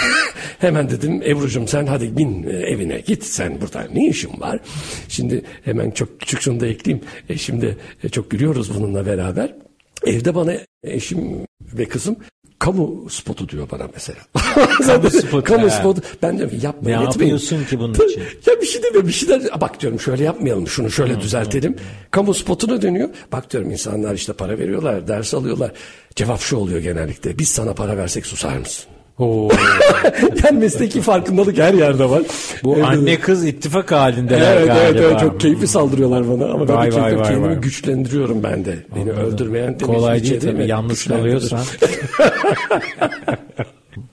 hemen 0.58 0.90
dedim 0.90 1.22
Ebru'cum 1.22 1.68
sen 1.68 1.86
hadi 1.86 2.16
bin 2.16 2.42
e, 2.42 2.50
evine 2.50 3.00
git 3.00 3.24
sen 3.24 3.60
burada 3.60 3.88
ne 3.94 4.08
işin 4.08 4.40
var? 4.40 4.58
Şimdi 5.08 5.44
hemen 5.64 5.90
çok 5.90 6.20
küçük 6.20 6.40
şunu 6.40 6.60
da 6.60 6.66
ekleyeyim. 6.66 7.06
E, 7.28 7.38
şimdi 7.38 7.78
e, 8.04 8.08
çok 8.08 8.30
gülüyoruz 8.30 8.74
bununla 8.74 9.06
beraber. 9.06 9.54
Evde 10.06 10.34
bana 10.34 10.52
eşim 10.84 11.46
ve 11.62 11.84
kızım 11.84 12.16
kamu 12.58 13.10
spotu 13.10 13.48
diyor 13.48 13.70
bana 13.70 13.88
mesela. 13.94 14.18
Kamu 14.86 15.10
spotu, 15.20 15.44
kamu 15.44 15.66
he. 15.66 15.70
spotu. 15.70 16.00
Ben 16.22 16.38
diyorum 16.38 16.58
ki 16.58 16.66
yapma 16.66 16.88
Ne 16.88 16.94
etmeyin. 16.94 17.10
yapıyorsun 17.10 17.64
ki 17.64 17.78
bunun 17.78 17.94
için? 17.94 18.22
Ya 18.46 18.60
bir 18.60 18.66
şey 18.66 18.82
demiyor 18.82 19.06
bir 19.06 19.12
şeyler 19.12 19.60
bak 19.60 19.80
diyorum 19.80 20.00
şöyle 20.00 20.24
yapmayalım 20.24 20.68
şunu 20.68 20.90
şöyle 20.90 21.20
düzeltelim. 21.20 21.76
Kamu 22.10 22.34
spotuna 22.34 22.82
dönüyor. 22.82 23.08
Bak 23.32 23.50
diyorum 23.52 23.70
insanlar 23.70 24.14
işte 24.14 24.32
para 24.32 24.58
veriyorlar 24.58 25.08
ders 25.08 25.34
alıyorlar. 25.34 25.72
Cevap 26.16 26.40
şu 26.40 26.56
oluyor 26.56 26.80
genellikle 26.80 27.38
biz 27.38 27.48
sana 27.48 27.74
para 27.74 27.96
versek 27.96 28.26
susar 28.26 28.56
mısın? 28.58 28.84
Oo. 29.18 29.48
yani 30.44 30.58
mesleki 30.58 31.00
farkındalık 31.00 31.58
her 31.58 31.74
yerde 31.74 32.10
var. 32.10 32.22
Bu 32.64 32.74
Evet. 32.74 32.84
anne 32.84 33.20
kız 33.20 33.44
ittifak 33.46 33.92
halindeler 33.92 34.56
Evet, 34.56 34.66
galiba. 34.66 34.80
evet, 34.84 35.00
evet, 35.10 35.20
çok 35.20 35.40
keyifli 35.40 35.66
saldırıyorlar 35.66 36.28
bana 36.30 36.44
ama 36.52 36.68
ben 36.68 36.76
Vay, 36.76 36.90
de 36.90 36.94
vay, 36.96 37.02
keyifli 37.02 37.18
vay, 37.20 37.28
kendimi 37.28 37.48
vay. 37.54 37.60
güçlendiriyorum 37.60 38.42
ben 38.42 38.64
de. 38.64 38.76
Beni 38.96 39.10
öldürmeyen 39.12 39.80
de 39.80 39.84
Kolay 39.84 40.18
bir 40.22 40.30
değil 40.30 40.40
tabii 40.40 40.66
yalnız 40.66 40.90
güçlendirir. 40.98 41.22
kalıyorsan. 41.22 41.60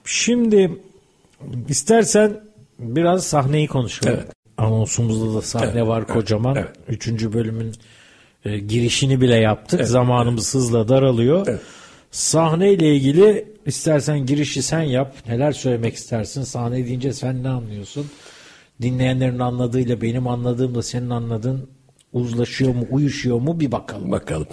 Şimdi 0.06 0.72
istersen 1.70 2.32
biraz 2.80 3.24
sahneyi 3.26 3.68
konuşalım. 3.68 4.14
Evet. 4.18 4.28
Anonsumuzda 4.58 5.34
da 5.38 5.42
sahne 5.42 5.72
Evet, 5.76 5.88
var 5.88 6.00
evet, 6.06 6.14
kocaman. 6.14 6.56
evet. 6.56 6.70
Üçüncü 6.90 7.34
bölümün 7.34 7.72
e, 8.46 8.58
girişini 8.60 9.22
bile 9.22 9.36
yaptık. 9.36 9.86
Zamanımız 9.88 10.54
hızla 10.56 10.88
daralıyor. 10.88 11.48
Evet. 11.50 11.60
Sahneyle 12.12 12.96
ilgili 12.96 13.46
istersen 13.66 14.26
girişi 14.26 14.62
sen 14.62 14.82
yap. 14.82 15.16
Neler 15.28 15.52
söylemek 15.52 15.96
istersin? 15.96 16.44
Sahne 16.44 16.86
deyince 16.86 17.14
sen 17.14 17.44
ne 17.44 17.50
anlıyorsun? 17.50 18.08
Dinleyenlerin 18.82 19.40
anladığıyla 19.40 20.02
benim 20.02 20.28
anladığımla 20.28 20.84
senin 20.84 21.10
anladığın 21.10 21.70
uzlaşıyor 22.14 22.76
mu, 22.76 22.88
uyuşuyor 22.92 23.40
mu 23.40 23.60
bir 23.60 23.72
bakalım. 23.72 24.12
Bakalım. 24.12 24.48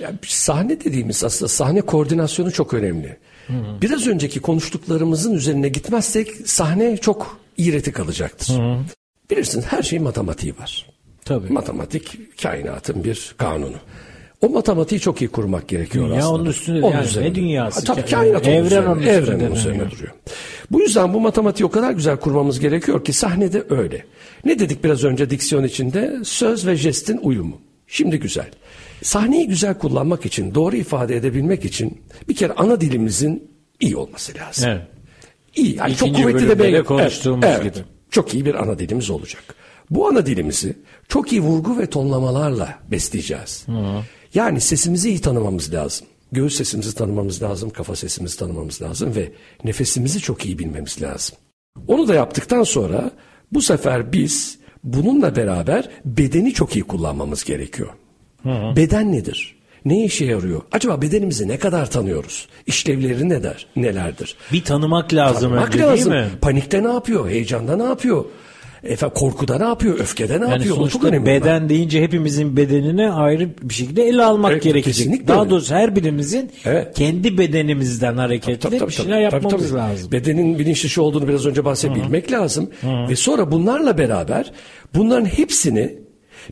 Ya, 0.00 0.12
sahne 0.26 0.80
dediğimiz 0.80 1.24
aslında 1.24 1.48
sahne 1.48 1.80
koordinasyonu 1.80 2.52
çok 2.52 2.74
önemli. 2.74 3.18
Biraz 3.82 4.06
önceki 4.06 4.40
konuştuklarımızın 4.40 5.34
üzerine 5.34 5.68
gitmezsek 5.68 6.48
sahne 6.48 6.96
çok 6.96 7.38
iğreti 7.56 7.92
kalacaktır. 7.92 8.60
Bilirsiniz 9.30 9.64
her 9.68 9.82
şeyin 9.82 10.04
matematiği 10.04 10.58
var. 10.58 10.86
Tabii. 11.24 11.52
Matematik 11.52 12.38
kainatın 12.42 13.04
bir 13.04 13.34
kanunu. 13.38 13.76
O 14.42 14.48
matematiği 14.48 15.00
çok 15.00 15.22
iyi 15.22 15.28
kurmak 15.28 15.68
gerekiyor 15.68 16.06
Dünya 16.08 16.18
aslında. 16.18 16.34
onun 16.34 16.44
üstünde 16.44 16.86
onun 16.86 16.92
yani 16.92 17.04
üzerinde. 17.04 17.30
ne 17.30 17.34
dünyası? 17.34 17.80
Ha, 17.80 17.94
tabii 17.94 18.10
kainat 18.10 18.48
evren 18.48 18.64
üzerinde, 18.64 18.88
onun 18.88 19.00
üstünde, 19.00 19.16
evren 19.16 19.46
onun 19.46 19.54
üzerinde 19.54 19.90
duruyor. 19.90 20.12
Bu 20.70 20.80
yüzden 20.80 21.14
bu 21.14 21.20
matematiği 21.20 21.66
o 21.66 21.70
kadar 21.70 21.92
güzel 21.92 22.16
kurmamız 22.16 22.60
gerekiyor 22.60 23.04
ki 23.04 23.12
sahnede 23.12 23.64
öyle. 23.70 24.04
Ne 24.44 24.58
dedik 24.58 24.84
biraz 24.84 25.04
önce 25.04 25.30
diksiyon 25.30 25.64
içinde? 25.64 26.18
Söz 26.24 26.66
ve 26.66 26.76
jestin 26.76 27.16
uyumu. 27.22 27.60
Şimdi 27.86 28.20
güzel. 28.20 28.46
Sahneyi 29.02 29.48
güzel 29.48 29.74
kullanmak 29.78 30.26
için, 30.26 30.54
doğru 30.54 30.76
ifade 30.76 31.16
edebilmek 31.16 31.64
için 31.64 32.02
bir 32.28 32.36
kere 32.36 32.52
ana 32.52 32.80
dilimizin 32.80 33.50
iyi 33.80 33.96
olması 33.96 34.32
lazım. 34.34 34.70
Evet. 34.70 34.82
İyi. 35.56 35.76
Yani 35.76 35.96
çok 35.96 36.16
kuvvetli 36.16 36.48
de 36.48 36.58
böyle 36.58 36.82
konuştuğumuz 36.82 37.44
evet, 37.44 37.58
evet. 37.62 37.74
gibi. 37.74 37.84
Çok 38.10 38.34
iyi 38.34 38.46
bir 38.46 38.54
ana 38.54 38.78
dilimiz 38.78 39.10
olacak. 39.10 39.42
Bu 39.90 40.08
ana 40.08 40.26
dilimizi 40.26 40.76
çok 41.08 41.32
iyi 41.32 41.40
vurgu 41.40 41.78
ve 41.78 41.86
tonlamalarla 41.86 42.78
besleyeceğiz. 42.90 43.64
Hı. 43.66 43.72
Yani 44.34 44.60
sesimizi 44.60 45.08
iyi 45.08 45.20
tanımamız 45.20 45.74
lazım. 45.74 46.06
Göğüs 46.32 46.56
sesimizi 46.56 46.94
tanımamız 46.94 47.42
lazım, 47.42 47.70
kafa 47.70 47.96
sesimizi 47.96 48.38
tanımamız 48.38 48.82
lazım 48.82 49.14
ve 49.14 49.32
nefesimizi 49.64 50.20
çok 50.20 50.46
iyi 50.46 50.58
bilmemiz 50.58 51.02
lazım. 51.02 51.36
Onu 51.88 52.08
da 52.08 52.14
yaptıktan 52.14 52.62
sonra 52.62 53.10
bu 53.52 53.62
sefer 53.62 54.12
biz 54.12 54.58
bununla 54.84 55.36
beraber 55.36 55.88
bedeni 56.04 56.52
çok 56.52 56.76
iyi 56.76 56.82
kullanmamız 56.82 57.44
gerekiyor. 57.44 57.88
Hı 58.42 58.48
hı. 58.50 58.76
Beden 58.76 59.12
nedir? 59.12 59.56
Ne 59.84 60.04
işe 60.04 60.24
yarıyor? 60.24 60.62
Acaba 60.72 61.02
bedenimizi 61.02 61.48
ne 61.48 61.58
kadar 61.58 61.90
tanıyoruz? 61.90 62.48
İşlevleri 62.66 63.28
neler, 63.28 63.66
nelerdir? 63.76 64.36
Bir 64.52 64.64
tanımak 64.64 65.14
lazım 65.14 65.50
tanımak 65.50 65.68
önce 65.68 65.78
lazım. 65.78 66.12
değil 66.12 66.24
mi? 66.24 66.30
Panikte 66.40 66.84
ne 66.84 66.92
yapıyor? 66.92 67.28
Heyecanda 67.28 67.76
ne 67.76 67.82
yapıyor? 67.82 68.24
Efendim 68.84 69.14
korkuda 69.14 69.58
ne 69.58 69.64
yapıyor? 69.64 69.98
Öfkede 69.98 70.40
ne 70.40 70.44
yani 70.44 70.52
yapıyor? 70.52 70.76
Sonuçta 70.76 70.98
çok 70.98 71.08
önemli. 71.08 71.26
Beden 71.26 71.60
bunlar. 71.60 71.68
deyince 71.68 72.02
hepimizin 72.02 72.56
bedenine 72.56 73.10
ayrı 73.10 73.48
bir 73.62 73.74
şekilde 73.74 74.08
ele 74.08 74.24
almak 74.24 74.52
evet, 74.52 74.62
gerekecek. 74.62 75.28
Daha 75.28 75.40
öyle. 75.40 75.50
doğrusu 75.50 75.74
her 75.74 75.96
birimizin 75.96 76.50
evet. 76.64 76.94
kendi 76.94 77.38
bedenimizden 77.38 78.16
hareketle 78.16 78.58
tabii, 78.58 78.78
tabii, 78.78 78.88
bir 78.88 78.94
şeyler 78.94 79.12
tabii, 79.12 79.22
yapmamız 79.22 79.52
tabii, 79.52 79.80
tabii. 79.80 79.90
lazım. 79.90 80.12
Bedenin 80.12 80.58
bilinç 80.58 80.84
dışı 80.84 81.02
olduğunu 81.02 81.28
biraz 81.28 81.46
önce 81.46 81.60
Hı-hı. 81.60 82.32
lazım. 82.32 82.70
Hı-hı. 82.80 83.08
Ve 83.08 83.16
sonra 83.16 83.50
bunlarla 83.50 83.98
beraber 83.98 84.52
bunların 84.94 85.26
hepsini 85.26 85.98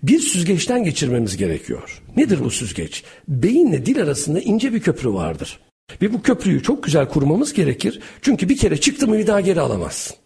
bir 0.03 0.19
süzgeçten 0.19 0.85
geçirmemiz 0.85 1.37
gerekiyor. 1.37 2.03
Nedir 2.17 2.39
bu 2.45 2.51
süzgeç? 2.51 3.05
Beyinle 3.29 3.87
dil 3.87 4.03
arasında 4.03 4.41
ince 4.41 4.73
bir 4.73 4.81
köprü 4.81 5.13
vardır. 5.13 5.59
Ve 6.03 6.13
bu 6.13 6.23
köprüyü 6.23 6.63
çok 6.63 6.83
güzel 6.83 7.09
kurmamız 7.09 7.53
gerekir. 7.53 8.01
Çünkü 8.23 8.49
bir 8.49 8.57
kere 8.57 8.77
çıktı 8.77 9.09
mı 9.09 9.19
bir 9.19 9.27
daha 9.27 9.41
geri 9.41 9.61
alamazsın 9.61 10.17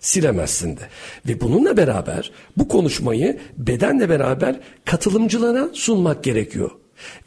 silemezsin 0.00 0.76
de. 0.76 0.80
Ve 1.28 1.40
bununla 1.40 1.76
beraber 1.76 2.30
bu 2.56 2.68
konuşmayı 2.68 3.38
bedenle 3.58 4.08
beraber 4.08 4.60
katılımcılara 4.84 5.68
sunmak 5.72 6.24
gerekiyor. 6.24 6.70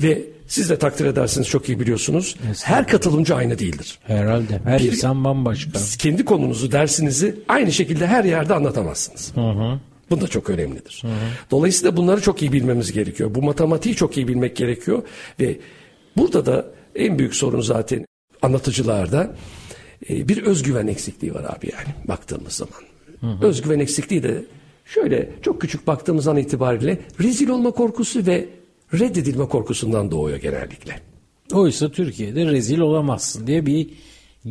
Ve 0.01 0.21
siz 0.47 0.69
de 0.69 0.78
takdir 0.78 1.05
edersiniz 1.05 1.47
çok 1.47 1.69
iyi 1.69 1.80
biliyorsunuz. 1.80 2.36
Her 2.63 2.88
katılımcı 2.88 3.36
aynı 3.36 3.59
değildir. 3.59 3.99
Herhalde. 4.03 4.61
Her 4.63 4.80
bir, 4.80 4.91
insan 4.91 5.24
bambaşka. 5.24 5.80
Kendi 5.99 6.26
konunuzu, 6.26 6.71
dersinizi 6.71 7.39
aynı 7.47 7.71
şekilde 7.71 8.07
her 8.07 8.24
yerde 8.24 8.53
anlatamazsınız. 8.53 9.32
Hı 9.36 9.41
hı. 9.41 9.80
Bu 10.09 10.21
da 10.21 10.28
çok 10.28 10.49
önemlidir. 10.49 10.99
Hı 11.01 11.07
hı. 11.07 11.11
Dolayısıyla 11.51 11.97
bunları 11.97 12.21
çok 12.21 12.41
iyi 12.41 12.51
bilmemiz 12.51 12.91
gerekiyor. 12.91 13.36
Bu 13.36 13.41
matematiği 13.41 13.95
çok 13.95 14.17
iyi 14.17 14.28
bilmek 14.28 14.55
gerekiyor 14.55 15.03
ve 15.39 15.59
burada 16.17 16.45
da 16.45 16.65
en 16.95 17.19
büyük 17.19 17.36
sorun 17.36 17.61
zaten 17.61 18.05
anlatıcılarda 18.41 19.36
e, 20.10 20.28
bir 20.28 20.43
özgüven 20.43 20.88
eksikliği 20.88 21.34
var 21.34 21.43
abi 21.43 21.72
yani 21.72 22.08
baktığımız 22.08 22.54
zaman. 22.54 22.82
Hı 23.22 23.28
hı. 23.28 23.47
Özgüven 23.47 23.80
eksikliği 23.80 24.24
de 24.24 24.45
şöyle 24.86 25.30
çok 25.41 25.62
küçük 25.62 25.88
baktığımız 25.88 26.28
an 26.28 26.38
itibariyle 26.38 26.99
rezil 27.24 27.49
olma 27.49 27.72
korkusu 27.72 28.26
ve 28.26 28.45
reddedilme 28.93 29.47
korkusundan 29.47 30.12
doğuyor 30.12 30.38
genellikle. 30.38 30.99
Oysa 31.54 31.91
Türkiye'de 31.91 32.45
rezil 32.45 32.80
olamazsın 32.80 33.47
diye 33.47 33.66
bir 33.66 33.88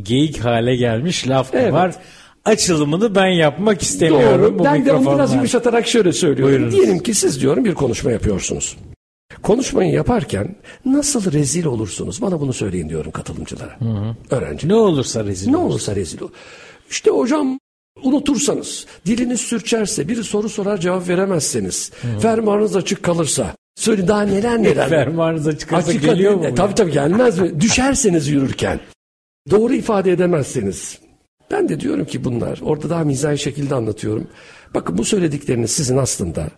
geyik 0.02 0.38
hale 0.38 0.76
gelmiş 0.76 1.28
laf 1.28 1.54
evet. 1.54 1.72
var. 1.72 1.94
Açılımını 2.44 3.14
ben 3.14 3.26
yapmak 3.26 3.82
istemiyorum 3.82 4.42
Doğru. 4.42 4.58
bu 4.58 4.64
Ben 4.64 4.86
de 4.86 4.92
onu 4.92 5.14
biraz 5.14 5.34
yumuşatarak 5.34 5.86
şöyle 5.86 6.12
söylüyorum. 6.12 6.54
Buyurunuz. 6.54 6.74
Diyelim 6.74 6.98
ki 6.98 7.14
siz 7.14 7.40
diyorum 7.40 7.64
bir 7.64 7.74
konuşma 7.74 8.10
yapıyorsunuz. 8.10 8.76
Konuşmayı 9.42 9.92
yaparken 9.92 10.56
nasıl 10.84 11.32
rezil 11.32 11.64
olursunuz? 11.64 12.22
Bana 12.22 12.40
bunu 12.40 12.52
söyleyin 12.52 12.88
diyorum 12.88 13.12
katılımcılara. 13.12 13.80
Hı 13.80 13.84
hı. 13.84 14.16
Öğrenci. 14.30 14.68
Ne 14.68 14.74
olursa 14.74 15.24
rezil 15.24 15.50
Ne 15.50 15.56
olursa 15.56 15.96
rezil 15.96 16.20
olur. 16.20 16.32
İşte 16.90 17.10
hocam 17.10 17.58
unutursanız, 18.02 18.86
diliniz 19.06 19.40
sürçerse, 19.40 20.08
biri 20.08 20.24
soru 20.24 20.48
sorar 20.48 20.78
cevap 20.78 21.08
veremezseniz, 21.08 21.92
hı 22.02 22.08
hı. 22.08 22.18
fermuarınız 22.18 22.76
açık 22.76 23.02
kalırsa, 23.02 23.54
söyle 23.76 24.08
daha 24.08 24.22
neler 24.22 24.62
neler. 24.62 24.88
fermuarınız 24.88 25.46
açık 25.46 25.68
kalırsa 25.68 25.90
açık 25.90 26.02
geliyor 26.02 26.34
mu? 26.34 26.54
Tabii 26.54 26.74
tabii 26.74 26.92
gelmez 26.92 27.38
mi? 27.38 27.60
Düşerseniz 27.60 28.28
yürürken. 28.28 28.80
Doğru 29.50 29.74
ifade 29.74 30.12
edemezseniz. 30.12 30.98
Ben 31.50 31.68
de 31.68 31.80
diyorum 31.80 32.04
ki 32.04 32.24
bunlar, 32.24 32.60
orada 32.62 32.90
daha 32.90 33.04
mizahi 33.04 33.38
şekilde 33.38 33.74
anlatıyorum. 33.74 34.28
Bakın 34.74 34.98
bu 34.98 35.04
söyledikleriniz 35.04 35.70
sizin 35.70 35.96
aslında 35.96 36.50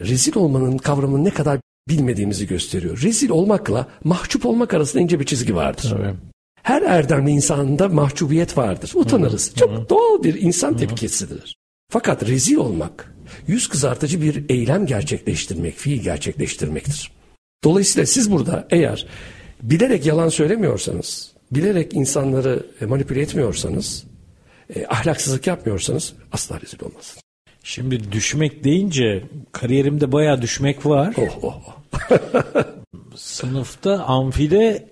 rezil 0.00 0.36
olmanın 0.36 0.78
kavramını 0.78 1.24
ne 1.24 1.30
kadar 1.30 1.60
bilmediğimizi 1.88 2.46
gösteriyor. 2.46 3.02
Rezil 3.02 3.30
olmakla 3.30 3.86
mahcup 4.04 4.46
olmak 4.46 4.74
arasında 4.74 5.02
ince 5.02 5.20
bir 5.20 5.24
çizgi 5.24 5.54
vardır. 5.54 5.90
Tabii. 5.90 6.14
Her 6.62 6.82
erdemli 6.82 7.30
insanda 7.30 7.88
mahcubiyet 7.88 8.58
vardır. 8.58 8.92
Utanırız. 8.94 9.54
Çok 9.54 9.90
doğal 9.90 10.22
bir 10.22 10.40
insan 10.40 10.76
tepkisidir. 10.76 11.56
Fakat 11.90 12.28
rezil 12.28 12.56
olmak 12.56 13.14
yüz 13.46 13.68
kızartıcı 13.68 14.22
bir 14.22 14.44
eylem 14.48 14.86
gerçekleştirmek, 14.86 15.74
fiil 15.76 16.02
gerçekleştirmektir. 16.02 17.12
Dolayısıyla 17.64 18.06
siz 18.06 18.30
burada 18.30 18.68
eğer 18.70 19.06
bilerek 19.62 20.06
yalan 20.06 20.28
söylemiyorsanız, 20.28 21.32
bilerek 21.50 21.94
insanları 21.94 22.66
manipüle 22.80 23.20
etmiyorsanız, 23.20 24.04
e, 24.74 24.86
ahlaksızlık 24.86 25.46
yapmıyorsanız 25.46 26.12
asla 26.32 26.60
rezil 26.60 26.78
olmazsınız. 26.82 27.22
Şimdi 27.62 28.12
düşmek 28.12 28.64
deyince 28.64 29.24
kariyerimde 29.52 30.12
bayağı 30.12 30.42
düşmek 30.42 30.86
var. 30.86 31.14
Oh, 31.18 31.38
oh, 31.42 31.60
oh. 31.68 31.75
Sınıfta 33.16 34.04
amfide 34.04 34.88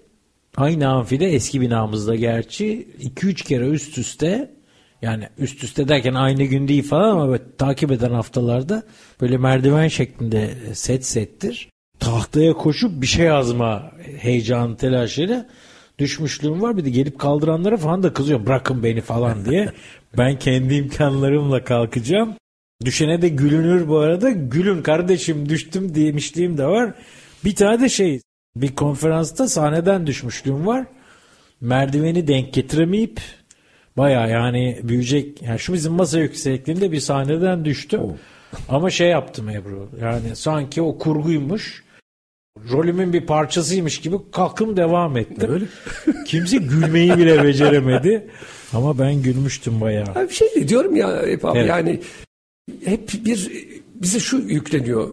aynı 0.56 0.88
amfide 0.88 1.26
eski 1.26 1.60
binamızda 1.60 2.14
gerçi 2.14 2.88
2-3 3.00 3.34
kere 3.34 3.68
üst 3.68 3.98
üste 3.98 4.54
yani 5.02 5.28
üst 5.38 5.64
üste 5.64 5.88
derken 5.88 6.14
aynı 6.14 6.44
gün 6.44 6.68
değil 6.68 6.88
falan 6.88 7.10
ama 7.10 7.28
böyle 7.28 7.42
takip 7.58 7.90
eden 7.90 8.10
haftalarda 8.10 8.82
böyle 9.20 9.36
merdiven 9.36 9.88
şeklinde 9.88 10.54
set 10.74 11.06
settir. 11.06 11.68
Tahtaya 12.00 12.52
koşup 12.52 13.02
bir 13.02 13.06
şey 13.06 13.26
yazma 13.26 13.92
heyecan 14.18 14.76
telaşıyla 14.76 15.46
düşmüşlüğüm 15.98 16.62
var. 16.62 16.76
Bir 16.76 16.84
de 16.84 16.90
gelip 16.90 17.18
kaldıranlara 17.18 17.76
falan 17.76 18.02
da 18.02 18.12
kızıyorum. 18.12 18.46
Bırakın 18.46 18.82
beni 18.82 19.00
falan 19.00 19.44
diye. 19.44 19.72
ben 20.18 20.38
kendi 20.38 20.74
imkanlarımla 20.74 21.64
kalkacağım. 21.64 22.34
Düşene 22.84 23.22
de 23.22 23.28
gülünür 23.28 23.88
bu 23.88 23.98
arada. 23.98 24.30
Gülün 24.30 24.82
kardeşim 24.82 25.48
düştüm 25.48 25.94
demişliğim 25.94 26.58
de 26.58 26.66
var. 26.66 26.94
Bir 27.44 27.54
tane 27.54 27.80
de 27.80 27.88
şey 27.88 28.20
bir 28.56 28.74
konferansta 28.74 29.48
sahneden 29.48 30.06
düşmüşlüğüm 30.06 30.66
var. 30.66 30.86
Merdiveni 31.60 32.28
denk 32.28 32.52
getiremeyip 32.54 33.20
baya 33.96 34.26
yani 34.26 34.80
büyüyecek. 34.82 35.42
Yani 35.42 35.58
şu 35.58 35.72
bizim 35.72 35.92
masa 35.92 36.18
yüksekliğinde 36.18 36.92
bir 36.92 37.00
sahneden 37.00 37.64
düştüm. 37.64 38.00
Oh. 38.00 38.12
Ama 38.68 38.90
şey 38.90 39.08
yaptım 39.08 39.48
Ebru. 39.48 39.88
Yani 40.00 40.36
sanki 40.36 40.82
o 40.82 40.98
kurguymuş. 40.98 41.84
Rolümün 42.70 43.12
bir 43.12 43.26
parçasıymış 43.26 44.00
gibi 44.00 44.16
kalkım 44.32 44.76
devam 44.76 45.16
ettim. 45.16 45.52
Öyle. 45.52 45.64
Kimse 46.26 46.56
gülmeyi 46.56 47.18
bile 47.18 47.44
beceremedi. 47.44 48.30
Ama 48.72 48.98
ben 48.98 49.22
gülmüştüm 49.22 49.80
bayağı. 49.80 50.28
bir 50.28 50.34
şey 50.34 50.54
de 50.54 50.68
diyorum 50.68 50.96
ya 50.96 51.26
hep 51.26 51.44
abi 51.44 51.58
evet. 51.58 51.68
yani 51.68 52.00
hep 52.84 53.12
bir 53.24 53.50
bize 53.94 54.20
şu 54.20 54.36
yükleniyor 54.36 55.12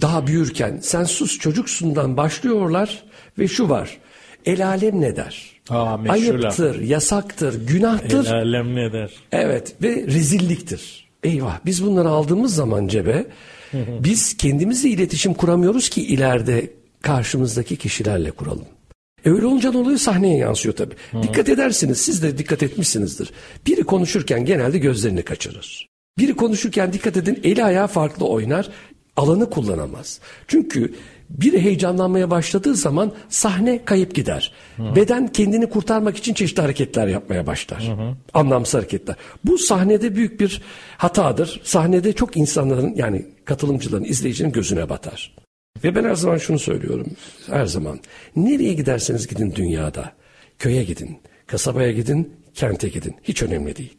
daha 0.00 0.26
büyürken 0.26 0.78
sen 0.82 1.04
sus 1.04 1.38
çocuksundan 1.38 2.16
başlıyorlar 2.16 3.04
ve 3.38 3.48
şu 3.48 3.68
var. 3.68 3.98
El 4.46 4.66
alem 4.66 5.00
ne 5.00 5.16
der? 5.16 5.60
Aa, 5.70 5.98
Ayıptır, 6.08 6.80
yasaktır, 6.80 7.66
günahtır. 7.66 8.26
El 8.26 8.32
alem 8.32 8.76
ne 8.76 8.92
der? 8.92 9.10
Evet 9.32 9.74
ve 9.82 10.06
rezilliktir. 10.06 11.10
Eyvah 11.22 11.58
biz 11.66 11.84
bunları 11.86 12.08
aldığımız 12.08 12.54
zaman 12.54 12.88
cebe 12.88 13.26
biz 14.00 14.36
kendimizle 14.36 14.88
iletişim 14.88 15.34
kuramıyoruz 15.34 15.88
ki 15.88 16.02
ileride 16.06 16.70
karşımızdaki 17.02 17.76
kişilerle 17.76 18.30
kuralım. 18.30 18.66
E 19.24 19.30
öyle 19.30 19.46
olunca 19.46 19.70
ne 19.70 19.78
oluyor? 19.78 19.98
Sahneye 19.98 20.36
yansıyor 20.36 20.76
tabii. 20.76 20.94
Hı. 21.10 21.22
Dikkat 21.22 21.48
edersiniz, 21.48 21.98
siz 21.98 22.22
de 22.22 22.38
dikkat 22.38 22.62
etmişsinizdir. 22.62 23.30
Biri 23.66 23.82
konuşurken 23.82 24.44
genelde 24.44 24.78
gözlerini 24.78 25.22
kaçırır. 25.22 25.86
Biri 26.18 26.34
konuşurken 26.36 26.92
dikkat 26.92 27.16
edin 27.16 27.40
eli 27.44 27.64
ayağı 27.64 27.86
farklı 27.86 28.26
oynar. 28.26 28.68
Alanı 29.16 29.50
kullanamaz. 29.50 30.20
Çünkü 30.48 30.94
biri 31.30 31.62
heyecanlanmaya 31.62 32.30
başladığı 32.30 32.74
zaman 32.74 33.12
sahne 33.28 33.84
kayıp 33.84 34.14
gider. 34.14 34.52
Hı. 34.76 34.96
Beden 34.96 35.28
kendini 35.28 35.70
kurtarmak 35.70 36.16
için 36.16 36.34
çeşitli 36.34 36.60
hareketler 36.60 37.06
yapmaya 37.06 37.46
başlar. 37.46 37.88
Hı 37.88 37.92
hı. 37.92 38.16
Anlamsız 38.34 38.74
hareketler. 38.74 39.16
Bu 39.44 39.58
sahnede 39.58 40.16
büyük 40.16 40.40
bir 40.40 40.62
hatadır. 40.96 41.60
Sahnede 41.64 42.12
çok 42.12 42.36
insanların 42.36 42.94
yani 42.96 43.26
katılımcıların, 43.44 44.04
izleyicinin 44.04 44.52
gözüne 44.52 44.88
batar. 44.88 45.36
Ve 45.84 45.94
ben 45.94 46.04
her 46.04 46.14
zaman 46.14 46.38
şunu 46.38 46.58
söylüyorum. 46.58 47.06
Her 47.46 47.66
zaman. 47.66 48.00
Nereye 48.36 48.72
giderseniz 48.72 49.26
gidin 49.26 49.54
dünyada. 49.54 50.12
Köye 50.58 50.84
gidin, 50.84 51.18
kasabaya 51.46 51.92
gidin, 51.92 52.34
kente 52.54 52.88
gidin. 52.88 53.14
Hiç 53.22 53.42
önemli 53.42 53.76
değil. 53.76 53.96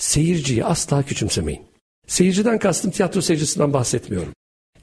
Seyirciyi 0.00 0.64
asla 0.64 1.02
küçümsemeyin. 1.02 1.60
Seyirciden 2.06 2.58
kastım 2.58 2.90
tiyatro 2.90 3.20
seyircisinden 3.20 3.72
bahsetmiyorum. 3.72 4.32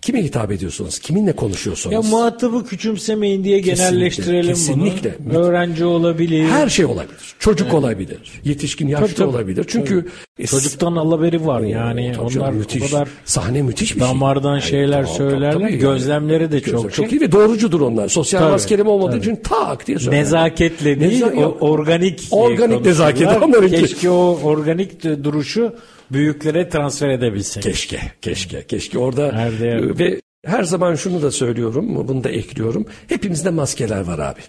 Kime 0.01 0.23
hitap 0.23 0.51
ediyorsunuz? 0.51 0.99
Kiminle 0.99 1.35
konuşuyorsunuz? 1.35 1.93
Ya 1.93 2.01
muhatabı 2.01 2.65
küçümsemeyin 2.65 3.43
diye 3.43 3.61
kesinlikle, 3.61 3.89
genelleştirelim 3.89 4.49
kesinlikle. 4.49 5.15
bunu. 5.19 5.37
Öğrenci 5.37 5.85
olabilir. 5.85 6.47
Her 6.49 6.69
şey 6.69 6.85
olabilir. 6.85 7.35
Çocuk 7.39 7.67
evet. 7.67 7.73
olabilir. 7.79 8.41
Yetişkin 8.43 8.87
yaşlı 8.87 9.05
tabii, 9.05 9.15
tabii. 9.15 9.27
olabilir. 9.27 9.65
Çünkü 9.67 10.01
tabii. 10.01 10.11
Çocuktan 10.45 10.95
haberi 10.95 11.45
var 11.45 11.61
yani. 11.61 12.13
Tabii 12.15 12.39
onlar 12.39 12.51
müthiş. 12.51 12.83
o 12.83 12.85
kadar 12.85 13.07
sahne 13.25 13.61
müthiş 13.61 13.95
bir 13.95 13.99
şey. 13.99 14.09
Damardan 14.09 14.59
şey. 14.59 14.69
şeyler 14.69 14.97
yani, 14.97 15.07
söylerler. 15.07 15.51
Tabii, 15.51 15.63
tabii 15.63 15.77
Gözlemleri 15.77 16.51
de 16.51 16.61
çok 16.61 16.93
çok 16.93 17.11
iyi 17.11 17.21
ve 17.21 17.31
doğrucudur 17.31 17.81
onlar. 17.81 18.09
Sosyal 18.09 18.39
tabii, 18.39 18.51
maskeleme 18.51 18.89
olmadığı 18.89 19.11
tabii. 19.11 19.21
için 19.21 19.35
tak 19.35 19.87
diye 19.87 19.99
söylerler. 19.99 20.23
Nezaketle 20.23 20.99
değil, 20.99 21.21
Neza- 21.21 21.45
o, 21.45 21.57
organik 21.59 22.27
organik 22.31 22.85
nezaket 22.85 23.27
Keşke 23.69 24.09
o 24.09 24.39
organik 24.43 25.03
duruşu 25.03 25.75
büyüklere 26.11 26.69
transfer 26.69 27.09
edebilsek. 27.09 27.63
Keşke, 27.63 27.99
keşke, 28.21 28.63
keşke 28.63 28.99
orada 28.99 29.31
her 29.33 29.59
ve 29.99 30.21
her 30.45 30.63
zaman 30.63 30.95
şunu 30.95 31.21
da 31.21 31.31
söylüyorum, 31.31 32.07
bunu 32.07 32.23
da 32.23 32.29
ekliyorum. 32.29 32.85
Hepimizde 33.07 33.49
maskeler 33.49 34.01
var 34.01 34.19
abi. 34.19 34.39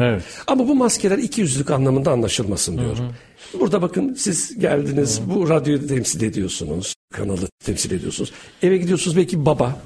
Evet. 0.00 0.22
Ama 0.46 0.68
bu 0.68 0.74
maskeler 0.74 1.18
iki 1.18 1.40
yüzlülük 1.40 1.70
anlamında 1.70 2.10
anlaşılmasın 2.10 2.78
diyorum. 2.78 3.04
Hı 3.04 3.56
hı. 3.56 3.60
Burada 3.60 3.82
bakın 3.82 4.14
siz 4.14 4.58
geldiniz, 4.58 5.20
hı 5.20 5.24
hı. 5.24 5.34
bu 5.34 5.48
radyoyu 5.48 5.86
temsil 5.86 6.22
ediyorsunuz, 6.22 6.94
kanalı 7.12 7.48
temsil 7.64 7.90
ediyorsunuz. 7.90 8.32
Eve 8.62 8.76
gidiyorsunuz 8.76 9.16
belki 9.16 9.46
baba, 9.46 9.82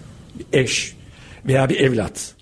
eş 0.52 0.96
veya 1.46 1.68
bir 1.68 1.80
evlat. 1.80 2.34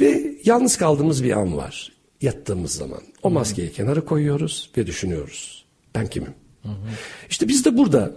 Ve 0.00 0.36
yalnız 0.44 0.76
kaldığımız 0.76 1.24
bir 1.24 1.32
an 1.32 1.56
var. 1.56 1.92
Yattığımız 2.20 2.72
zaman. 2.72 3.00
O 3.22 3.30
maskeyi 3.30 3.68
hı 3.68 3.72
hı. 3.72 3.76
kenara 3.76 4.00
koyuyoruz 4.00 4.70
ve 4.76 4.86
düşünüyoruz. 4.86 5.64
Ben 5.94 6.06
kimim? 6.06 6.34
Hı 6.62 6.68
hı. 6.68 6.74
İşte 7.30 7.48
biz 7.48 7.64
de 7.64 7.76
burada 7.76 8.12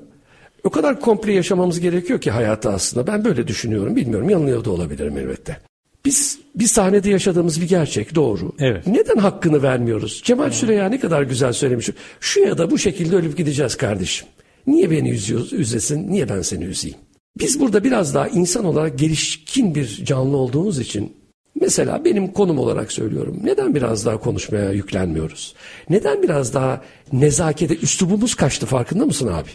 o 0.64 0.70
kadar 0.70 1.00
komple 1.00 1.34
yaşamamız 1.34 1.80
gerekiyor 1.80 2.22
ki 2.22 2.32
hayatı 2.32 2.70
aslında. 2.70 3.08
Ben 3.08 3.26
böyle 3.26 3.48
düşünüyorum. 3.48 3.96
Bilmiyorum 3.96 4.30
yanılıyor 4.30 4.66
da 4.66 4.72
olabilirim 4.72 5.18
elbette. 5.18 5.58
Biz 6.06 6.40
bir 6.56 6.68
sahnede 6.68 7.10
yaşadığımız 7.10 7.62
bir 7.62 7.68
gerçek 7.68 8.16
doğru. 8.16 8.52
Evet. 8.60 8.88
Neden 8.88 9.18
hakkını 9.18 9.64
vermiyoruz? 9.64 10.22
Cemal 10.24 10.46
hmm. 10.46 10.54
Süreya 10.54 10.90
ne 10.90 11.00
kadar 11.00 11.22
güzel 11.22 11.54
söylemiş. 11.54 11.90
Şu 12.20 12.40
ya 12.40 12.58
da 12.58 12.72
bu 12.72 12.78
şekilde 12.78 13.16
ölüp 13.16 13.38
gideceğiz 13.38 13.76
kardeşim. 13.76 14.28
Niye 14.68 14.92
beni 14.92 15.10
üzüyor, 15.10 15.48
üzesin, 15.52 16.12
niye 16.12 16.30
ben 16.30 16.42
seni 16.42 16.64
üzeyim? 16.64 16.98
Biz 17.40 17.60
burada 17.60 17.84
biraz 17.84 18.16
daha 18.16 18.28
insan 18.28 18.66
olarak 18.66 19.00
gelişkin 19.00 19.76
bir 19.76 20.06
canlı 20.06 20.38
olduğumuz 20.38 20.80
için 20.80 21.14
mesela 21.62 22.06
benim 22.06 22.32
konum 22.32 22.60
olarak 22.60 22.92
söylüyorum. 22.92 23.40
Neden 23.44 23.76
biraz 23.76 24.06
daha 24.06 24.20
konuşmaya 24.20 24.72
yüklenmiyoruz? 24.72 25.56
Neden 25.90 26.24
biraz 26.24 26.54
daha 26.54 26.82
nezakete 27.14 27.78
üslubumuz 27.78 28.36
kaçtı 28.36 28.66
farkında 28.66 29.06
mısın 29.06 29.28
abi? 29.28 29.50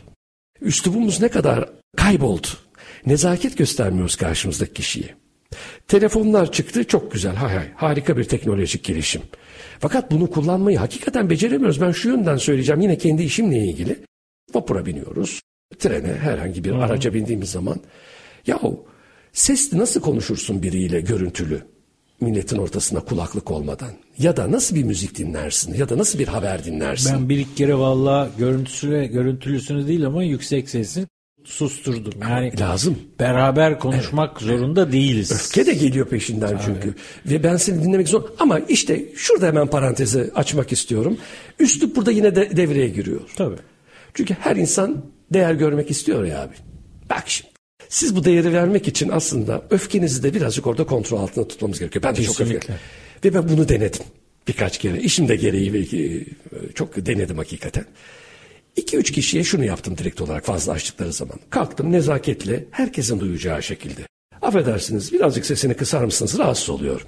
Üslubumuz 0.60 1.20
ne 1.20 1.28
kadar 1.28 1.68
kayboldu. 1.96 2.46
Nezaket 3.06 3.58
göstermiyoruz 3.58 4.16
karşımızdaki 4.16 4.72
kişiye. 4.72 5.25
Telefonlar 5.88 6.52
çıktı 6.52 6.84
çok 6.84 7.12
güzel 7.12 7.34
hay 7.34 7.54
hay 7.56 7.72
harika 7.74 8.16
bir 8.16 8.24
teknolojik 8.24 8.84
gelişim. 8.84 9.22
Fakat 9.78 10.10
bunu 10.10 10.30
kullanmayı 10.30 10.78
hakikaten 10.78 11.30
beceremiyoruz. 11.30 11.80
Ben 11.80 11.92
şu 11.92 12.08
yönden 12.08 12.36
söyleyeceğim 12.36 12.80
yine 12.80 12.98
kendi 12.98 13.22
işimle 13.22 13.58
ilgili. 13.58 13.96
Vapura 14.54 14.86
biniyoruz, 14.86 15.40
trene 15.78 16.12
herhangi 16.14 16.64
bir 16.64 16.72
araca 16.72 17.14
bindiğimiz 17.14 17.50
zaman. 17.50 17.80
Yahu 18.46 18.86
sesli 19.32 19.78
nasıl 19.78 20.00
konuşursun 20.00 20.62
biriyle 20.62 21.00
görüntülü? 21.00 21.62
milletin 22.20 22.56
ortasında 22.56 23.00
kulaklık 23.00 23.50
olmadan 23.50 23.90
ya 24.18 24.36
da 24.36 24.52
nasıl 24.52 24.76
bir 24.76 24.84
müzik 24.84 25.18
dinlersin 25.18 25.74
ya 25.74 25.88
da 25.88 25.98
nasıl 25.98 26.18
bir 26.18 26.28
haber 26.28 26.64
dinlersin? 26.64 27.12
Ben 27.14 27.28
bir 27.28 27.38
iki 27.38 27.54
kere 27.54 27.74
valla 27.74 28.30
görüntüsüne 28.38 29.06
görüntülüsünü 29.06 29.86
değil 29.86 30.06
ama 30.06 30.24
yüksek 30.24 30.70
sesi 30.70 31.06
susturdum. 31.46 32.12
Yani 32.20 32.52
ama 32.58 32.70
lazım. 32.70 32.98
Beraber 33.20 33.78
konuşmak 33.78 34.30
evet. 34.30 34.42
zorunda 34.42 34.92
değiliz. 34.92 35.32
Öfke 35.32 35.66
de 35.66 35.74
geliyor 35.74 36.06
peşinden 36.08 36.48
Tabii. 36.48 36.62
çünkü. 36.64 36.94
Ve 37.26 37.42
ben 37.42 37.56
seni 37.56 37.82
dinlemek 37.82 38.08
zor. 38.08 38.22
Ama 38.38 38.58
işte 38.58 39.04
şurada 39.16 39.46
hemen 39.46 39.66
parantezi 39.66 40.30
açmak 40.34 40.72
istiyorum. 40.72 41.18
Üslup 41.58 41.96
burada 41.96 42.10
yine 42.10 42.36
de 42.36 42.56
devreye 42.56 42.88
giriyor. 42.88 43.20
Tabii. 43.36 43.56
Çünkü 44.14 44.36
her 44.40 44.56
insan 44.56 45.04
değer 45.32 45.54
görmek 45.54 45.90
istiyor 45.90 46.24
ya 46.24 46.42
abi. 46.42 46.54
Bak 47.10 47.24
şimdi. 47.26 47.50
Siz 47.88 48.16
bu 48.16 48.24
değeri 48.24 48.52
vermek 48.52 48.88
için 48.88 49.08
aslında 49.08 49.62
öfkenizi 49.70 50.22
de 50.22 50.34
birazcık 50.34 50.66
orada 50.66 50.86
kontrol 50.86 51.18
altında 51.18 51.48
tutmamız 51.48 51.78
gerekiyor. 51.78 52.02
Ben 52.02 52.16
de 52.16 52.20
Kesinlikle. 52.20 52.44
çok 52.44 52.54
öfkeliyim. 52.54 52.80
Ve 53.24 53.34
ben 53.34 53.48
bunu 53.48 53.68
denedim 53.68 54.02
birkaç 54.48 54.78
kere. 54.78 55.00
İşim 55.00 55.28
de 55.28 55.36
gereği 55.36 55.72
ve 55.72 55.78
e, 55.78 56.24
çok 56.74 57.06
denedim 57.06 57.38
hakikaten. 57.38 57.84
İki 58.76 58.96
üç 58.96 59.12
kişiye 59.12 59.44
şunu 59.44 59.64
yaptım 59.64 59.98
direkt 59.98 60.20
olarak 60.20 60.44
fazla 60.44 60.72
açtıkları 60.72 61.12
zaman. 61.12 61.38
Kalktım 61.50 61.92
nezaketle 61.92 62.64
herkesin 62.70 63.20
duyacağı 63.20 63.62
şekilde. 63.62 64.00
Affedersiniz 64.42 65.12
birazcık 65.12 65.46
sesini 65.46 65.74
kısar 65.74 66.04
mısınız 66.04 66.38
rahatsız 66.38 66.70
oluyorum. 66.70 67.06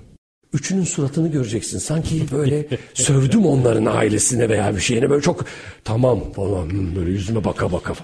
Üçünün 0.52 0.84
suratını 0.84 1.28
göreceksin. 1.28 1.78
Sanki 1.78 2.26
böyle 2.32 2.66
sövdüm 2.94 3.46
onların 3.46 3.86
ailesine 3.86 4.48
veya 4.48 4.76
bir 4.76 4.80
şeyine 4.80 5.10
böyle 5.10 5.22
çok 5.22 5.44
tamam 5.84 6.32
falan 6.32 6.96
böyle 6.96 7.10
yüzüme 7.10 7.44
baka 7.44 7.72
baka. 7.72 7.94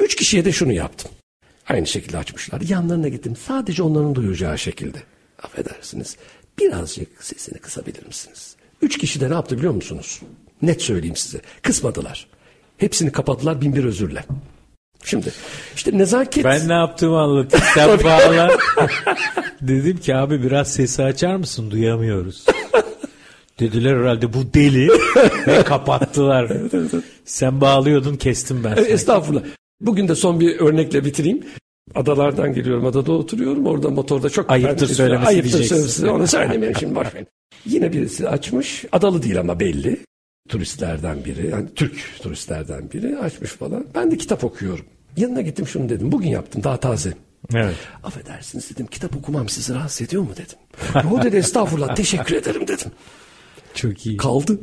Üç 0.00 0.14
kişiye 0.16 0.44
de 0.44 0.52
şunu 0.52 0.72
yaptım. 0.72 1.10
Aynı 1.68 1.86
şekilde 1.86 2.18
açmışlar. 2.18 2.60
Yanlarına 2.60 3.08
gittim. 3.08 3.36
Sadece 3.36 3.82
onların 3.82 4.14
duyacağı 4.14 4.58
şekilde. 4.58 4.98
Affedersiniz. 5.42 6.16
Birazcık 6.58 7.24
sesini 7.24 7.58
kısabilir 7.58 8.06
misiniz? 8.06 8.56
Üç 8.82 8.98
kişi 8.98 9.20
de 9.20 9.30
ne 9.30 9.34
yaptı 9.34 9.58
biliyor 9.58 9.72
musunuz? 9.72 10.20
Net 10.62 10.82
söyleyeyim 10.82 11.16
size. 11.16 11.40
Kısmadılar. 11.62 12.26
Hepsini 12.78 13.12
kapadılar 13.12 13.60
bin 13.60 13.76
bir 13.76 13.84
özürle. 13.84 14.24
Şimdi 15.04 15.32
işte 15.76 15.98
nezaket... 15.98 16.44
Ben 16.44 16.68
ne 16.68 16.72
yaptığımı 16.72 17.18
anlatayım. 17.18 17.66
Sen 17.74 18.04
bağla. 18.04 18.50
Dedim 19.60 19.96
ki 19.96 20.14
abi 20.14 20.42
biraz 20.42 20.72
sesi 20.72 21.02
açar 21.02 21.36
mısın? 21.36 21.70
Duyamıyoruz. 21.70 22.46
Dediler 23.60 23.96
herhalde 23.96 24.32
bu 24.32 24.54
deli 24.54 24.88
ve 25.46 25.62
kapattılar. 25.62 26.52
Sen 27.24 27.60
bağlıyordun 27.60 28.16
kestim 28.16 28.64
ben. 28.64 28.76
Estağfurullah. 28.76 29.42
Bugün 29.80 30.08
de 30.08 30.14
son 30.14 30.40
bir 30.40 30.60
örnekle 30.60 31.04
bitireyim. 31.04 31.44
Adalardan 31.94 32.52
geliyorum. 32.54 32.86
Adada 32.86 33.12
oturuyorum. 33.12 33.66
Orada 33.66 33.90
motorda 33.90 34.30
çok... 34.30 34.50
Ayıptır 34.50 34.86
söylemesi 34.86 35.28
Ayıptır 35.28 35.64
söylemesi. 35.64 36.10
Onu 36.10 36.26
söylemeyeyim 36.26 36.78
şimdi 36.78 36.94
boş 36.94 37.06
Yine 37.66 37.92
birisi 37.92 38.28
açmış. 38.28 38.84
Adalı 38.92 39.22
değil 39.22 39.40
ama 39.40 39.60
belli. 39.60 40.00
Turistlerden 40.48 41.24
biri. 41.24 41.50
Yani 41.50 41.66
Türk 41.74 42.22
turistlerden 42.22 42.90
biri 42.92 43.18
açmış 43.18 43.50
falan. 43.50 43.86
Ben 43.94 44.10
de 44.10 44.16
kitap 44.16 44.44
okuyorum. 44.44 44.84
Yanına 45.16 45.40
gittim 45.40 45.66
şunu 45.66 45.88
dedim. 45.88 46.12
Bugün 46.12 46.28
yaptım 46.28 46.64
daha 46.64 46.76
taze. 46.76 47.14
Evet. 47.54 47.74
Affedersiniz 48.04 48.70
dedim. 48.70 48.86
Kitap 48.86 49.16
okumam 49.16 49.48
sizi 49.48 49.74
rahatsız 49.74 50.06
ediyor 50.06 50.22
mu 50.22 50.30
dedim. 50.36 50.58
o 51.12 51.22
dedi 51.22 51.36
estağfurullah 51.36 51.94
teşekkür 51.94 52.36
ederim 52.36 52.68
dedim. 52.68 52.90
Çok 53.74 54.06
iyi. 54.06 54.16
Kaldı. 54.16 54.58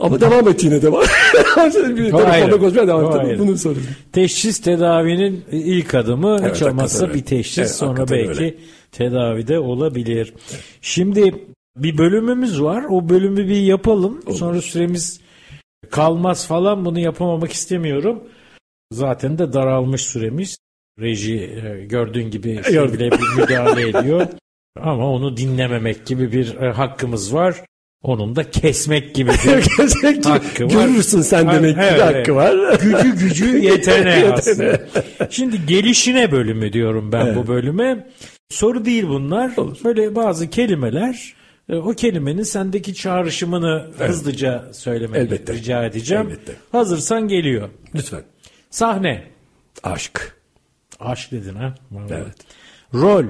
Ama 0.00 0.20
devam 0.20 0.48
et 0.48 0.64
yine 0.64 0.82
devam. 0.82 1.02
bir 1.56 2.10
telefonda 2.10 2.58
konuşmaya 2.58 2.86
devam 2.86 3.30
et. 3.30 3.38
Bunu 3.38 3.58
sorayım. 3.58 3.86
Teşhis 4.12 4.60
tedavinin 4.60 5.44
ilk 5.52 5.94
adımı 5.94 6.38
evet, 6.40 6.56
hiç 6.56 6.62
olmazsa 6.62 7.14
bir 7.14 7.22
teşhis 7.22 7.58
evet, 7.58 7.70
sonra 7.70 8.08
belki 8.08 8.28
öyle. 8.28 8.54
tedavide 8.92 9.58
olabilir. 9.58 10.34
Şimdi 10.82 11.34
bir 11.82 11.98
bölümümüz 11.98 12.62
var. 12.62 12.84
O 12.90 13.08
bölümü 13.08 13.48
bir 13.48 13.60
yapalım. 13.60 14.20
Olur. 14.26 14.36
Sonra 14.36 14.60
süremiz 14.60 15.20
kalmaz 15.90 16.46
falan 16.46 16.84
bunu 16.84 16.98
yapamamak 16.98 17.52
istemiyorum. 17.52 18.22
Zaten 18.92 19.38
de 19.38 19.52
daralmış 19.52 20.02
süremiz. 20.02 20.58
Reji 21.00 21.34
e, 21.40 21.86
gördüğün 21.86 22.30
gibi 22.30 22.60
sevgili 22.64 23.10
bir 23.10 23.40
müdahale 23.42 23.88
ediyor. 23.98 24.26
Ama 24.80 25.12
onu 25.12 25.36
dinlememek 25.36 26.06
gibi 26.06 26.32
bir 26.32 26.54
e, 26.54 26.72
hakkımız 26.72 27.34
var. 27.34 27.64
Onun 28.02 28.36
da 28.36 28.50
kesmek 28.50 29.14
gibi 29.14 29.30
bir 29.30 30.24
hakkı 30.24 30.64
var. 30.64 30.70
Görürsün 30.70 31.20
sen 31.20 31.52
demek 31.52 31.74
ki 31.74 31.82
evet, 31.82 32.00
hakkı 32.02 32.34
var. 32.34 32.78
Gücü 32.80 33.18
gücü 33.18 33.58
yeteneği 33.62 34.24
aslında. 34.24 34.80
Şimdi 35.30 35.66
gelişine 35.66 36.32
bölümü 36.32 36.72
diyorum 36.72 37.12
ben 37.12 37.26
evet. 37.26 37.36
bu 37.36 37.46
bölüme. 37.46 38.06
Soru 38.50 38.84
değil 38.84 39.04
bunlar. 39.08 39.56
Olur. 39.56 39.76
Böyle 39.84 40.14
bazı 40.14 40.50
kelimeler 40.50 41.14
e, 41.14 41.37
o 41.72 41.90
kelimenin 41.90 42.42
sendeki 42.42 42.94
çağrışımını 42.94 43.86
evet. 43.98 44.10
hızlıca 44.10 44.72
söylemeni 44.72 45.22
Elbette. 45.22 45.52
rica 45.52 45.84
edeceğim. 45.84 46.26
Elbette. 46.26 46.56
Hazırsan 46.72 47.28
geliyor. 47.28 47.68
Lütfen. 47.94 48.22
Sahne. 48.70 49.24
Aşk. 49.82 50.36
Aşk 51.00 51.32
dedin 51.32 51.54
ha. 51.54 51.74
Evet. 52.10 52.36
Rol. 52.94 53.24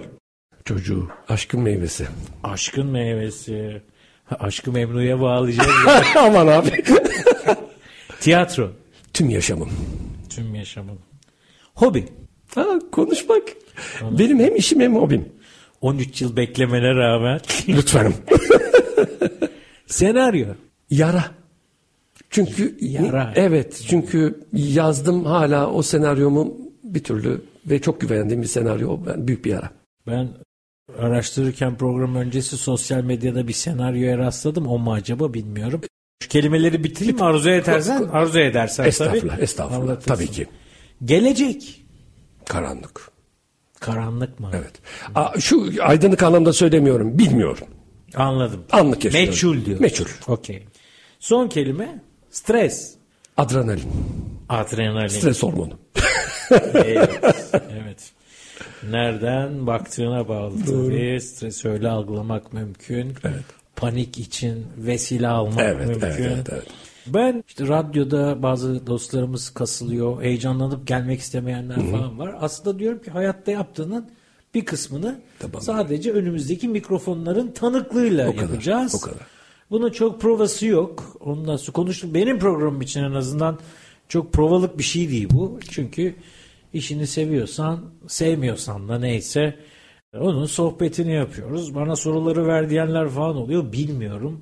Çocuğu. 0.65 1.09
Aşkın 1.29 1.61
meyvesi. 1.61 2.07
Aşkın 2.45 2.87
meyvesi. 2.87 3.83
Aşkı 4.31 4.73
Memnu'ya 4.73 5.21
bağlayacağız. 5.21 5.71
Aman 6.17 6.47
abi. 6.47 6.85
Tiyatro. 8.21 8.73
Tüm 9.13 9.31
yaşamım. 9.31 9.71
Tüm 10.31 10.55
yaşamın. 10.55 10.99
Hobi. 11.75 12.09
Ha, 12.55 12.67
konuşmak. 12.93 13.43
Benim 14.03 14.41
hem 14.41 14.57
işim 14.57 14.81
hem 14.81 14.97
hobim. 14.97 15.29
13 15.81 16.23
yıl 16.23 16.37
beklemene 16.37 16.95
rağmen. 16.95 17.41
Lütfen. 17.69 18.13
Senaryo. 19.87 20.47
Yara. 20.91 21.25
Çünkü 22.31 22.77
Yara. 22.81 23.33
evet 23.37 23.85
çünkü 23.89 24.41
yazdım 24.53 25.25
hala 25.25 25.71
o 25.73 25.83
senaryomu 25.83 26.57
bir 26.85 27.05
türlü 27.05 27.43
ve 27.67 27.81
çok 27.81 28.01
güvendiğim 28.01 28.43
bir 28.43 28.47
senaryo 28.47 28.99
ben 29.07 29.29
büyük 29.29 29.45
bir 29.45 29.51
yara. 29.51 29.71
Ben 30.07 30.29
araştırırken 30.99 31.77
program 31.77 32.15
öncesi 32.15 32.57
sosyal 32.57 33.03
medyada 33.03 33.49
bir 33.49 33.53
senaryoya 33.53 34.19
rastladım. 34.19 34.67
O 34.67 34.79
mu 34.79 34.93
acaba 34.93 35.35
bilmiyorum. 35.35 35.81
Şu 36.23 36.29
kelimeleri 36.29 36.85
bitireyim 36.85 37.23
arzu 37.23 37.51
edersen 37.51 38.03
arzu 38.13 38.39
edersen 38.39 38.85
Estağfurullah, 38.85 39.35
tabii. 39.35 39.43
estağfurullah. 39.45 40.01
Tabii 40.01 40.27
ki. 40.27 40.47
Gelecek. 41.05 41.85
Karanlık. 42.45 43.11
Karanlık 43.81 44.41
mı? 44.41 44.51
Evet. 44.55 44.73
Aa, 45.15 45.41
şu 45.41 45.71
aydınlık 45.81 46.23
anlamda 46.23 46.53
söylemiyorum. 46.53 47.19
Bilmiyorum. 47.19 47.67
Anladım. 48.15 48.65
Anlık 48.73 49.05
yaşıyorum. 49.05 49.31
Meçhul 49.31 49.65
diyor. 49.65 49.81
Meçhul. 49.81 50.07
Okey. 50.27 50.67
Son 51.21 51.49
kelime 51.49 52.03
stres. 52.31 52.95
Adrenalin. 53.37 53.91
Adrenalin. 54.49 55.09
Stres 55.09 55.43
hormonu. 55.43 55.79
Evet. 56.75 57.11
evet. 57.53 58.11
Nereden 58.91 59.67
baktığına 59.67 60.29
bağlı 60.29 60.65
tabii. 60.67 61.21
Stres 61.21 61.65
öyle 61.65 61.89
algılamak 61.89 62.53
mümkün. 62.53 63.15
Evet. 63.25 63.45
Panik 63.77 64.19
için 64.19 64.67
vesile 64.77 65.29
almak 65.29 65.61
Evet, 65.61 65.87
mümkün. 65.87 66.07
evet, 66.07 66.21
evet, 66.21 66.47
evet. 66.53 66.67
Ben 67.15 67.45
işte 67.49 67.69
radyoda 67.69 68.43
bazı 68.43 68.87
dostlarımız 68.87 69.51
kasılıyor, 69.51 70.23
heyecanlanıp 70.23 70.87
gelmek 70.87 71.21
istemeyenler 71.21 71.77
falan 71.91 72.19
var. 72.19 72.35
Aslında 72.41 72.79
diyorum 72.79 73.03
ki 73.03 73.11
hayatta 73.11 73.51
yaptığının 73.51 74.11
bir 74.55 74.65
kısmını 74.65 75.21
Tamam. 75.39 75.61
sadece 75.63 76.13
önümüzdeki 76.13 76.69
mikrofonların 76.69 77.51
tanıklığıyla 77.53 78.29
O 78.29 78.33
kadar, 78.33 78.43
yapacağız. 78.43 78.95
o 78.95 79.01
kadar. 79.01 79.27
Bunun 79.71 79.91
çok 79.91 80.21
provası 80.21 80.67
yok. 80.67 81.17
Ondan 81.21 81.57
sonra 81.57 81.73
konuştum. 81.73 82.15
Benim 82.15 82.39
programım 82.39 82.81
için 82.81 83.03
en 83.03 83.13
azından 83.13 83.59
çok 84.09 84.33
provalık 84.33 84.79
bir 84.79 84.83
şey 84.83 85.11
değil 85.11 85.29
bu. 85.33 85.59
Çünkü 85.71 86.15
işini 86.73 87.07
seviyorsan, 87.07 87.81
sevmiyorsan 88.07 88.89
da 88.89 88.99
neyse 88.99 89.57
onun 90.15 90.47
sohbetini 90.47 91.13
yapıyoruz. 91.15 91.75
Bana 91.75 91.97
soruları 91.97 92.47
ver 92.47 92.71
diyenler 92.71 93.09
falan 93.09 93.37
oluyor. 93.37 93.73
Bilmiyorum. 93.73 94.41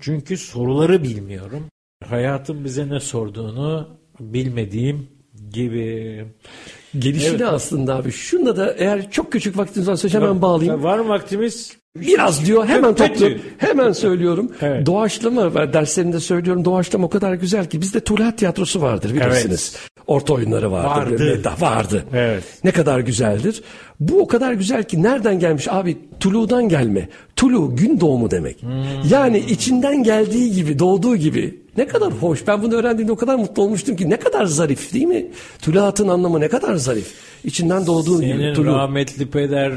Çünkü 0.00 0.36
soruları 0.36 1.02
bilmiyorum. 1.02 1.62
Hayatın 2.04 2.64
bize 2.64 2.88
ne 2.88 3.00
sorduğunu 3.00 3.88
bilmediğim 4.20 5.08
gibi. 5.52 6.24
Gelişini 6.98 7.30
Evet. 7.30 7.42
aslında 7.52 7.96
abi. 7.96 8.12
Şunda 8.12 8.56
da 8.56 8.72
eğer 8.72 9.10
çok 9.10 9.32
küçük 9.32 9.58
vaktiniz 9.58 9.88
varsa 9.88 10.08
hemen 10.08 10.42
bağlayayım. 10.42 10.82
Var 10.82 10.98
mı 10.98 11.08
vaktimiz? 11.08 11.76
Biraz 11.96 12.46
diyor 12.46 12.66
hemen 12.66 12.94
topluyorum. 12.94 13.40
Hemen 13.58 13.92
söylüyorum. 13.92 14.52
Evet. 14.60 14.86
Doğaçlama 14.86 15.72
derslerinde 15.72 16.20
söylüyorum. 16.20 16.64
Doğaçlama 16.64 17.06
o 17.06 17.10
kadar 17.10 17.34
güzel 17.34 17.66
ki 17.70 17.80
bizde 17.80 18.00
Tuluat 18.00 18.38
Tiyatrosu 18.38 18.82
vardır 18.82 19.14
bilirsiniz. 19.14 19.76
Orta 20.06 20.34
oyunları 20.34 20.72
vardır. 20.72 21.12
Vardı. 21.12 21.40
Meda- 21.42 21.60
vardı. 21.60 22.04
Evet. 22.14 22.44
Ne 22.64 22.72
kadar 22.72 23.00
güzeldir. 23.00 23.62
Bu 24.00 24.20
o 24.20 24.26
kadar 24.26 24.52
güzel 24.52 24.84
ki 24.84 25.02
nereden 25.02 25.38
gelmiş 25.38 25.68
abi? 25.68 25.98
Tulu'dan 26.20 26.68
gelme. 26.68 27.08
Tulu 27.36 27.76
gün 27.76 28.00
doğumu 28.00 28.30
demek. 28.30 28.62
Hmm. 28.62 28.70
Yani 29.10 29.38
içinden 29.38 30.02
geldiği 30.02 30.52
gibi, 30.52 30.78
doğduğu 30.78 31.16
gibi. 31.16 31.60
Ne 31.76 31.86
kadar 31.86 32.12
hoş. 32.12 32.46
Ben 32.46 32.62
bunu 32.62 32.74
öğrendiğimde 32.74 33.12
o 33.12 33.16
kadar 33.16 33.34
mutlu 33.34 33.62
olmuştum 33.62 33.96
ki 33.96 34.10
ne 34.10 34.16
kadar 34.16 34.44
zarif 34.44 34.94
değil 34.94 35.04
mi? 35.04 35.26
Tuluatın 35.62 36.08
anlamı 36.08 36.40
ne 36.40 36.48
kadar 36.48 36.74
zarif. 36.74 37.12
İçinden 37.44 37.86
doğduğu 37.86 38.22
gibi. 38.22 38.52
Senin 38.56 38.66
rahmetli 38.66 39.30
peder 39.30 39.72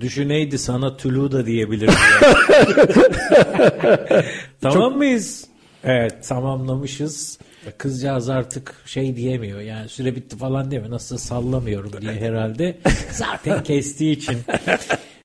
düşüneydi 0.00 0.58
sana 0.58 0.96
Tulu 0.96 1.32
da 1.32 1.46
diyebilirdi. 1.46 1.92
tamam 4.60 4.96
mıyız? 4.96 5.44
Evet 5.84 6.28
tamamlamışız. 6.28 7.38
Kızcağız 7.78 8.28
artık 8.28 8.74
şey 8.86 9.16
diyemiyor 9.16 9.60
yani 9.60 9.88
süre 9.88 10.16
bitti 10.16 10.36
falan 10.36 10.70
demiyor. 10.70 10.90
Nasıl 10.90 11.16
sallamıyorum 11.18 11.92
diye 12.00 12.12
herhalde. 12.12 12.78
Zaten 13.10 13.62
kestiği 13.62 14.16
için. 14.16 14.36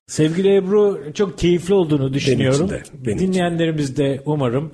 Sevgili 0.06 0.56
Ebru 0.56 1.12
çok 1.14 1.38
keyifli 1.38 1.74
olduğunu 1.74 2.14
düşünüyorum. 2.14 2.70
de, 2.70 2.82
benim 2.94 3.16
için. 3.16 3.32
Dinleyenlerimiz 3.32 3.96
de 3.96 4.22
umarım 4.26 4.72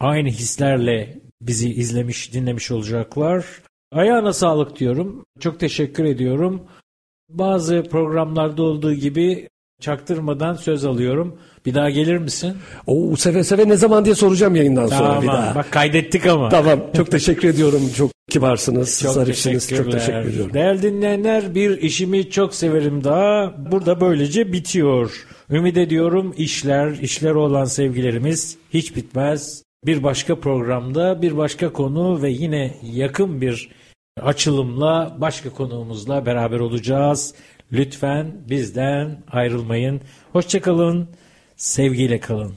aynı 0.00 0.28
hislerle 0.28 1.18
bizi 1.42 1.70
izlemiş, 1.74 2.32
dinlemiş 2.32 2.70
olacaklar. 2.70 3.46
Ayağına 3.92 4.32
sağlık 4.32 4.80
diyorum. 4.80 5.24
Çok 5.40 5.60
teşekkür 5.60 6.04
ediyorum. 6.04 6.62
Bazı 7.28 7.82
programlarda 7.90 8.62
olduğu 8.62 8.94
gibi 8.94 9.48
çaktırmadan 9.84 10.54
söz 10.54 10.84
alıyorum. 10.84 11.36
Bir 11.66 11.74
daha 11.74 11.90
gelir 11.90 12.18
misin? 12.18 12.56
Oo, 12.86 13.16
seve 13.16 13.44
seve 13.44 13.68
ne 13.68 13.76
zaman 13.76 14.04
diye 14.04 14.14
soracağım 14.14 14.56
yayından 14.56 14.86
sonra 14.86 15.08
tamam. 15.08 15.22
bir 15.22 15.28
daha. 15.28 15.54
Bak 15.54 15.70
kaydettik 15.70 16.26
ama. 16.26 16.48
Tamam. 16.48 16.80
Çok 16.96 17.10
teşekkür 17.10 17.48
ediyorum. 17.48 17.82
Çok 17.96 18.10
kibarsınız. 18.30 19.00
Çok 19.02 19.12
zarifsiniz. 19.12 19.68
Çok 19.68 19.92
teşekkür 19.92 20.28
ediyorum. 20.28 20.54
Değerli 20.54 20.82
dinleyenler 20.82 21.54
bir 21.54 21.82
işimi 21.82 22.30
çok 22.30 22.54
severim 22.54 23.04
daha. 23.04 23.54
Burada 23.70 24.00
böylece 24.00 24.52
bitiyor. 24.52 25.26
Ümit 25.50 25.76
ediyorum 25.76 26.34
işler, 26.36 26.90
işler 26.90 27.34
olan 27.34 27.64
sevgilerimiz 27.64 28.56
hiç 28.74 28.96
bitmez. 28.96 29.62
Bir 29.86 30.02
başka 30.02 30.40
programda 30.40 31.22
bir 31.22 31.36
başka 31.36 31.72
konu 31.72 32.22
ve 32.22 32.30
yine 32.30 32.74
yakın 32.82 33.40
bir 33.40 33.70
açılımla 34.22 35.16
başka 35.18 35.50
konuğumuzla 35.50 36.26
beraber 36.26 36.60
olacağız. 36.60 37.34
Lütfen 37.74 38.32
bizden 38.50 39.18
ayrılmayın. 39.30 40.00
Hoşçakalın, 40.32 41.08
sevgiyle 41.56 42.20
kalın. 42.20 42.54